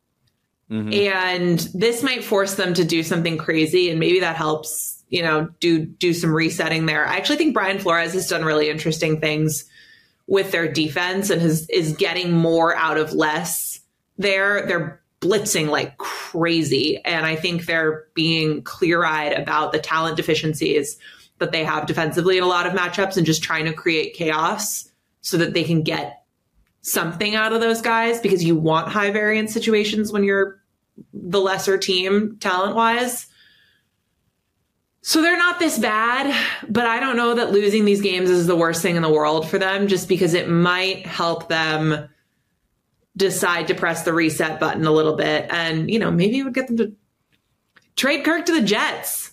Mm-hmm. 0.69 0.93
And 0.93 1.59
this 1.73 2.01
might 2.01 2.23
force 2.23 2.55
them 2.55 2.73
to 2.73 2.83
do 2.83 3.03
something 3.03 3.37
crazy, 3.37 3.89
and 3.89 3.99
maybe 3.99 4.19
that 4.21 4.35
helps, 4.35 4.94
you 5.09 5.21
know, 5.21 5.49
do 5.59 5.85
do 5.85 6.13
some 6.13 6.33
resetting 6.33 6.85
there. 6.85 7.05
I 7.05 7.17
actually 7.17 7.37
think 7.37 7.53
Brian 7.53 7.79
Flores 7.79 8.13
has 8.13 8.27
done 8.27 8.43
really 8.43 8.69
interesting 8.69 9.19
things 9.19 9.65
with 10.27 10.51
their 10.51 10.71
defense 10.71 11.29
and 11.29 11.41
has 11.41 11.69
is 11.69 11.95
getting 11.95 12.31
more 12.31 12.75
out 12.75 12.97
of 12.97 13.13
less 13.13 13.79
there. 14.17 14.65
They're 14.65 15.01
blitzing 15.21 15.69
like 15.69 15.97
crazy. 15.97 16.99
And 17.03 17.25
I 17.25 17.35
think 17.35 17.65
they're 17.65 18.05
being 18.13 18.61
clear 18.63 19.03
eyed 19.03 19.33
about 19.33 19.71
the 19.71 19.79
talent 19.79 20.17
deficiencies 20.17 20.97
that 21.39 21.51
they 21.51 21.63
have 21.63 21.85
defensively 21.85 22.37
in 22.37 22.43
a 22.43 22.47
lot 22.47 22.67
of 22.67 22.73
matchups 22.73 23.17
and 23.17 23.25
just 23.25 23.43
trying 23.43 23.65
to 23.65 23.73
create 23.73 24.13
chaos 24.13 24.89
so 25.21 25.37
that 25.37 25.53
they 25.53 25.63
can 25.63 25.83
get 25.83 26.23
something 26.81 27.35
out 27.35 27.51
of 27.51 27.61
those 27.61 27.81
guys 27.81 28.19
because 28.21 28.43
you 28.43 28.55
want 28.55 28.87
high 28.87 29.11
variance 29.11 29.51
situations 29.51 30.11
when 30.11 30.23
you're 30.23 30.61
the 31.13 31.41
lesser 31.41 31.77
team 31.77 32.37
talent 32.39 32.75
wise. 32.75 33.27
So 35.07 35.21
they're 35.21 35.37
not 35.37 35.59
this 35.59 35.77
bad, 35.77 36.35
but 36.67 36.87
I 36.87 36.99
don't 36.99 37.15
know 37.15 37.35
that 37.35 37.51
losing 37.51 37.85
these 37.85 38.01
games 38.01 38.27
is 38.27 38.47
the 38.47 38.55
worst 38.55 38.81
thing 38.81 38.95
in 38.95 39.03
the 39.03 39.09
world 39.09 39.47
for 39.47 39.59
them 39.59 39.87
just 39.87 40.09
because 40.09 40.33
it 40.33 40.49
might 40.49 41.05
help 41.05 41.47
them 41.47 42.09
decide 43.15 43.67
to 43.67 43.75
press 43.75 44.01
the 44.01 44.13
reset 44.13 44.59
button 44.59 44.83
a 44.83 44.91
little 44.91 45.15
bit 45.15 45.45
and, 45.51 45.91
you 45.91 45.99
know, 45.99 46.09
maybe 46.09 46.39
it 46.39 46.43
would 46.43 46.55
get 46.55 46.65
them 46.65 46.77
to 46.77 46.95
trade 47.95 48.25
Kirk 48.25 48.47
to 48.47 48.59
the 48.59 48.65
Jets. 48.65 49.31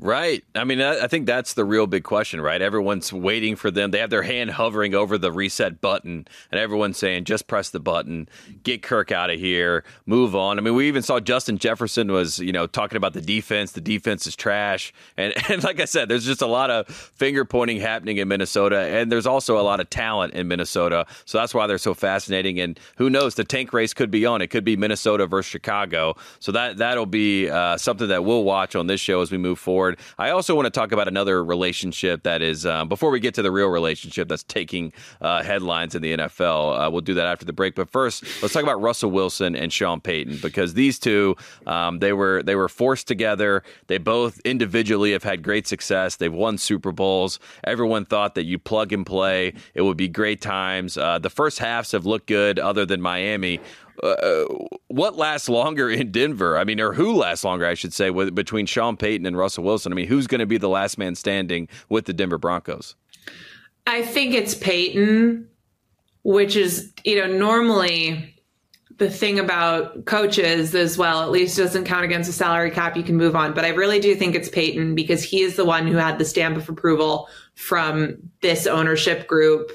Right. 0.00 0.44
I 0.54 0.62
mean, 0.62 0.80
I 0.80 1.08
think 1.08 1.26
that's 1.26 1.54
the 1.54 1.64
real 1.64 1.88
big 1.88 2.04
question, 2.04 2.40
right? 2.40 2.62
Everyone's 2.62 3.12
waiting 3.12 3.56
for 3.56 3.68
them. 3.68 3.90
They 3.90 3.98
have 3.98 4.10
their 4.10 4.22
hand 4.22 4.52
hovering 4.52 4.94
over 4.94 5.18
the 5.18 5.32
reset 5.32 5.80
button, 5.80 6.28
and 6.52 6.60
everyone's 6.60 6.96
saying, 6.98 7.24
just 7.24 7.48
press 7.48 7.70
the 7.70 7.80
button, 7.80 8.28
get 8.62 8.80
Kirk 8.80 9.10
out 9.10 9.28
of 9.28 9.40
here, 9.40 9.82
move 10.06 10.36
on. 10.36 10.56
I 10.56 10.62
mean, 10.62 10.76
we 10.76 10.86
even 10.86 11.02
saw 11.02 11.18
Justin 11.18 11.58
Jefferson 11.58 12.12
was, 12.12 12.38
you 12.38 12.52
know, 12.52 12.68
talking 12.68 12.96
about 12.96 13.12
the 13.12 13.20
defense. 13.20 13.72
The 13.72 13.80
defense 13.80 14.28
is 14.28 14.36
trash. 14.36 14.92
And, 15.16 15.34
and 15.50 15.64
like 15.64 15.80
I 15.80 15.84
said, 15.84 16.08
there's 16.08 16.24
just 16.24 16.42
a 16.42 16.46
lot 16.46 16.70
of 16.70 16.86
finger 16.86 17.44
pointing 17.44 17.80
happening 17.80 18.18
in 18.18 18.28
Minnesota, 18.28 18.78
and 18.78 19.10
there's 19.10 19.26
also 19.26 19.58
a 19.58 19.62
lot 19.62 19.80
of 19.80 19.90
talent 19.90 20.32
in 20.34 20.46
Minnesota. 20.46 21.06
So 21.24 21.38
that's 21.38 21.52
why 21.52 21.66
they're 21.66 21.76
so 21.76 21.94
fascinating. 21.94 22.60
And 22.60 22.78
who 22.98 23.10
knows, 23.10 23.34
the 23.34 23.42
tank 23.42 23.72
race 23.72 23.94
could 23.94 24.12
be 24.12 24.24
on. 24.26 24.42
It 24.42 24.46
could 24.48 24.64
be 24.64 24.76
Minnesota 24.76 25.26
versus 25.26 25.50
Chicago. 25.50 26.14
So 26.38 26.52
that, 26.52 26.76
that'll 26.76 27.06
be 27.06 27.50
uh, 27.50 27.76
something 27.78 28.06
that 28.06 28.24
we'll 28.24 28.44
watch 28.44 28.76
on 28.76 28.86
this 28.86 29.00
show 29.00 29.22
as 29.22 29.32
we 29.32 29.38
move 29.38 29.58
forward 29.58 29.87
forward. 29.96 29.98
I 30.18 30.30
also 30.30 30.54
want 30.54 30.66
to 30.66 30.70
talk 30.70 30.92
about 30.92 31.08
another 31.08 31.44
relationship 31.44 32.22
that 32.22 32.42
is, 32.42 32.66
um, 32.66 32.88
before 32.88 33.10
we 33.10 33.20
get 33.20 33.34
to 33.34 33.42
the 33.42 33.50
real 33.50 33.68
relationship 33.68 34.28
that's 34.28 34.42
taking 34.44 34.92
uh, 35.20 35.42
headlines 35.42 35.94
in 35.94 36.02
the 36.02 36.16
NFL. 36.16 36.86
Uh, 36.86 36.90
we'll 36.90 37.00
do 37.00 37.14
that 37.14 37.26
after 37.26 37.44
the 37.44 37.52
break. 37.52 37.74
But 37.74 37.90
first, 37.90 38.24
let's 38.42 38.54
talk 38.54 38.62
about 38.62 38.80
Russell 38.80 39.10
Wilson 39.10 39.56
and 39.56 39.72
Sean 39.72 40.00
Payton 40.00 40.38
because 40.42 40.74
these 40.74 40.98
two, 40.98 41.36
um, 41.66 41.98
they 41.98 42.12
were 42.12 42.42
they 42.42 42.54
were 42.54 42.68
forced 42.68 43.08
together. 43.08 43.62
They 43.86 43.98
both 43.98 44.40
individually 44.40 45.12
have 45.12 45.22
had 45.22 45.42
great 45.42 45.66
success. 45.66 46.16
They've 46.16 46.32
won 46.32 46.58
Super 46.58 46.92
Bowls. 46.92 47.38
Everyone 47.64 48.04
thought 48.04 48.34
that 48.34 48.44
you 48.44 48.58
plug 48.58 48.92
and 48.92 49.06
play, 49.06 49.54
it 49.74 49.82
would 49.82 49.96
be 49.96 50.08
great 50.08 50.40
times. 50.40 50.96
Uh, 50.96 51.18
the 51.18 51.30
first 51.30 51.58
halves 51.58 51.92
have 51.92 52.06
looked 52.06 52.26
good, 52.26 52.58
other 52.58 52.84
than 52.84 53.00
Miami. 53.00 53.60
What 54.88 55.16
lasts 55.16 55.48
longer 55.48 55.90
in 55.90 56.10
Denver? 56.10 56.56
I 56.56 56.64
mean, 56.64 56.80
or 56.80 56.92
who 56.92 57.14
lasts 57.14 57.44
longer, 57.44 57.66
I 57.66 57.74
should 57.74 57.92
say, 57.92 58.10
with, 58.10 58.34
between 58.34 58.66
Sean 58.66 58.96
Payton 58.96 59.26
and 59.26 59.36
Russell 59.36 59.64
Wilson? 59.64 59.92
I 59.92 59.96
mean, 59.96 60.08
who's 60.08 60.26
going 60.26 60.40
to 60.40 60.46
be 60.46 60.58
the 60.58 60.68
last 60.68 60.98
man 60.98 61.14
standing 61.14 61.68
with 61.88 62.06
the 62.06 62.12
Denver 62.12 62.38
Broncos? 62.38 62.94
I 63.86 64.02
think 64.02 64.34
it's 64.34 64.54
Payton, 64.54 65.48
which 66.22 66.56
is, 66.56 66.92
you 67.04 67.16
know, 67.16 67.26
normally 67.26 68.34
the 68.98 69.08
thing 69.08 69.38
about 69.38 70.04
coaches 70.06 70.74
as 70.74 70.98
well, 70.98 71.22
at 71.22 71.30
least 71.30 71.56
doesn't 71.56 71.84
count 71.84 72.04
against 72.04 72.28
a 72.28 72.32
salary 72.32 72.70
cap. 72.70 72.96
You 72.96 73.04
can 73.04 73.16
move 73.16 73.36
on. 73.36 73.54
But 73.54 73.64
I 73.64 73.68
really 73.68 74.00
do 74.00 74.14
think 74.14 74.34
it's 74.34 74.48
Payton 74.48 74.94
because 74.94 75.22
he 75.22 75.40
is 75.40 75.56
the 75.56 75.64
one 75.64 75.86
who 75.86 75.96
had 75.96 76.18
the 76.18 76.24
stamp 76.24 76.56
of 76.56 76.68
approval 76.68 77.28
from 77.54 78.16
this 78.40 78.66
ownership 78.66 79.26
group 79.26 79.70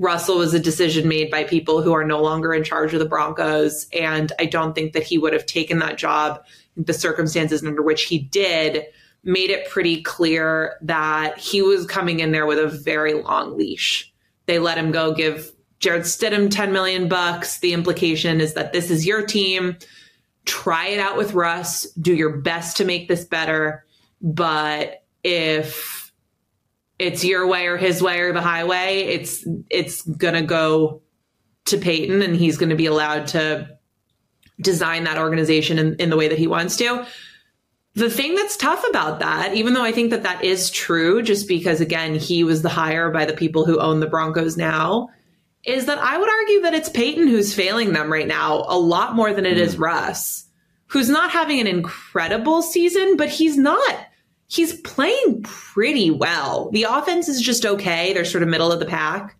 Russell 0.00 0.38
was 0.38 0.54
a 0.54 0.58
decision 0.58 1.06
made 1.06 1.30
by 1.30 1.44
people 1.44 1.82
who 1.82 1.92
are 1.92 2.04
no 2.04 2.22
longer 2.22 2.54
in 2.54 2.64
charge 2.64 2.94
of 2.94 3.00
the 3.00 3.08
Broncos. 3.08 3.86
And 3.92 4.32
I 4.38 4.46
don't 4.46 4.74
think 4.74 4.94
that 4.94 5.02
he 5.02 5.18
would 5.18 5.34
have 5.34 5.44
taken 5.44 5.78
that 5.80 5.98
job. 5.98 6.42
The 6.74 6.94
circumstances 6.94 7.62
under 7.62 7.82
which 7.82 8.04
he 8.04 8.18
did 8.18 8.86
made 9.24 9.50
it 9.50 9.68
pretty 9.68 10.00
clear 10.00 10.78
that 10.80 11.36
he 11.36 11.60
was 11.60 11.84
coming 11.84 12.20
in 12.20 12.32
there 12.32 12.46
with 12.46 12.58
a 12.58 12.66
very 12.66 13.12
long 13.12 13.58
leash. 13.58 14.10
They 14.46 14.58
let 14.58 14.78
him 14.78 14.90
go 14.90 15.12
give 15.12 15.52
Jarrett 15.80 16.04
Stidham 16.04 16.50
10 16.50 16.72
million 16.72 17.06
bucks. 17.06 17.58
The 17.58 17.74
implication 17.74 18.40
is 18.40 18.54
that 18.54 18.72
this 18.72 18.90
is 18.90 19.06
your 19.06 19.26
team. 19.26 19.76
Try 20.46 20.86
it 20.86 20.98
out 20.98 21.18
with 21.18 21.34
Russ. 21.34 21.84
Do 22.00 22.14
your 22.14 22.38
best 22.38 22.78
to 22.78 22.86
make 22.86 23.06
this 23.06 23.26
better. 23.26 23.84
But 24.22 25.04
if 25.22 25.99
it's 27.00 27.24
your 27.24 27.46
way 27.46 27.66
or 27.66 27.78
his 27.78 28.02
way 28.02 28.20
or 28.20 28.32
the 28.32 28.42
highway. 28.42 29.04
It's 29.04 29.44
it's 29.70 30.02
gonna 30.02 30.42
go 30.42 31.00
to 31.66 31.78
Payton, 31.78 32.20
and 32.22 32.36
he's 32.36 32.58
going 32.58 32.70
to 32.70 32.76
be 32.76 32.86
allowed 32.86 33.28
to 33.28 33.78
design 34.60 35.04
that 35.04 35.18
organization 35.18 35.78
in, 35.78 35.94
in 35.96 36.10
the 36.10 36.16
way 36.16 36.28
that 36.28 36.38
he 36.38 36.46
wants 36.46 36.76
to. 36.76 37.06
The 37.94 38.10
thing 38.10 38.34
that's 38.34 38.56
tough 38.56 38.84
about 38.88 39.20
that, 39.20 39.54
even 39.54 39.72
though 39.72 39.82
I 39.82 39.92
think 39.92 40.10
that 40.10 40.22
that 40.24 40.44
is 40.44 40.70
true, 40.70 41.22
just 41.22 41.48
because 41.48 41.80
again 41.80 42.14
he 42.14 42.44
was 42.44 42.62
the 42.62 42.68
hire 42.68 43.10
by 43.10 43.24
the 43.24 43.32
people 43.32 43.64
who 43.64 43.80
own 43.80 44.00
the 44.00 44.06
Broncos 44.06 44.56
now, 44.56 45.08
is 45.64 45.86
that 45.86 45.98
I 45.98 46.18
would 46.18 46.28
argue 46.28 46.60
that 46.62 46.74
it's 46.74 46.88
Payton 46.88 47.28
who's 47.28 47.54
failing 47.54 47.92
them 47.92 48.12
right 48.12 48.28
now 48.28 48.64
a 48.68 48.78
lot 48.78 49.14
more 49.14 49.32
than 49.32 49.46
it 49.46 49.56
mm. 49.56 49.60
is 49.60 49.78
Russ, 49.78 50.46
who's 50.86 51.08
not 51.08 51.30
having 51.30 51.60
an 51.60 51.66
incredible 51.66 52.62
season, 52.62 53.16
but 53.16 53.28
he's 53.28 53.56
not 53.56 53.96
he's 54.50 54.80
playing 54.80 55.42
pretty 55.44 56.10
well. 56.10 56.70
The 56.72 56.82
offense 56.82 57.28
is 57.28 57.40
just 57.40 57.64
okay. 57.64 58.12
They're 58.12 58.24
sort 58.24 58.42
of 58.42 58.48
middle 58.48 58.72
of 58.72 58.80
the 58.80 58.86
pack, 58.86 59.36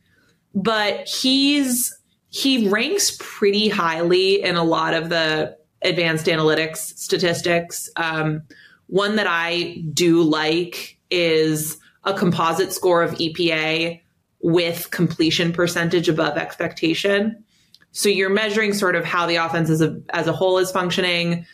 but 0.54 1.06
he's 1.08 1.96
he 2.32 2.68
ranks 2.68 3.16
pretty 3.18 3.68
highly 3.68 4.40
in 4.40 4.54
a 4.54 4.62
lot 4.62 4.94
of 4.94 5.08
the 5.08 5.56
advanced 5.82 6.26
analytics 6.26 6.76
statistics. 6.96 7.90
Um, 7.96 8.42
one 8.86 9.16
that 9.16 9.26
I 9.28 9.82
do 9.92 10.22
like 10.22 10.96
is 11.10 11.76
a 12.04 12.14
composite 12.14 12.72
score 12.72 13.02
of 13.02 13.10
EPA 13.12 14.00
with 14.42 14.92
completion 14.92 15.52
percentage 15.52 16.08
above 16.08 16.36
expectation. 16.36 17.44
So 17.90 18.08
you're 18.08 18.30
measuring 18.30 18.74
sort 18.74 18.94
of 18.94 19.04
how 19.04 19.26
the 19.26 19.36
offense 19.36 19.70
as 19.70 19.82
a, 19.82 20.00
as 20.10 20.28
a 20.28 20.32
whole 20.32 20.58
is 20.58 20.70
functioning, 20.70 21.44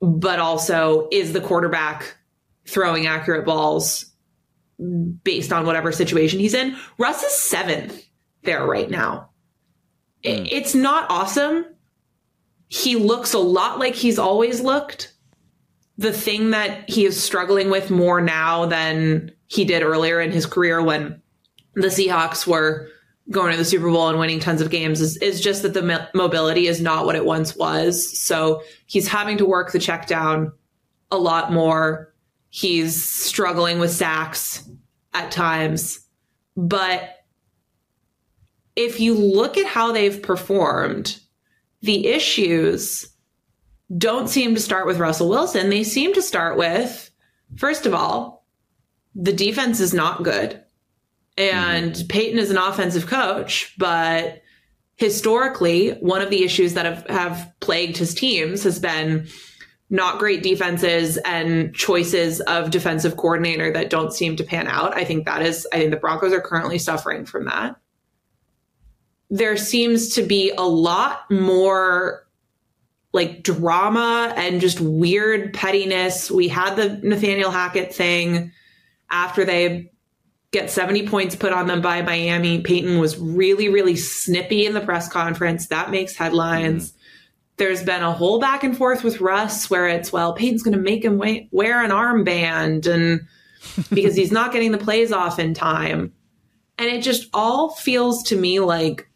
but 0.00 0.40
also 0.40 1.08
is 1.12 1.32
the 1.32 1.40
quarterback 1.40 2.16
throwing 2.66 3.06
accurate 3.06 3.44
balls 3.44 4.06
based 5.22 5.52
on 5.52 5.66
whatever 5.66 5.92
situation 5.92 6.40
he's 6.40 6.54
in. 6.54 6.76
Russ 6.98 7.22
is 7.22 7.32
seventh 7.32 8.04
there 8.42 8.66
right 8.66 8.90
now. 8.90 9.30
Mm. 10.24 10.48
It's 10.50 10.74
not 10.74 11.10
awesome. 11.10 11.66
He 12.68 12.96
looks 12.96 13.34
a 13.34 13.38
lot 13.38 13.78
like 13.78 13.94
he's 13.94 14.18
always 14.18 14.60
looked. 14.60 15.12
The 15.98 16.12
thing 16.12 16.50
that 16.50 16.88
he 16.88 17.04
is 17.04 17.22
struggling 17.22 17.70
with 17.70 17.90
more 17.90 18.20
now 18.20 18.66
than 18.66 19.32
he 19.46 19.64
did 19.64 19.82
earlier 19.82 20.20
in 20.20 20.32
his 20.32 20.46
career 20.46 20.82
when 20.82 21.20
the 21.74 21.88
Seahawks 21.88 22.46
were 22.46 22.88
going 23.30 23.52
to 23.52 23.58
the 23.58 23.64
Super 23.64 23.90
Bowl 23.90 24.08
and 24.08 24.18
winning 24.18 24.40
tons 24.40 24.60
of 24.60 24.70
games 24.70 25.00
is, 25.00 25.16
is 25.18 25.40
just 25.40 25.62
that 25.62 25.74
the 25.74 26.08
mobility 26.14 26.66
is 26.66 26.80
not 26.80 27.06
what 27.06 27.14
it 27.14 27.24
once 27.24 27.54
was. 27.54 28.18
So 28.20 28.62
he's 28.86 29.06
having 29.06 29.36
to 29.38 29.46
work 29.46 29.72
the 29.72 29.78
check 29.78 30.06
down 30.06 30.52
a 31.10 31.18
lot 31.18 31.52
more. 31.52 32.11
He's 32.54 33.02
struggling 33.02 33.78
with 33.78 33.90
sacks 33.90 34.68
at 35.14 35.30
times. 35.30 36.06
But 36.54 37.24
if 38.76 39.00
you 39.00 39.14
look 39.14 39.56
at 39.56 39.64
how 39.64 39.90
they've 39.90 40.22
performed, 40.22 41.18
the 41.80 42.08
issues 42.08 43.08
don't 43.96 44.28
seem 44.28 44.54
to 44.54 44.60
start 44.60 44.86
with 44.86 44.98
Russell 44.98 45.30
Wilson. 45.30 45.70
They 45.70 45.82
seem 45.82 46.12
to 46.12 46.20
start 46.20 46.58
with, 46.58 47.10
first 47.56 47.86
of 47.86 47.94
all, 47.94 48.44
the 49.14 49.32
defense 49.32 49.80
is 49.80 49.94
not 49.94 50.22
good. 50.22 50.62
And 51.38 51.92
mm-hmm. 51.92 52.06
Payton 52.08 52.38
is 52.38 52.50
an 52.50 52.58
offensive 52.58 53.06
coach, 53.06 53.74
but 53.78 54.42
historically, 54.96 55.92
one 56.00 56.20
of 56.20 56.28
the 56.28 56.44
issues 56.44 56.74
that 56.74 56.84
have, 56.84 57.06
have 57.08 57.50
plagued 57.60 57.96
his 57.96 58.12
teams 58.12 58.62
has 58.64 58.78
been 58.78 59.26
not 59.92 60.18
great 60.18 60.42
defenses 60.42 61.18
and 61.18 61.74
choices 61.74 62.40
of 62.40 62.70
defensive 62.70 63.18
coordinator 63.18 63.70
that 63.74 63.90
don't 63.90 64.10
seem 64.10 64.34
to 64.36 64.42
pan 64.42 64.66
out. 64.66 64.96
I 64.96 65.04
think 65.04 65.26
that 65.26 65.42
is, 65.42 65.68
I 65.70 65.76
think 65.76 65.90
the 65.90 65.98
Broncos 65.98 66.32
are 66.32 66.40
currently 66.40 66.78
suffering 66.78 67.26
from 67.26 67.44
that. 67.44 67.76
There 69.28 69.58
seems 69.58 70.14
to 70.14 70.22
be 70.22 70.50
a 70.56 70.62
lot 70.62 71.30
more 71.30 72.26
like 73.12 73.42
drama 73.42 74.32
and 74.34 74.62
just 74.62 74.80
weird 74.80 75.52
pettiness. 75.52 76.30
We 76.30 76.48
had 76.48 76.76
the 76.76 77.06
Nathaniel 77.06 77.50
Hackett 77.50 77.94
thing 77.94 78.50
after 79.10 79.44
they 79.44 79.92
get 80.52 80.70
70 80.70 81.06
points 81.06 81.36
put 81.36 81.52
on 81.52 81.66
them 81.66 81.82
by 81.82 82.00
Miami. 82.00 82.62
Payton 82.62 82.98
was 82.98 83.18
really, 83.18 83.68
really 83.68 83.96
snippy 83.96 84.64
in 84.64 84.72
the 84.72 84.80
press 84.80 85.06
conference. 85.06 85.66
That 85.66 85.90
makes 85.90 86.16
headlines. 86.16 86.92
Mm 86.92 86.96
there's 87.62 87.84
been 87.84 88.02
a 88.02 88.12
whole 88.12 88.40
back 88.40 88.64
and 88.64 88.76
forth 88.76 89.04
with 89.04 89.20
Russ 89.20 89.70
where 89.70 89.86
it's, 89.86 90.12
well, 90.12 90.32
Payton's 90.32 90.64
going 90.64 90.76
to 90.76 90.80
make 90.80 91.04
him 91.04 91.16
wear 91.52 91.84
an 91.84 91.92
armband 91.92 92.92
and 92.92 93.20
because 93.94 94.16
he's 94.16 94.32
not 94.32 94.50
getting 94.50 94.72
the 94.72 94.78
plays 94.78 95.12
off 95.12 95.38
in 95.38 95.54
time. 95.54 96.12
And 96.76 96.88
it 96.88 97.04
just 97.04 97.28
all 97.32 97.70
feels 97.70 98.24
to 98.24 98.36
me 98.36 98.58
like 98.58 99.08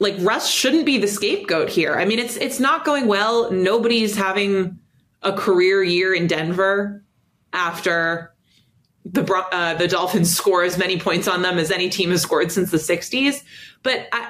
like 0.00 0.16
Russ 0.18 0.50
shouldn't 0.50 0.84
be 0.84 0.98
the 0.98 1.06
scapegoat 1.06 1.70
here. 1.70 1.94
I 1.94 2.04
mean, 2.04 2.18
it's 2.18 2.36
it's 2.36 2.60
not 2.60 2.84
going 2.84 3.06
well. 3.06 3.50
Nobody's 3.50 4.16
having 4.16 4.78
a 5.22 5.32
career 5.32 5.82
year 5.82 6.12
in 6.12 6.26
Denver 6.26 7.02
after 7.54 8.34
the 9.06 9.22
uh, 9.52 9.74
the 9.74 9.88
Dolphins 9.88 10.36
score 10.36 10.62
as 10.62 10.76
many 10.76 11.00
points 11.00 11.26
on 11.26 11.40
them 11.40 11.56
as 11.56 11.70
any 11.70 11.88
team 11.88 12.10
has 12.10 12.20
scored 12.20 12.52
since 12.52 12.70
the 12.70 12.76
60s. 12.76 13.42
But 13.82 14.08
I, 14.12 14.28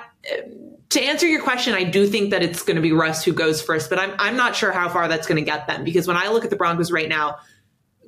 to 0.93 1.03
answer 1.03 1.27
your 1.27 1.43
question, 1.43 1.75
I 1.75 1.85
do 1.85 2.07
think 2.07 2.31
that 2.31 2.43
it's 2.43 2.63
going 2.63 2.77
to 2.77 2.83
be 2.83 2.93
Russ 2.93 3.25
who 3.25 3.33
goes 3.33 3.63
first, 3.63 3.89
but 3.89 3.99
I'm 3.99 4.15
I'm 4.19 4.37
not 4.37 4.55
sure 4.55 4.73
how 4.73 4.89
far 4.89 5.09
that's 5.09 5.27
going 5.27 5.43
to 5.43 5.51
get 5.51 5.67
them 5.67 5.85
because 5.85 6.07
when 6.07 6.17
I 6.17 6.29
look 6.29 6.45
at 6.45 6.51
the 6.51 6.57
Broncos 6.57 6.93
right 6.93 7.09
now, 7.09 7.39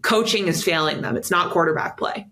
coaching 0.03 0.49
is 0.49 0.63
failing 0.63 1.01
them. 1.01 1.17
It's 1.17 1.31
not 1.31 1.51
quarterback 1.51 1.97
play. 1.97 2.29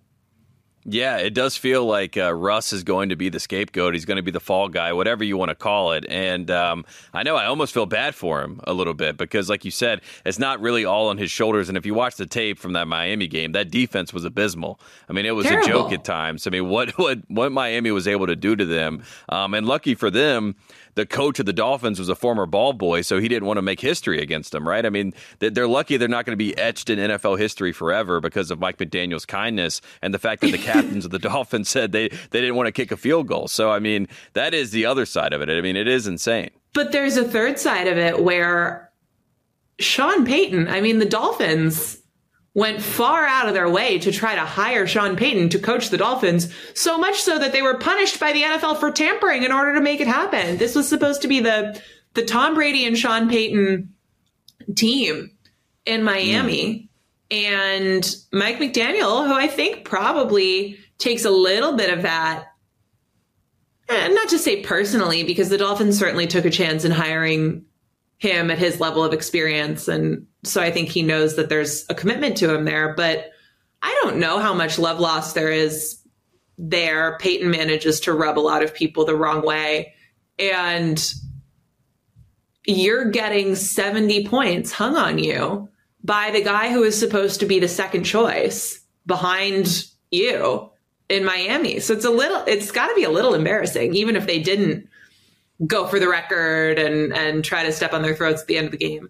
Yeah, 0.84 1.18
it 1.18 1.32
does 1.32 1.56
feel 1.56 1.84
like 1.84 2.16
uh, 2.16 2.34
Russ 2.34 2.72
is 2.72 2.82
going 2.82 3.10
to 3.10 3.16
be 3.16 3.28
the 3.28 3.38
scapegoat. 3.38 3.94
He's 3.94 4.04
going 4.04 4.16
to 4.16 4.22
be 4.22 4.32
the 4.32 4.40
fall 4.40 4.68
guy, 4.68 4.92
whatever 4.92 5.22
you 5.22 5.36
want 5.36 5.50
to 5.50 5.54
call 5.54 5.92
it. 5.92 6.04
And 6.08 6.50
um, 6.50 6.84
I 7.14 7.22
know 7.22 7.36
I 7.36 7.46
almost 7.46 7.72
feel 7.72 7.86
bad 7.86 8.16
for 8.16 8.42
him 8.42 8.60
a 8.64 8.72
little 8.72 8.94
bit 8.94 9.16
because, 9.16 9.48
like 9.48 9.64
you 9.64 9.70
said, 9.70 10.00
it's 10.26 10.40
not 10.40 10.60
really 10.60 10.84
all 10.84 11.08
on 11.08 11.18
his 11.18 11.30
shoulders. 11.30 11.68
And 11.68 11.78
if 11.78 11.86
you 11.86 11.94
watch 11.94 12.16
the 12.16 12.26
tape 12.26 12.58
from 12.58 12.72
that 12.72 12.88
Miami 12.88 13.28
game, 13.28 13.52
that 13.52 13.70
defense 13.70 14.12
was 14.12 14.24
abysmal. 14.24 14.80
I 15.08 15.12
mean, 15.12 15.24
it 15.24 15.36
was 15.36 15.46
Terrible. 15.46 15.68
a 15.68 15.70
joke 15.70 15.92
at 15.92 16.04
times. 16.04 16.48
I 16.48 16.50
mean, 16.50 16.68
what 16.68 16.98
what 16.98 17.18
what 17.28 17.52
Miami 17.52 17.92
was 17.92 18.08
able 18.08 18.26
to 18.26 18.34
do 18.36 18.56
to 18.56 18.64
them, 18.64 19.04
um, 19.28 19.54
and 19.54 19.66
lucky 19.66 19.94
for 19.94 20.10
them, 20.10 20.56
the 20.94 21.06
coach 21.06 21.38
of 21.38 21.46
the 21.46 21.52
Dolphins 21.52 21.98
was 21.98 22.08
a 22.08 22.14
former 22.14 22.46
ball 22.46 22.72
boy, 22.72 23.02
so 23.02 23.18
he 23.18 23.28
didn't 23.28 23.46
want 23.46 23.58
to 23.58 23.62
make 23.62 23.80
history 23.80 24.20
against 24.20 24.52
them, 24.52 24.66
right? 24.66 24.84
I 24.84 24.90
mean, 24.90 25.14
they're 25.38 25.68
lucky 25.68 25.96
they're 25.96 26.08
not 26.08 26.26
going 26.26 26.36
to 26.36 26.44
be 26.44 26.56
etched 26.56 26.90
in 26.90 26.98
NFL 26.98 27.38
history 27.38 27.72
forever 27.72 28.20
because 28.20 28.50
of 28.50 28.60
Mike 28.60 28.78
McDaniel's 28.78 29.26
kindness 29.26 29.80
and 30.02 30.12
the 30.12 30.18
fact 30.18 30.42
that 30.42 30.52
the 30.52 30.58
captains 30.58 31.04
of 31.04 31.10
the 31.10 31.18
Dolphins 31.22 31.68
said 31.68 31.92
they, 31.92 32.08
they 32.08 32.40
didn't 32.40 32.56
want 32.56 32.66
to 32.66 32.72
kick 32.72 32.92
a 32.92 32.96
field 32.96 33.26
goal. 33.26 33.48
So, 33.48 33.70
I 33.70 33.78
mean, 33.78 34.08
that 34.34 34.54
is 34.54 34.70
the 34.70 34.86
other 34.86 35.06
side 35.06 35.32
of 35.32 35.40
it. 35.40 35.48
I 35.48 35.60
mean, 35.60 35.76
it 35.76 35.88
is 35.88 36.06
insane. 36.06 36.50
But 36.74 36.92
there's 36.92 37.16
a 37.16 37.24
third 37.24 37.58
side 37.58 37.86
of 37.86 37.98
it 37.98 38.22
where 38.22 38.90
Sean 39.78 40.24
Payton, 40.24 40.68
I 40.68 40.80
mean, 40.80 40.98
the 40.98 41.06
Dolphins 41.06 42.01
went 42.54 42.82
far 42.82 43.24
out 43.24 43.48
of 43.48 43.54
their 43.54 43.68
way 43.68 43.98
to 43.98 44.12
try 44.12 44.34
to 44.34 44.42
hire 44.42 44.86
Sean 44.86 45.16
Payton 45.16 45.48
to 45.50 45.58
coach 45.58 45.88
the 45.88 45.96
Dolphins, 45.96 46.52
so 46.74 46.98
much 46.98 47.20
so 47.20 47.38
that 47.38 47.52
they 47.52 47.62
were 47.62 47.78
punished 47.78 48.20
by 48.20 48.32
the 48.32 48.42
NFL 48.42 48.78
for 48.78 48.90
tampering 48.90 49.42
in 49.42 49.52
order 49.52 49.74
to 49.74 49.80
make 49.80 50.00
it 50.00 50.06
happen. 50.06 50.58
This 50.58 50.74
was 50.74 50.88
supposed 50.88 51.22
to 51.22 51.28
be 51.28 51.40
the 51.40 51.80
the 52.14 52.24
Tom 52.24 52.54
Brady 52.54 52.84
and 52.84 52.98
Sean 52.98 53.28
Payton 53.28 53.94
team 54.74 55.30
in 55.86 56.02
Miami. 56.02 56.74
Mm. 56.74 56.88
And 57.34 58.16
Mike 58.30 58.58
McDaniel, 58.58 59.26
who 59.26 59.32
I 59.32 59.46
think 59.46 59.86
probably 59.86 60.78
takes 60.98 61.24
a 61.24 61.30
little 61.30 61.72
bit 61.72 61.90
of 61.90 62.02
that, 62.02 62.48
and 63.88 64.14
not 64.14 64.28
to 64.28 64.38
say 64.38 64.62
personally, 64.62 65.24
because 65.24 65.48
the 65.48 65.56
Dolphins 65.56 65.98
certainly 65.98 66.26
took 66.26 66.44
a 66.44 66.50
chance 66.50 66.84
in 66.84 66.92
hiring 66.92 67.64
him 68.22 68.52
at 68.52 68.58
his 68.58 68.78
level 68.78 69.02
of 69.02 69.12
experience 69.12 69.88
and 69.88 70.26
so 70.44 70.60
I 70.60 70.70
think 70.70 70.88
he 70.88 71.02
knows 71.02 71.34
that 71.36 71.48
there's 71.48 71.84
a 71.88 71.94
commitment 71.94 72.36
to 72.38 72.54
him 72.54 72.64
there. 72.64 72.94
But 72.94 73.30
I 73.80 73.98
don't 74.02 74.18
know 74.18 74.38
how 74.38 74.54
much 74.54 74.78
love 74.78 75.00
loss 75.00 75.32
there 75.32 75.50
is 75.50 76.00
there. 76.58 77.18
Payton 77.18 77.50
manages 77.50 78.00
to 78.00 78.12
rub 78.12 78.38
a 78.38 78.40
lot 78.40 78.62
of 78.62 78.74
people 78.74 79.04
the 79.04 79.16
wrong 79.16 79.42
way. 79.44 79.94
And 80.38 81.12
you're 82.64 83.10
getting 83.10 83.54
70 83.54 84.28
points 84.28 84.72
hung 84.72 84.96
on 84.96 85.18
you 85.18 85.68
by 86.04 86.30
the 86.30 86.42
guy 86.42 86.70
who 86.70 86.82
is 86.82 86.98
supposed 86.98 87.40
to 87.40 87.46
be 87.46 87.58
the 87.58 87.68
second 87.68 88.04
choice 88.04 88.80
behind 89.04 89.86
you 90.10 90.70
in 91.08 91.24
Miami. 91.24 91.80
So 91.80 91.92
it's 91.92 92.04
a 92.04 92.10
little, 92.10 92.42
it's 92.46 92.70
got 92.70 92.88
to 92.88 92.94
be 92.94 93.04
a 93.04 93.10
little 93.10 93.34
embarrassing, 93.34 93.94
even 93.94 94.16
if 94.16 94.26
they 94.26 94.40
didn't 94.40 94.88
go 95.66 95.86
for 95.86 95.98
the 95.98 96.08
record 96.08 96.78
and 96.78 97.12
and 97.12 97.44
try 97.44 97.62
to 97.62 97.72
step 97.72 97.92
on 97.92 98.02
their 98.02 98.14
throats 98.14 98.42
at 98.42 98.46
the 98.46 98.56
end 98.56 98.66
of 98.66 98.72
the 98.72 98.78
game. 98.78 99.08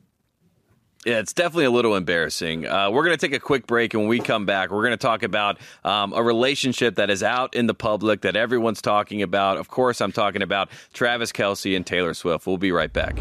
Yeah, 1.05 1.19
it's 1.19 1.33
definitely 1.33 1.65
a 1.65 1.71
little 1.71 1.97
embarrassing. 1.97 2.65
Uh, 2.65 2.91
we're 2.93 3.05
going 3.05 3.17
to 3.17 3.27
take 3.27 3.35
a 3.35 3.41
quick 3.41 3.67
break, 3.67 3.93
and 3.93 4.05
when 4.05 4.09
we 4.09 4.21
come 4.21 4.47
back, 4.47 4.71
we're 4.71 4.83
going 4.83 4.93
to 4.93 4.97
talk 4.97 5.25
about 5.25 5.59
um, 5.85 6.13
a 6.13 6.23
relationship 6.23 6.95
that 6.95 7.11
is 7.11 7.25
out 7.25 7.57
in 7.57 7.67
the 7.67 7.75
public 7.75 8.21
that 8.21 8.37
everyone's 8.37 8.81
talking 8.81 9.21
about. 9.21 9.57
Of 9.57 9.67
course, 9.67 10.01
I'm 10.01 10.13
talking 10.13 10.43
about 10.43 10.71
Travis 10.93 11.33
Kelce 11.33 11.75
and 11.75 11.85
Taylor 11.85 12.15
Swift. 12.15 12.47
We'll 12.47 12.57
be 12.57 12.71
right 12.71 12.93
back. 12.93 13.19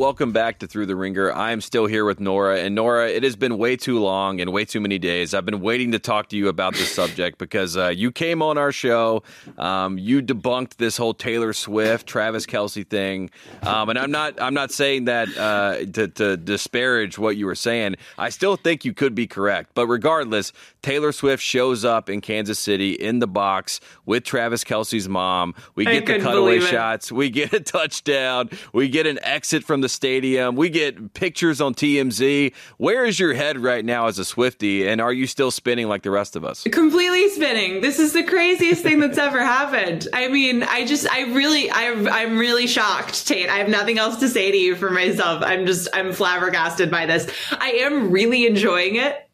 Welcome 0.00 0.32
back 0.32 0.60
to 0.60 0.66
Thru 0.66 0.86
the 0.86 0.96
Ringer. 0.96 1.30
I 1.30 1.52
am 1.52 1.60
still 1.60 1.84
here 1.84 2.06
with 2.06 2.20
Nora. 2.20 2.60
And 2.60 2.74
Nora, 2.74 3.10
it 3.10 3.22
has 3.22 3.36
been 3.36 3.58
way 3.58 3.76
too 3.76 3.98
long 3.98 4.40
and 4.40 4.50
way 4.50 4.64
too 4.64 4.80
many 4.80 4.98
days. 4.98 5.34
I've 5.34 5.44
been 5.44 5.60
waiting 5.60 5.92
to 5.92 5.98
talk 5.98 6.30
to 6.30 6.38
you 6.38 6.48
about 6.48 6.72
this 6.72 6.90
subject 6.90 7.36
because 7.36 7.76
uh, 7.76 7.88
you 7.88 8.10
came 8.10 8.40
on 8.40 8.56
our 8.56 8.72
show. 8.72 9.22
Um, 9.58 9.98
you 9.98 10.22
debunked 10.22 10.76
this 10.78 10.96
whole 10.96 11.12
Taylor 11.12 11.52
Swift, 11.52 12.06
Travis 12.06 12.46
Kelce 12.46 12.88
thing. 12.88 13.28
Um, 13.62 13.90
and 13.90 13.98
I'm 13.98 14.10
not 14.10 14.40
I'm 14.40 14.54
not 14.54 14.70
saying 14.70 15.04
that 15.04 15.28
uh, 15.36 15.84
to, 15.92 16.08
to 16.08 16.38
disparage 16.38 17.18
what 17.18 17.36
you 17.36 17.44
were 17.44 17.54
saying. 17.54 17.96
I 18.16 18.30
still 18.30 18.56
think 18.56 18.86
you 18.86 18.94
could 18.94 19.14
be 19.14 19.26
correct. 19.26 19.72
But 19.74 19.86
regardless, 19.86 20.54
Taylor 20.82 21.12
Swift 21.12 21.42
shows 21.42 21.84
up 21.84 22.08
in 22.08 22.20
Kansas 22.20 22.58
City 22.58 22.92
in 22.92 23.18
the 23.18 23.26
box 23.26 23.80
with 24.06 24.24
Travis 24.24 24.64
Kelce's 24.64 25.08
mom. 25.08 25.54
We 25.74 25.84
get 25.84 26.06
the 26.06 26.18
cutaway 26.18 26.60
shots. 26.60 27.12
We 27.12 27.30
get 27.30 27.52
a 27.52 27.60
touchdown. 27.60 28.50
We 28.72 28.88
get 28.88 29.06
an 29.06 29.18
exit 29.22 29.64
from 29.64 29.80
the 29.80 29.88
stadium. 29.88 30.56
We 30.56 30.68
get 30.68 31.14
pictures 31.14 31.60
on 31.60 31.74
TMZ. 31.74 32.52
Where 32.78 33.04
is 33.04 33.18
your 33.18 33.34
head 33.34 33.58
right 33.58 33.84
now 33.84 34.06
as 34.06 34.18
a 34.18 34.22
Swiftie? 34.22 34.86
And 34.86 35.00
are 35.00 35.12
you 35.12 35.26
still 35.26 35.50
spinning 35.50 35.88
like 35.88 36.02
the 36.02 36.10
rest 36.10 36.36
of 36.36 36.44
us? 36.44 36.64
Completely 36.64 37.28
spinning. 37.30 37.80
This 37.80 37.98
is 37.98 38.12
the 38.12 38.22
craziest 38.22 38.82
thing 38.82 39.00
that's 39.00 39.18
ever 39.18 39.40
happened. 39.40 40.08
I 40.12 40.28
mean, 40.28 40.62
I 40.62 40.86
just, 40.86 41.10
I 41.10 41.22
really, 41.32 41.70
I'm, 41.70 42.08
I'm 42.08 42.38
really 42.38 42.66
shocked, 42.66 43.26
Tate. 43.26 43.48
I 43.48 43.58
have 43.58 43.68
nothing 43.68 43.98
else 43.98 44.16
to 44.16 44.28
say 44.28 44.50
to 44.50 44.56
you 44.56 44.76
for 44.76 44.90
myself. 44.90 45.42
I'm 45.44 45.66
just, 45.66 45.88
I'm 45.92 46.12
flabbergasted 46.12 46.90
by 46.90 47.06
this. 47.06 47.30
I 47.52 47.70
am 47.82 48.10
really 48.10 48.46
enjoying 48.46 48.96
it. 48.96 49.29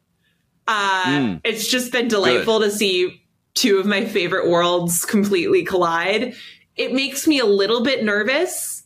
Uh, 0.67 1.05
mm. 1.05 1.41
It's 1.43 1.67
just 1.67 1.91
been 1.91 2.07
delightful 2.07 2.59
Good. 2.59 2.71
to 2.71 2.77
see 2.77 3.21
two 3.53 3.77
of 3.77 3.85
my 3.85 4.05
favorite 4.05 4.49
worlds 4.49 5.05
completely 5.05 5.63
collide. 5.63 6.35
It 6.75 6.93
makes 6.93 7.27
me 7.27 7.39
a 7.39 7.45
little 7.45 7.81
bit 7.83 8.03
nervous 8.03 8.77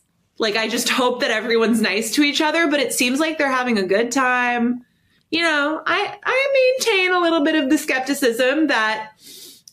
like, 0.42 0.56
I 0.56 0.68
just 0.68 0.88
hope 0.90 1.20
that 1.20 1.30
everyone's 1.30 1.80
nice 1.80 2.12
to 2.14 2.22
each 2.22 2.40
other, 2.40 2.66
but 2.66 2.80
it 2.80 2.92
seems 2.92 3.20
like 3.20 3.38
they're 3.38 3.50
having 3.50 3.78
a 3.78 3.86
good 3.86 4.12
time. 4.12 4.84
You 5.30 5.42
know, 5.42 5.80
I, 5.86 6.18
I 6.22 6.76
maintain 6.78 7.12
a 7.12 7.20
little 7.20 7.42
bit 7.42 7.54
of 7.54 7.70
the 7.70 7.78
skepticism 7.78 8.66
that, 8.66 9.12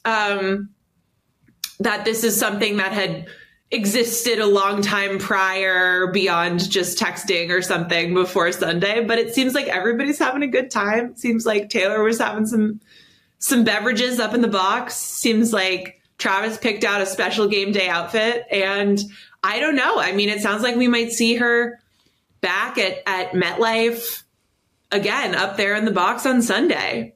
um, 0.06 0.70
that 1.82 2.06
this 2.06 2.24
is 2.24 2.40
something 2.40 2.78
that 2.78 2.94
had 2.94 3.28
existed 3.72 4.40
a 4.40 4.48
long 4.48 4.82
time 4.82 5.20
prior 5.20 6.08
beyond 6.08 6.70
just 6.70 6.98
texting 6.98 7.52
or 7.52 7.62
something 7.62 8.14
before 8.14 8.52
Sunday, 8.52 9.04
but 9.04 9.20
it 9.20 9.36
seems 9.36 9.54
like 9.54 9.68
everybody's 9.68 10.18
having 10.18 10.42
a 10.42 10.48
good 10.48 10.72
time. 10.72 11.16
Seems 11.16 11.46
like 11.46 11.70
Taylor 11.70 12.04
was 12.04 12.20
having 12.20 12.48
some 12.48 12.80
some 13.38 13.64
beverages 13.64 14.20
up 14.20 14.34
in 14.34 14.42
the 14.42 14.48
box. 14.48 14.96
Seems 14.96 15.54
like 15.54 16.02
Travis 16.18 16.58
picked 16.58 16.84
out 16.84 17.02
a 17.02 17.06
special 17.06 17.48
game 17.48 17.72
day 17.72 17.88
outfit 17.88 18.46
and 18.52 19.00
I 19.44 19.60
don't 19.60 19.76
know. 19.76 20.00
I 20.00 20.12
mean, 20.12 20.30
it 20.30 20.42
sounds 20.42 20.64
like 20.64 20.76
we 20.76 20.90
might 20.90 21.12
see 21.12 21.36
her 21.36 21.80
back 22.42 22.78
at, 22.78 23.02
at 23.06 23.32
MetLife 23.32 24.24
again 24.92 25.36
up 25.36 25.56
there 25.56 25.76
in 25.76 25.86
the 25.86 25.92
box 25.92 26.26
on 26.26 26.42
Sunday. 26.42 27.14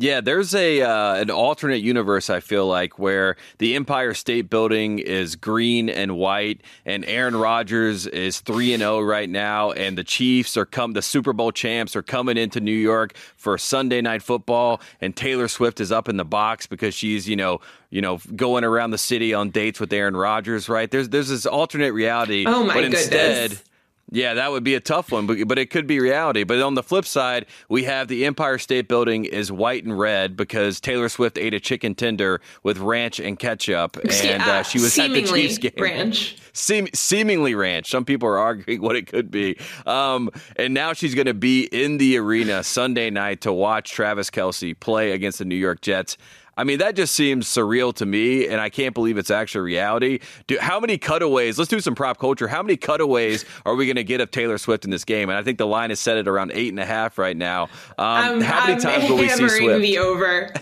Yeah, 0.00 0.22
there's 0.22 0.54
a 0.54 0.80
uh, 0.80 1.16
an 1.16 1.30
alternate 1.30 1.82
universe 1.82 2.30
I 2.30 2.40
feel 2.40 2.66
like 2.66 2.98
where 2.98 3.36
the 3.58 3.76
Empire 3.76 4.14
State 4.14 4.48
Building 4.48 4.98
is 4.98 5.36
green 5.36 5.90
and 5.90 6.16
white, 6.16 6.62
and 6.86 7.04
Aaron 7.04 7.36
Rodgers 7.36 8.06
is 8.06 8.40
three 8.40 8.72
and 8.72 8.80
zero 8.80 8.96
oh 8.96 9.00
right 9.02 9.28
now, 9.28 9.72
and 9.72 9.98
the 9.98 10.02
Chiefs 10.02 10.56
are 10.56 10.64
come 10.64 10.92
the 10.92 11.02
Super 11.02 11.34
Bowl 11.34 11.52
champs 11.52 11.94
are 11.96 12.02
coming 12.02 12.38
into 12.38 12.60
New 12.60 12.72
York 12.72 13.14
for 13.36 13.58
Sunday 13.58 14.00
night 14.00 14.22
football, 14.22 14.80
and 15.02 15.14
Taylor 15.14 15.48
Swift 15.48 15.80
is 15.80 15.92
up 15.92 16.08
in 16.08 16.16
the 16.16 16.24
box 16.24 16.66
because 16.66 16.94
she's 16.94 17.28
you 17.28 17.36
know 17.36 17.60
you 17.90 18.00
know 18.00 18.20
going 18.34 18.64
around 18.64 18.92
the 18.92 18.98
city 18.98 19.34
on 19.34 19.50
dates 19.50 19.78
with 19.78 19.92
Aaron 19.92 20.16
Rodgers. 20.16 20.70
Right? 20.70 20.90
There's 20.90 21.10
there's 21.10 21.28
this 21.28 21.44
alternate 21.44 21.92
reality. 21.92 22.46
Oh 22.46 22.64
my 22.64 22.72
but 22.72 22.84
instead, 22.84 23.50
goodness 23.50 23.69
Yeah, 24.12 24.34
that 24.34 24.50
would 24.50 24.64
be 24.64 24.74
a 24.74 24.80
tough 24.80 25.12
one, 25.12 25.26
but, 25.26 25.46
but 25.46 25.58
it 25.58 25.70
could 25.70 25.86
be 25.86 26.00
reality. 26.00 26.42
But 26.42 26.60
on 26.60 26.74
the 26.74 26.82
flip 26.82 27.04
side, 27.04 27.46
we 27.68 27.84
have 27.84 28.08
the 28.08 28.24
Empire 28.24 28.58
State 28.58 28.88
Building 28.88 29.24
is 29.24 29.52
white 29.52 29.84
and 29.84 29.96
red 29.96 30.36
because 30.36 30.80
Taylor 30.80 31.08
Swift 31.08 31.38
ate 31.38 31.54
a 31.54 31.60
chicken 31.60 31.94
tender 31.94 32.40
with 32.64 32.78
ranch 32.78 33.20
and 33.20 33.38
ketchup, 33.38 33.96
and 34.22 34.42
uh, 34.42 34.62
she 34.64 34.80
was 34.80 34.98
at 34.98 35.12
the 35.12 35.22
Chiefs 35.22 35.58
game. 35.58 35.72
Ranch. 35.78 36.36
Seem, 36.52 36.88
seemingly 36.92 37.54
ranch. 37.54 37.88
Some 37.88 38.04
people 38.04 38.28
are 38.28 38.38
arguing 38.38 38.82
what 38.82 38.96
it 38.96 39.06
could 39.06 39.30
be. 39.30 39.56
Um, 39.86 40.30
and 40.56 40.74
now 40.74 40.92
she's 40.92 41.14
going 41.14 41.28
to 41.28 41.34
be 41.34 41.62
in 41.62 41.98
the 41.98 42.16
arena 42.16 42.64
Sunday 42.64 43.08
night 43.08 43.42
to 43.42 43.52
watch 43.52 43.92
Travis 43.92 44.30
Kelce 44.30 44.78
play 44.78 45.12
against 45.12 45.38
the 45.38 45.44
New 45.44 45.54
York 45.54 45.80
Jets. 45.80 46.16
I 46.60 46.64
mean, 46.64 46.80
that 46.80 46.94
just 46.94 47.14
seems 47.14 47.46
surreal 47.46 47.94
to 47.94 48.04
me, 48.04 48.46
and 48.46 48.60
I 48.60 48.68
can't 48.68 48.92
believe 48.92 49.16
it's 49.16 49.30
actually 49.30 49.62
reality. 49.62 50.18
Do, 50.46 50.58
how 50.60 50.78
many 50.78 50.98
cutaways? 50.98 51.58
Let's 51.58 51.70
do 51.70 51.80
some 51.80 51.94
prop 51.94 52.18
culture. 52.18 52.48
How 52.48 52.62
many 52.62 52.76
cutaways 52.76 53.46
are 53.64 53.74
we 53.74 53.86
going 53.86 53.96
to 53.96 54.04
get 54.04 54.20
of 54.20 54.30
Taylor 54.30 54.58
Swift 54.58 54.84
in 54.84 54.90
this 54.90 55.06
game? 55.06 55.30
And 55.30 55.38
I 55.38 55.42
think 55.42 55.56
the 55.56 55.66
line 55.66 55.90
is 55.90 55.98
set 56.00 56.18
at 56.18 56.28
around 56.28 56.52
eight 56.52 56.68
and 56.68 56.78
a 56.78 56.84
half 56.84 57.16
right 57.16 57.34
now. 57.34 57.70
Um, 57.96 58.42
how 58.42 58.66
many 58.66 58.74
I'm 58.74 58.78
times 58.78 59.08
will 59.08 59.16
we 59.16 59.30
see 59.30 59.48
Swift? 59.48 59.80
the 59.80 59.98
over 60.00 60.52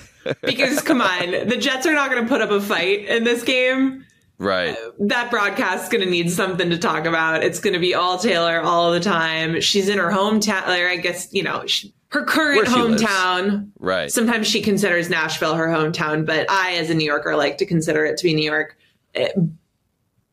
because 0.43 0.81
come 0.83 1.01
on, 1.01 1.49
the 1.49 1.57
Jets 1.57 1.85
are 1.85 1.95
not 1.95 2.13
going 2.13 2.23
to 2.23 2.29
put 2.29 2.43
up 2.43 2.51
a 2.51 2.61
fight 2.61 3.07
in 3.07 3.25
this 3.25 3.43
game. 3.43 4.05
Right. 4.39 4.71
Uh, 4.71 4.91
that 5.01 5.31
broadcast's 5.31 5.89
going 5.89 6.05
to 6.05 6.11
need 6.11 6.31
something 6.31 6.71
to 6.71 6.79
talk 6.79 7.07
about. 7.07 7.43
It's 7.43 7.59
going 7.59 7.75
to 7.75 7.81
be 7.81 7.95
all 7.95 8.19
Taylor 8.19 8.61
all 8.61 8.93
the 8.93 9.01
time. 9.01 9.61
She's 9.61 9.89
in 9.89 9.99
her 9.99 10.11
hometown. 10.11 10.67
Or 10.69 10.89
I 10.89 10.97
guess, 10.97 11.33
you 11.33 11.43
know, 11.43 11.67
she, 11.67 11.93
her 12.11 12.25
current 12.25 12.69
hometown. 12.69 13.51
Lives. 13.51 13.67
Right. 13.79 14.13
Sometimes 14.13 14.47
she 14.47 14.63
considers 14.63 15.11
Nashville 15.11 15.57
her 15.57 15.67
hometown, 15.67 16.25
but 16.25 16.49
I, 16.51 16.75
as 16.75 16.89
a 16.89 16.95
New 16.95 17.05
Yorker, 17.05 17.37
like 17.37 17.59
to 17.59 17.67
consider 17.67 18.05
it 18.05 18.17
to 18.19 18.25
be 18.25 18.35
New 18.35 18.45
York. 18.45 18.79
It, 19.15 19.35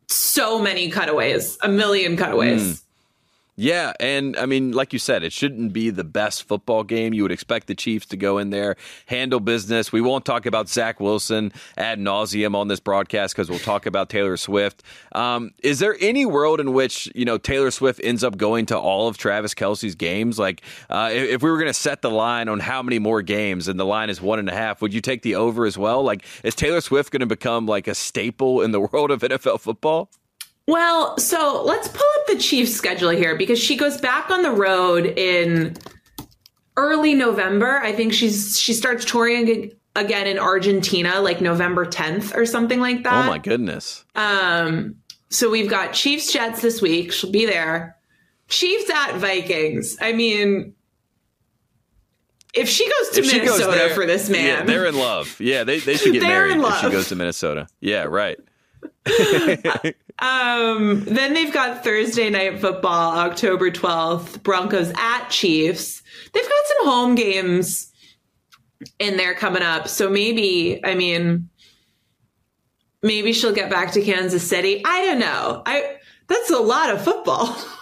so 0.08 0.60
many 0.60 0.88
cutaways, 0.88 1.58
a 1.62 1.68
million 1.68 2.16
cutaways. 2.16 2.62
Mm. 2.62 2.82
Yeah, 3.58 3.94
and 3.98 4.36
I 4.36 4.44
mean, 4.44 4.72
like 4.72 4.92
you 4.92 4.98
said, 4.98 5.24
it 5.24 5.32
shouldn't 5.32 5.72
be 5.72 5.88
the 5.88 6.04
best 6.04 6.46
football 6.46 6.84
game. 6.84 7.14
You 7.14 7.22
would 7.22 7.32
expect 7.32 7.68
the 7.68 7.74
Chiefs 7.74 8.04
to 8.06 8.16
go 8.18 8.36
in 8.36 8.50
there, 8.50 8.76
handle 9.06 9.40
business. 9.40 9.90
We 9.90 10.02
won't 10.02 10.26
talk 10.26 10.44
about 10.44 10.68
Zach 10.68 11.00
Wilson 11.00 11.52
ad 11.78 11.98
nauseum 11.98 12.54
on 12.54 12.68
this 12.68 12.80
broadcast 12.80 13.34
because 13.34 13.48
we'll 13.48 13.58
talk 13.58 13.86
about 13.86 14.10
Taylor 14.10 14.36
Swift. 14.36 14.82
Um, 15.12 15.52
is 15.62 15.78
there 15.78 15.96
any 16.00 16.26
world 16.26 16.60
in 16.60 16.74
which 16.74 17.10
you 17.14 17.24
know 17.24 17.38
Taylor 17.38 17.70
Swift 17.70 17.98
ends 18.04 18.22
up 18.22 18.36
going 18.36 18.66
to 18.66 18.78
all 18.78 19.08
of 19.08 19.16
Travis 19.16 19.54
Kelce's 19.54 19.94
games? 19.94 20.38
Like, 20.38 20.60
uh, 20.90 21.08
if, 21.10 21.30
if 21.30 21.42
we 21.42 21.50
were 21.50 21.56
going 21.56 21.66
to 21.68 21.74
set 21.74 22.02
the 22.02 22.10
line 22.10 22.50
on 22.50 22.60
how 22.60 22.82
many 22.82 22.98
more 22.98 23.22
games, 23.22 23.68
and 23.68 23.80
the 23.80 23.86
line 23.86 24.10
is 24.10 24.20
one 24.20 24.38
and 24.38 24.50
a 24.50 24.54
half, 24.54 24.82
would 24.82 24.92
you 24.92 25.00
take 25.00 25.22
the 25.22 25.34
over 25.34 25.64
as 25.64 25.78
well? 25.78 26.02
Like, 26.02 26.26
is 26.44 26.54
Taylor 26.54 26.82
Swift 26.82 27.10
going 27.10 27.20
to 27.20 27.26
become 27.26 27.64
like 27.64 27.88
a 27.88 27.94
staple 27.94 28.60
in 28.60 28.72
the 28.72 28.80
world 28.92 29.10
of 29.10 29.22
NFL 29.22 29.60
football? 29.60 30.10
Well, 30.66 31.16
so 31.18 31.62
let's 31.64 31.88
pull 31.88 32.06
up 32.18 32.26
the 32.26 32.38
Chiefs 32.38 32.74
schedule 32.74 33.10
here 33.10 33.36
because 33.36 33.58
she 33.58 33.76
goes 33.76 34.00
back 34.00 34.30
on 34.30 34.42
the 34.42 34.50
road 34.50 35.06
in 35.06 35.76
early 36.76 37.14
November. 37.14 37.78
I 37.78 37.92
think 37.92 38.12
she's 38.12 38.58
she 38.58 38.72
starts 38.72 39.04
touring 39.04 39.72
again 39.94 40.26
in 40.26 40.38
Argentina 40.38 41.20
like 41.20 41.40
November 41.40 41.86
10th 41.86 42.36
or 42.36 42.44
something 42.44 42.80
like 42.80 43.04
that. 43.04 43.24
Oh 43.24 43.28
my 43.28 43.38
goodness. 43.38 44.04
Um 44.14 44.96
so 45.30 45.50
we've 45.50 45.70
got 45.70 45.92
Chiefs 45.92 46.32
Jets 46.32 46.62
this 46.62 46.82
week. 46.82 47.12
She'll 47.12 47.32
be 47.32 47.46
there. 47.46 47.96
Chiefs 48.48 48.90
at 48.90 49.16
Vikings. 49.16 49.96
I 50.00 50.12
mean, 50.12 50.74
if 52.54 52.68
she 52.68 52.88
goes 52.88 53.10
to 53.10 53.20
if 53.20 53.32
Minnesota 53.32 53.64
goes 53.64 53.74
there, 53.74 53.90
for 53.90 54.06
this 54.06 54.28
man, 54.28 54.44
yeah, 54.44 54.62
they're 54.64 54.86
in 54.86 54.96
love. 54.96 55.40
Yeah, 55.40 55.64
they, 55.64 55.80
they 55.80 55.96
should 55.96 56.12
get 56.12 56.22
married 56.22 56.56
if 56.56 56.74
she 56.76 56.90
goes 56.90 57.08
to 57.08 57.16
Minnesota. 57.16 57.66
Yeah, 57.80 58.04
right. 58.04 58.38
um, 60.18 61.04
then 61.04 61.34
they've 61.34 61.52
got 61.52 61.84
Thursday 61.84 62.30
night 62.30 62.60
football, 62.60 63.18
October 63.18 63.70
12th, 63.70 64.42
Broncos 64.42 64.92
at 64.96 65.28
Chiefs. 65.28 66.02
They've 66.32 66.42
got 66.42 66.66
some 66.76 66.86
home 66.88 67.14
games 67.14 67.92
in 68.98 69.16
there 69.16 69.34
coming 69.34 69.62
up. 69.62 69.88
So 69.88 70.08
maybe, 70.08 70.80
I 70.84 70.94
mean, 70.94 71.50
maybe 73.02 73.32
she'll 73.32 73.54
get 73.54 73.70
back 73.70 73.92
to 73.92 74.02
Kansas 74.02 74.48
City. 74.48 74.82
I 74.84 75.04
don't 75.04 75.18
know. 75.18 75.62
I 75.66 75.96
that's 76.28 76.50
a 76.50 76.58
lot 76.58 76.90
of 76.90 77.04
football. 77.04 77.56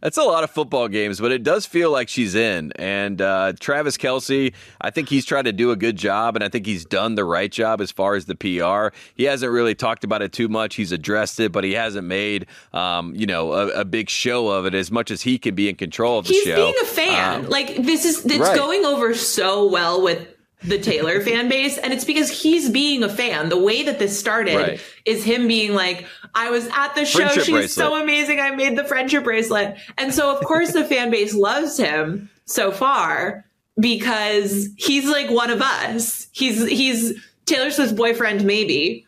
That's 0.00 0.16
a 0.16 0.22
lot 0.22 0.44
of 0.44 0.50
football 0.50 0.88
games, 0.88 1.20
but 1.20 1.32
it 1.32 1.42
does 1.42 1.66
feel 1.66 1.90
like 1.90 2.08
she's 2.08 2.34
in. 2.34 2.72
And 2.76 3.20
uh, 3.20 3.52
Travis 3.58 3.96
Kelce, 3.96 4.52
I 4.80 4.90
think 4.90 5.08
he's 5.08 5.24
tried 5.24 5.44
to 5.44 5.52
do 5.52 5.70
a 5.70 5.76
good 5.76 5.96
job, 5.96 6.36
and 6.36 6.44
I 6.44 6.48
think 6.48 6.66
he's 6.66 6.84
done 6.84 7.14
the 7.14 7.24
right 7.24 7.50
job 7.50 7.80
as 7.80 7.90
far 7.90 8.14
as 8.14 8.24
the 8.24 8.34
PR. 8.34 8.96
He 9.14 9.24
hasn't 9.24 9.52
really 9.52 9.74
talked 9.74 10.04
about 10.04 10.22
it 10.22 10.32
too 10.32 10.48
much. 10.48 10.76
He's 10.76 10.92
addressed 10.92 11.38
it, 11.40 11.52
but 11.52 11.64
he 11.64 11.72
hasn't 11.72 12.06
made, 12.06 12.46
um, 12.72 13.14
you 13.14 13.26
know, 13.26 13.52
a, 13.52 13.80
a, 13.80 13.84
big 13.84 14.08
show 14.08 14.48
of 14.48 14.66
it 14.66 14.74
as 14.74 14.90
much 14.90 15.10
as 15.10 15.22
he 15.22 15.36
can 15.36 15.54
be 15.54 15.68
in 15.68 15.74
control 15.74 16.18
of 16.18 16.26
the 16.26 16.34
he's 16.34 16.44
show. 16.44 16.66
He's 16.66 16.74
being 16.74 16.82
a 16.82 16.86
fan. 16.86 17.44
Um, 17.44 17.50
like 17.50 17.76
this 17.76 18.04
is 18.04 18.24
it's 18.24 18.38
right. 18.38 18.56
going 18.56 18.84
over 18.84 19.14
so 19.14 19.68
well 19.68 20.02
with 20.02 20.28
the 20.62 20.78
Taylor 20.78 21.20
fan 21.24 21.48
base. 21.48 21.78
And 21.78 21.92
it's 21.92 22.04
because 22.04 22.30
he's 22.30 22.68
being 22.68 23.02
a 23.02 23.08
fan. 23.08 23.48
The 23.48 23.58
way 23.58 23.82
that 23.82 23.98
this 23.98 24.18
started 24.18 24.56
right. 24.56 24.80
is 25.04 25.24
him 25.24 25.48
being 25.48 25.74
like, 25.74 26.06
I 26.34 26.50
was 26.50 26.68
at 26.68 26.94
the 26.94 27.04
show. 27.04 27.20
Friendship 27.20 27.44
She's 27.44 27.54
bracelet. 27.54 27.70
so 27.70 28.02
amazing. 28.02 28.40
I 28.40 28.50
made 28.50 28.76
the 28.76 28.84
friendship 28.84 29.24
bracelet. 29.24 29.76
And 29.98 30.12
so, 30.14 30.34
of 30.34 30.44
course, 30.44 30.72
the 30.72 30.84
fan 30.84 31.10
base 31.10 31.34
loves 31.34 31.76
him 31.76 32.30
so 32.44 32.70
far 32.70 33.44
because 33.78 34.68
he's 34.76 35.08
like 35.08 35.30
one 35.30 35.50
of 35.50 35.62
us. 35.62 36.28
He's, 36.32 36.66
he's 36.68 37.14
Taylor 37.46 37.70
Swift's 37.70 37.92
boyfriend, 37.92 38.44
maybe, 38.44 39.06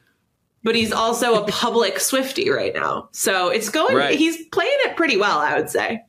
but 0.62 0.74
he's 0.74 0.92
also 0.92 1.42
a 1.42 1.46
public 1.48 1.96
Swiftie 1.96 2.54
right 2.54 2.74
now. 2.74 3.08
So 3.12 3.48
it's 3.48 3.68
going, 3.68 3.96
right. 3.96 4.18
he's 4.18 4.46
playing 4.46 4.76
it 4.80 4.96
pretty 4.96 5.16
well, 5.16 5.38
I 5.38 5.56
would 5.56 5.70
say. 5.70 6.04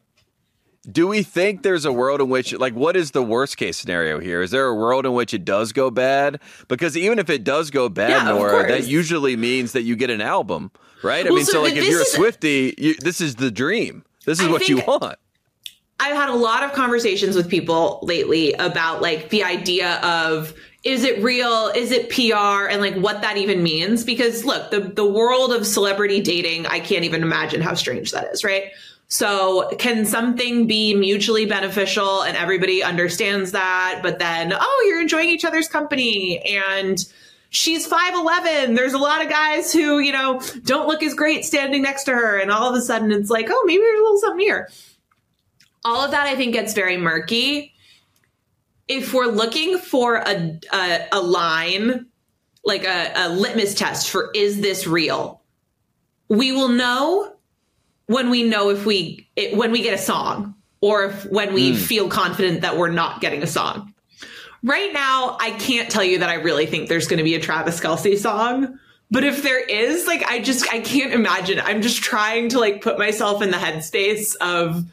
Do 0.90 1.08
we 1.08 1.24
think 1.24 1.64
there's 1.64 1.86
a 1.86 1.94
world 1.94 2.20
in 2.20 2.28
which, 2.28 2.52
like, 2.54 2.74
what 2.74 2.98
is 2.98 3.12
the 3.12 3.24
worst 3.24 3.56
case 3.56 3.78
scenario 3.78 4.20
here? 4.20 4.42
Is 4.42 4.52
there 4.52 4.68
a 4.68 4.76
world 4.76 5.06
in 5.06 5.14
which 5.14 5.34
it 5.34 5.46
does 5.46 5.72
go 5.72 5.90
bad? 5.90 6.42
Because 6.68 6.98
even 6.98 7.20
if 7.20 7.30
it 7.30 7.46
does 7.46 7.70
go 7.70 7.88
bad, 7.88 8.10
yeah, 8.10 8.24
Nora, 8.24 8.68
that 8.68 8.86
usually 8.86 9.38
means 9.38 9.72
that 9.72 9.84
you 9.84 9.96
get 9.96 10.10
an 10.10 10.20
album, 10.20 10.72
right? 11.02 11.24
Well, 11.24 11.34
I 11.34 11.36
mean, 11.38 11.46
so, 11.46 11.52
so 11.54 11.62
like, 11.64 11.76
if 11.76 11.88
you're 11.88 12.02
a 12.02 12.06
Swiftie, 12.06 12.78
you, 12.78 12.96
this 12.96 13.22
is 13.22 13.36
the 13.36 13.50
dream. 13.50 14.04
This 14.26 14.42
is 14.42 14.48
I 14.48 14.52
what 14.52 14.68
you 14.68 14.78
want. 14.88 15.18
I've 16.00 16.16
had 16.16 16.30
a 16.30 16.36
lot 16.36 16.64
of 16.64 16.74
conversations 16.74 17.36
with 17.36 17.50
people 17.50 18.00
lately 18.02 18.52
about 18.54 19.02
like 19.02 19.30
the 19.30 19.44
idea 19.44 20.00
of 20.02 20.54
is 20.84 21.06
it 21.06 21.24
real? 21.24 21.68
Is 21.74 21.92
it 21.92 22.10
PR? 22.10 22.68
And 22.68 22.82
like 22.82 22.96
what 22.96 23.22
that 23.22 23.38
even 23.38 23.64
means? 23.64 24.04
Because 24.04 24.44
look, 24.44 24.70
the, 24.70 24.82
the 24.82 25.06
world 25.06 25.54
of 25.54 25.66
celebrity 25.66 26.20
dating, 26.20 26.66
I 26.66 26.82
can't 26.82 27.06
even 27.06 27.24
imagine 27.24 27.62
how 27.62 27.74
strange 27.74 28.12
that 28.12 28.26
is, 28.34 28.44
right? 28.44 28.72
So 29.14 29.70
can 29.78 30.05
something 30.05 30.66
be 30.66 30.95
mutually 30.95 31.45
beneficial 31.45 32.24
and 32.24 32.36
everybody 32.36 32.82
understands 32.82 33.51
that, 33.51 33.99
but 34.01 34.18
then, 34.18 34.51
oh, 34.59 34.86
you're 34.88 34.99
enjoying 34.99 35.30
each 35.30 35.45
other's 35.45 35.68
company 35.68 36.39
and 36.39 36.97
she's 37.51 37.88
5'11. 37.88 38.76
There's 38.76 38.93
a 38.93 38.97
lot 38.97 39.24
of 39.24 39.30
guys 39.30 39.72
who, 39.72 39.99
you 39.99 40.14
know, 40.14 40.41
don't 40.64 40.88
look 40.88 41.03
as 41.03 41.14
great 41.14 41.45
standing 41.45 41.84
next 41.84 42.05
to 42.05 42.11
her. 42.11 42.39
And 42.39 42.49
all 42.49 42.68
of 42.68 42.76
a 42.76 42.82
sudden 42.82 43.11
it's 43.11 43.30
like, 43.30 43.49
oh, 43.51 43.64
maybe 43.68 43.84
there's 43.84 43.99
a 43.99 44.01
little 44.01 44.18
something 44.18 44.39
here. 44.39 44.72
All 45.86 46.03
of 46.03 46.09
that 46.09 46.26
I 46.26 46.36
think 46.36 46.53
gets 46.53 46.74
very 46.74 46.97
murky. 46.97 47.76
If 48.88 49.14
we're 49.14 49.28
looking 49.28 49.78
for 49.78 50.16
a, 50.16 50.59
a, 50.74 51.07
a 51.11 51.22
line, 51.22 52.07
like 52.66 52.86
a, 52.86 53.11
a 53.16 53.30
litmus 53.30 53.76
test 53.76 54.09
for 54.09 54.32
is 54.34 54.59
this 54.59 54.88
real, 54.88 55.43
we 56.30 56.51
will 56.51 56.70
know 56.70 57.33
when 58.08 58.30
we 58.30 58.43
know 58.43 58.70
if 58.70 58.86
we 58.86 59.28
it, 59.36 59.56
when 59.56 59.72
we 59.72 59.82
get 59.82 59.93
a 59.93 59.97
song 59.97 60.56
or 60.82 61.06
if 61.06 61.26
when 61.26 61.54
we 61.54 61.74
mm. 61.74 61.78
feel 61.78 62.10
confident 62.10 62.62
that 62.62 62.78
we're 62.78 62.91
not 62.91 63.22
getting 63.22 63.43
a 63.43 63.47
song. 63.47 63.93
Right 64.64 64.93
now, 64.93 65.38
I 65.41 65.51
can't 65.51 65.89
tell 65.89 66.04
you 66.04 66.20
that 66.20 66.30
I 66.30 66.36
really 66.36 66.66
think 66.66 66.88
there's 66.88 67.08
going 67.08 67.18
to 67.18 67.24
be 67.24 67.36
a 67.36 67.39
Travis 67.39 67.80
Kelce 67.82 68.18
song. 68.18 68.80
But 69.12 69.24
if 69.24 69.43
there 69.43 69.60
is, 69.60 70.08
like, 70.08 70.24
I 70.24 70.39
just, 70.39 70.74
I 70.74 70.80
can't 70.80 71.14
imagine. 71.14 71.60
I'm 71.60 71.82
just 71.82 72.01
trying 72.01 72.49
to, 72.49 72.60
like, 72.60 72.82
put 72.82 72.97
myself 72.97 73.41
in 73.41 73.51
the 73.51 73.58
headspace 73.58 74.36
of 74.38 74.86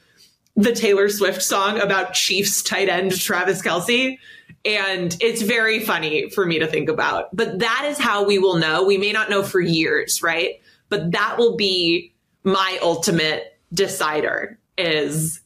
the 0.56 0.74
Taylor 0.74 1.08
Swift 1.08 1.40
song 1.40 1.80
about 1.80 2.12
Chiefs 2.12 2.62
tight 2.62 2.88
end 2.88 3.18
Travis 3.18 3.62
Kelce. 3.62 4.18
And 4.64 5.16
it's 5.20 5.40
very 5.40 5.80
funny 5.80 6.28
for 6.30 6.44
me 6.44 6.58
to 6.58 6.66
think 6.66 6.90
about. 6.90 7.34
But 7.34 7.60
that 7.60 7.86
is 7.88 7.96
how 7.96 8.24
we 8.24 8.38
will 8.38 8.56
know. 8.56 8.84
We 8.84 8.98
may 8.98 9.12
not 9.12 9.30
know 9.30 9.42
for 9.42 9.60
years, 9.60 10.22
right? 10.22 10.60
But 10.90 11.12
that 11.12 11.38
will 11.38 11.56
be 11.56 12.12
my 12.42 12.78
ultimate 12.82 13.58
decider 13.72 14.58
is 14.78 15.40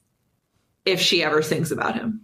if 0.84 1.00
she 1.00 1.22
ever 1.22 1.42
sings 1.42 1.72
about 1.72 1.94
him. 1.94 2.23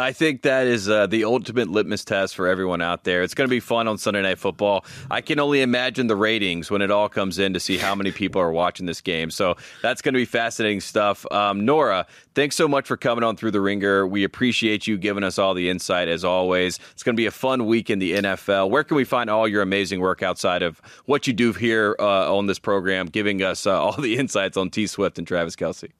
I 0.00 0.12
think 0.12 0.42
that 0.42 0.66
is 0.66 0.88
uh, 0.88 1.06
the 1.06 1.24
ultimate 1.24 1.68
litmus 1.68 2.04
test 2.04 2.34
for 2.34 2.48
everyone 2.48 2.80
out 2.80 3.04
there. 3.04 3.22
It's 3.22 3.34
going 3.34 3.46
to 3.48 3.50
be 3.50 3.60
fun 3.60 3.86
on 3.86 3.98
Sunday 3.98 4.22
Night 4.22 4.38
Football. 4.38 4.84
I 5.10 5.20
can 5.20 5.38
only 5.38 5.60
imagine 5.60 6.06
the 6.06 6.16
ratings 6.16 6.70
when 6.70 6.80
it 6.80 6.90
all 6.90 7.08
comes 7.08 7.38
in 7.38 7.52
to 7.52 7.60
see 7.60 7.76
how 7.76 7.94
many 7.94 8.10
people 8.10 8.40
are 8.40 8.50
watching 8.50 8.86
this 8.86 9.02
game. 9.02 9.30
So 9.30 9.56
that's 9.82 10.00
going 10.00 10.14
to 10.14 10.18
be 10.18 10.24
fascinating 10.24 10.80
stuff. 10.80 11.30
Um, 11.30 11.66
Nora, 11.66 12.06
thanks 12.34 12.56
so 12.56 12.66
much 12.66 12.86
for 12.86 12.96
coming 12.96 13.22
on 13.22 13.36
Thru 13.36 13.50
the 13.50 13.60
Ringer. 13.60 14.06
We 14.06 14.24
appreciate 14.24 14.86
you 14.86 14.96
giving 14.96 15.22
us 15.22 15.38
all 15.38 15.52
the 15.52 15.68
insight 15.68 16.08
as 16.08 16.24
always. 16.24 16.78
It's 16.92 17.02
going 17.02 17.14
to 17.14 17.20
be 17.20 17.26
a 17.26 17.30
fun 17.30 17.66
week 17.66 17.90
in 17.90 17.98
the 17.98 18.14
NFL. 18.14 18.70
Where 18.70 18.84
can 18.84 18.96
we 18.96 19.04
find 19.04 19.28
all 19.28 19.46
your 19.46 19.60
amazing 19.60 20.00
work 20.00 20.22
outside 20.22 20.62
of 20.62 20.80
what 21.04 21.26
you 21.26 21.34
do 21.34 21.52
here 21.52 21.94
uh, 21.98 22.34
on 22.34 22.46
this 22.46 22.58
program, 22.58 23.06
giving 23.06 23.42
us 23.42 23.66
uh, 23.66 23.78
all 23.80 23.92
the 24.00 24.16
insights 24.16 24.56
on 24.56 24.70
T 24.70 24.86
Swift 24.86 25.18
and 25.18 25.26
Travis 25.26 25.56
Kelce? 25.56 25.90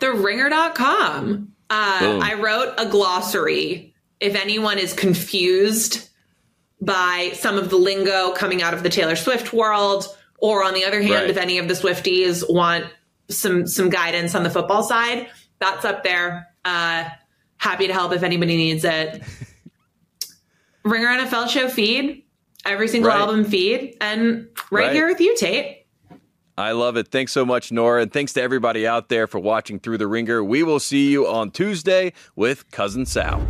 TheRinger.com. 0.00 1.55
Uh, 1.68 2.20
I 2.22 2.34
wrote 2.34 2.74
a 2.78 2.86
glossary. 2.86 3.94
If 4.20 4.34
anyone 4.34 4.78
is 4.78 4.92
confused 4.92 6.08
by 6.80 7.32
some 7.34 7.58
of 7.58 7.70
the 7.70 7.76
lingo 7.76 8.32
coming 8.32 8.62
out 8.62 8.74
of 8.74 8.82
the 8.82 8.88
Taylor 8.88 9.16
Swift 9.16 9.52
world, 9.52 10.06
or 10.38 10.62
on 10.62 10.74
the 10.74 10.84
other 10.84 11.00
hand, 11.00 11.14
right. 11.14 11.30
if 11.30 11.36
any 11.36 11.58
of 11.58 11.68
the 11.68 11.74
Swifties 11.74 12.44
want 12.48 12.86
some 13.28 13.66
some 13.66 13.90
guidance 13.90 14.34
on 14.34 14.42
the 14.42 14.50
football 14.50 14.82
side, 14.82 15.28
that's 15.58 15.84
up 15.84 16.04
there. 16.04 16.48
Uh, 16.64 17.08
happy 17.56 17.86
to 17.86 17.92
help 17.92 18.12
if 18.12 18.22
anybody 18.22 18.56
needs 18.56 18.84
it. 18.84 19.22
Ringer 20.84 21.08
NFL 21.08 21.48
show 21.48 21.68
feed, 21.68 22.24
every 22.64 22.86
single 22.86 23.10
right. 23.10 23.20
album 23.20 23.44
feed, 23.44 23.96
and 24.00 24.48
right, 24.70 24.86
right, 24.86 24.92
here 24.92 25.08
with 25.08 25.20
you, 25.20 25.36
Tate. 25.36 25.75
I 26.58 26.72
love 26.72 26.96
it. 26.96 27.08
Thanks 27.08 27.32
so 27.32 27.44
much, 27.44 27.70
Nora. 27.70 28.02
And 28.02 28.12
thanks 28.12 28.32
to 28.34 28.42
everybody 28.42 28.86
out 28.86 29.08
there 29.08 29.26
for 29.26 29.38
watching 29.38 29.78
Thru 29.78 29.98
the 29.98 30.06
Ringer. 30.06 30.42
We 30.42 30.62
will 30.62 30.80
see 30.80 31.10
you 31.10 31.26
on 31.26 31.50
Tuesday 31.50 32.14
with 32.34 32.70
Cousin 32.70 33.04
Sal. 33.04 33.46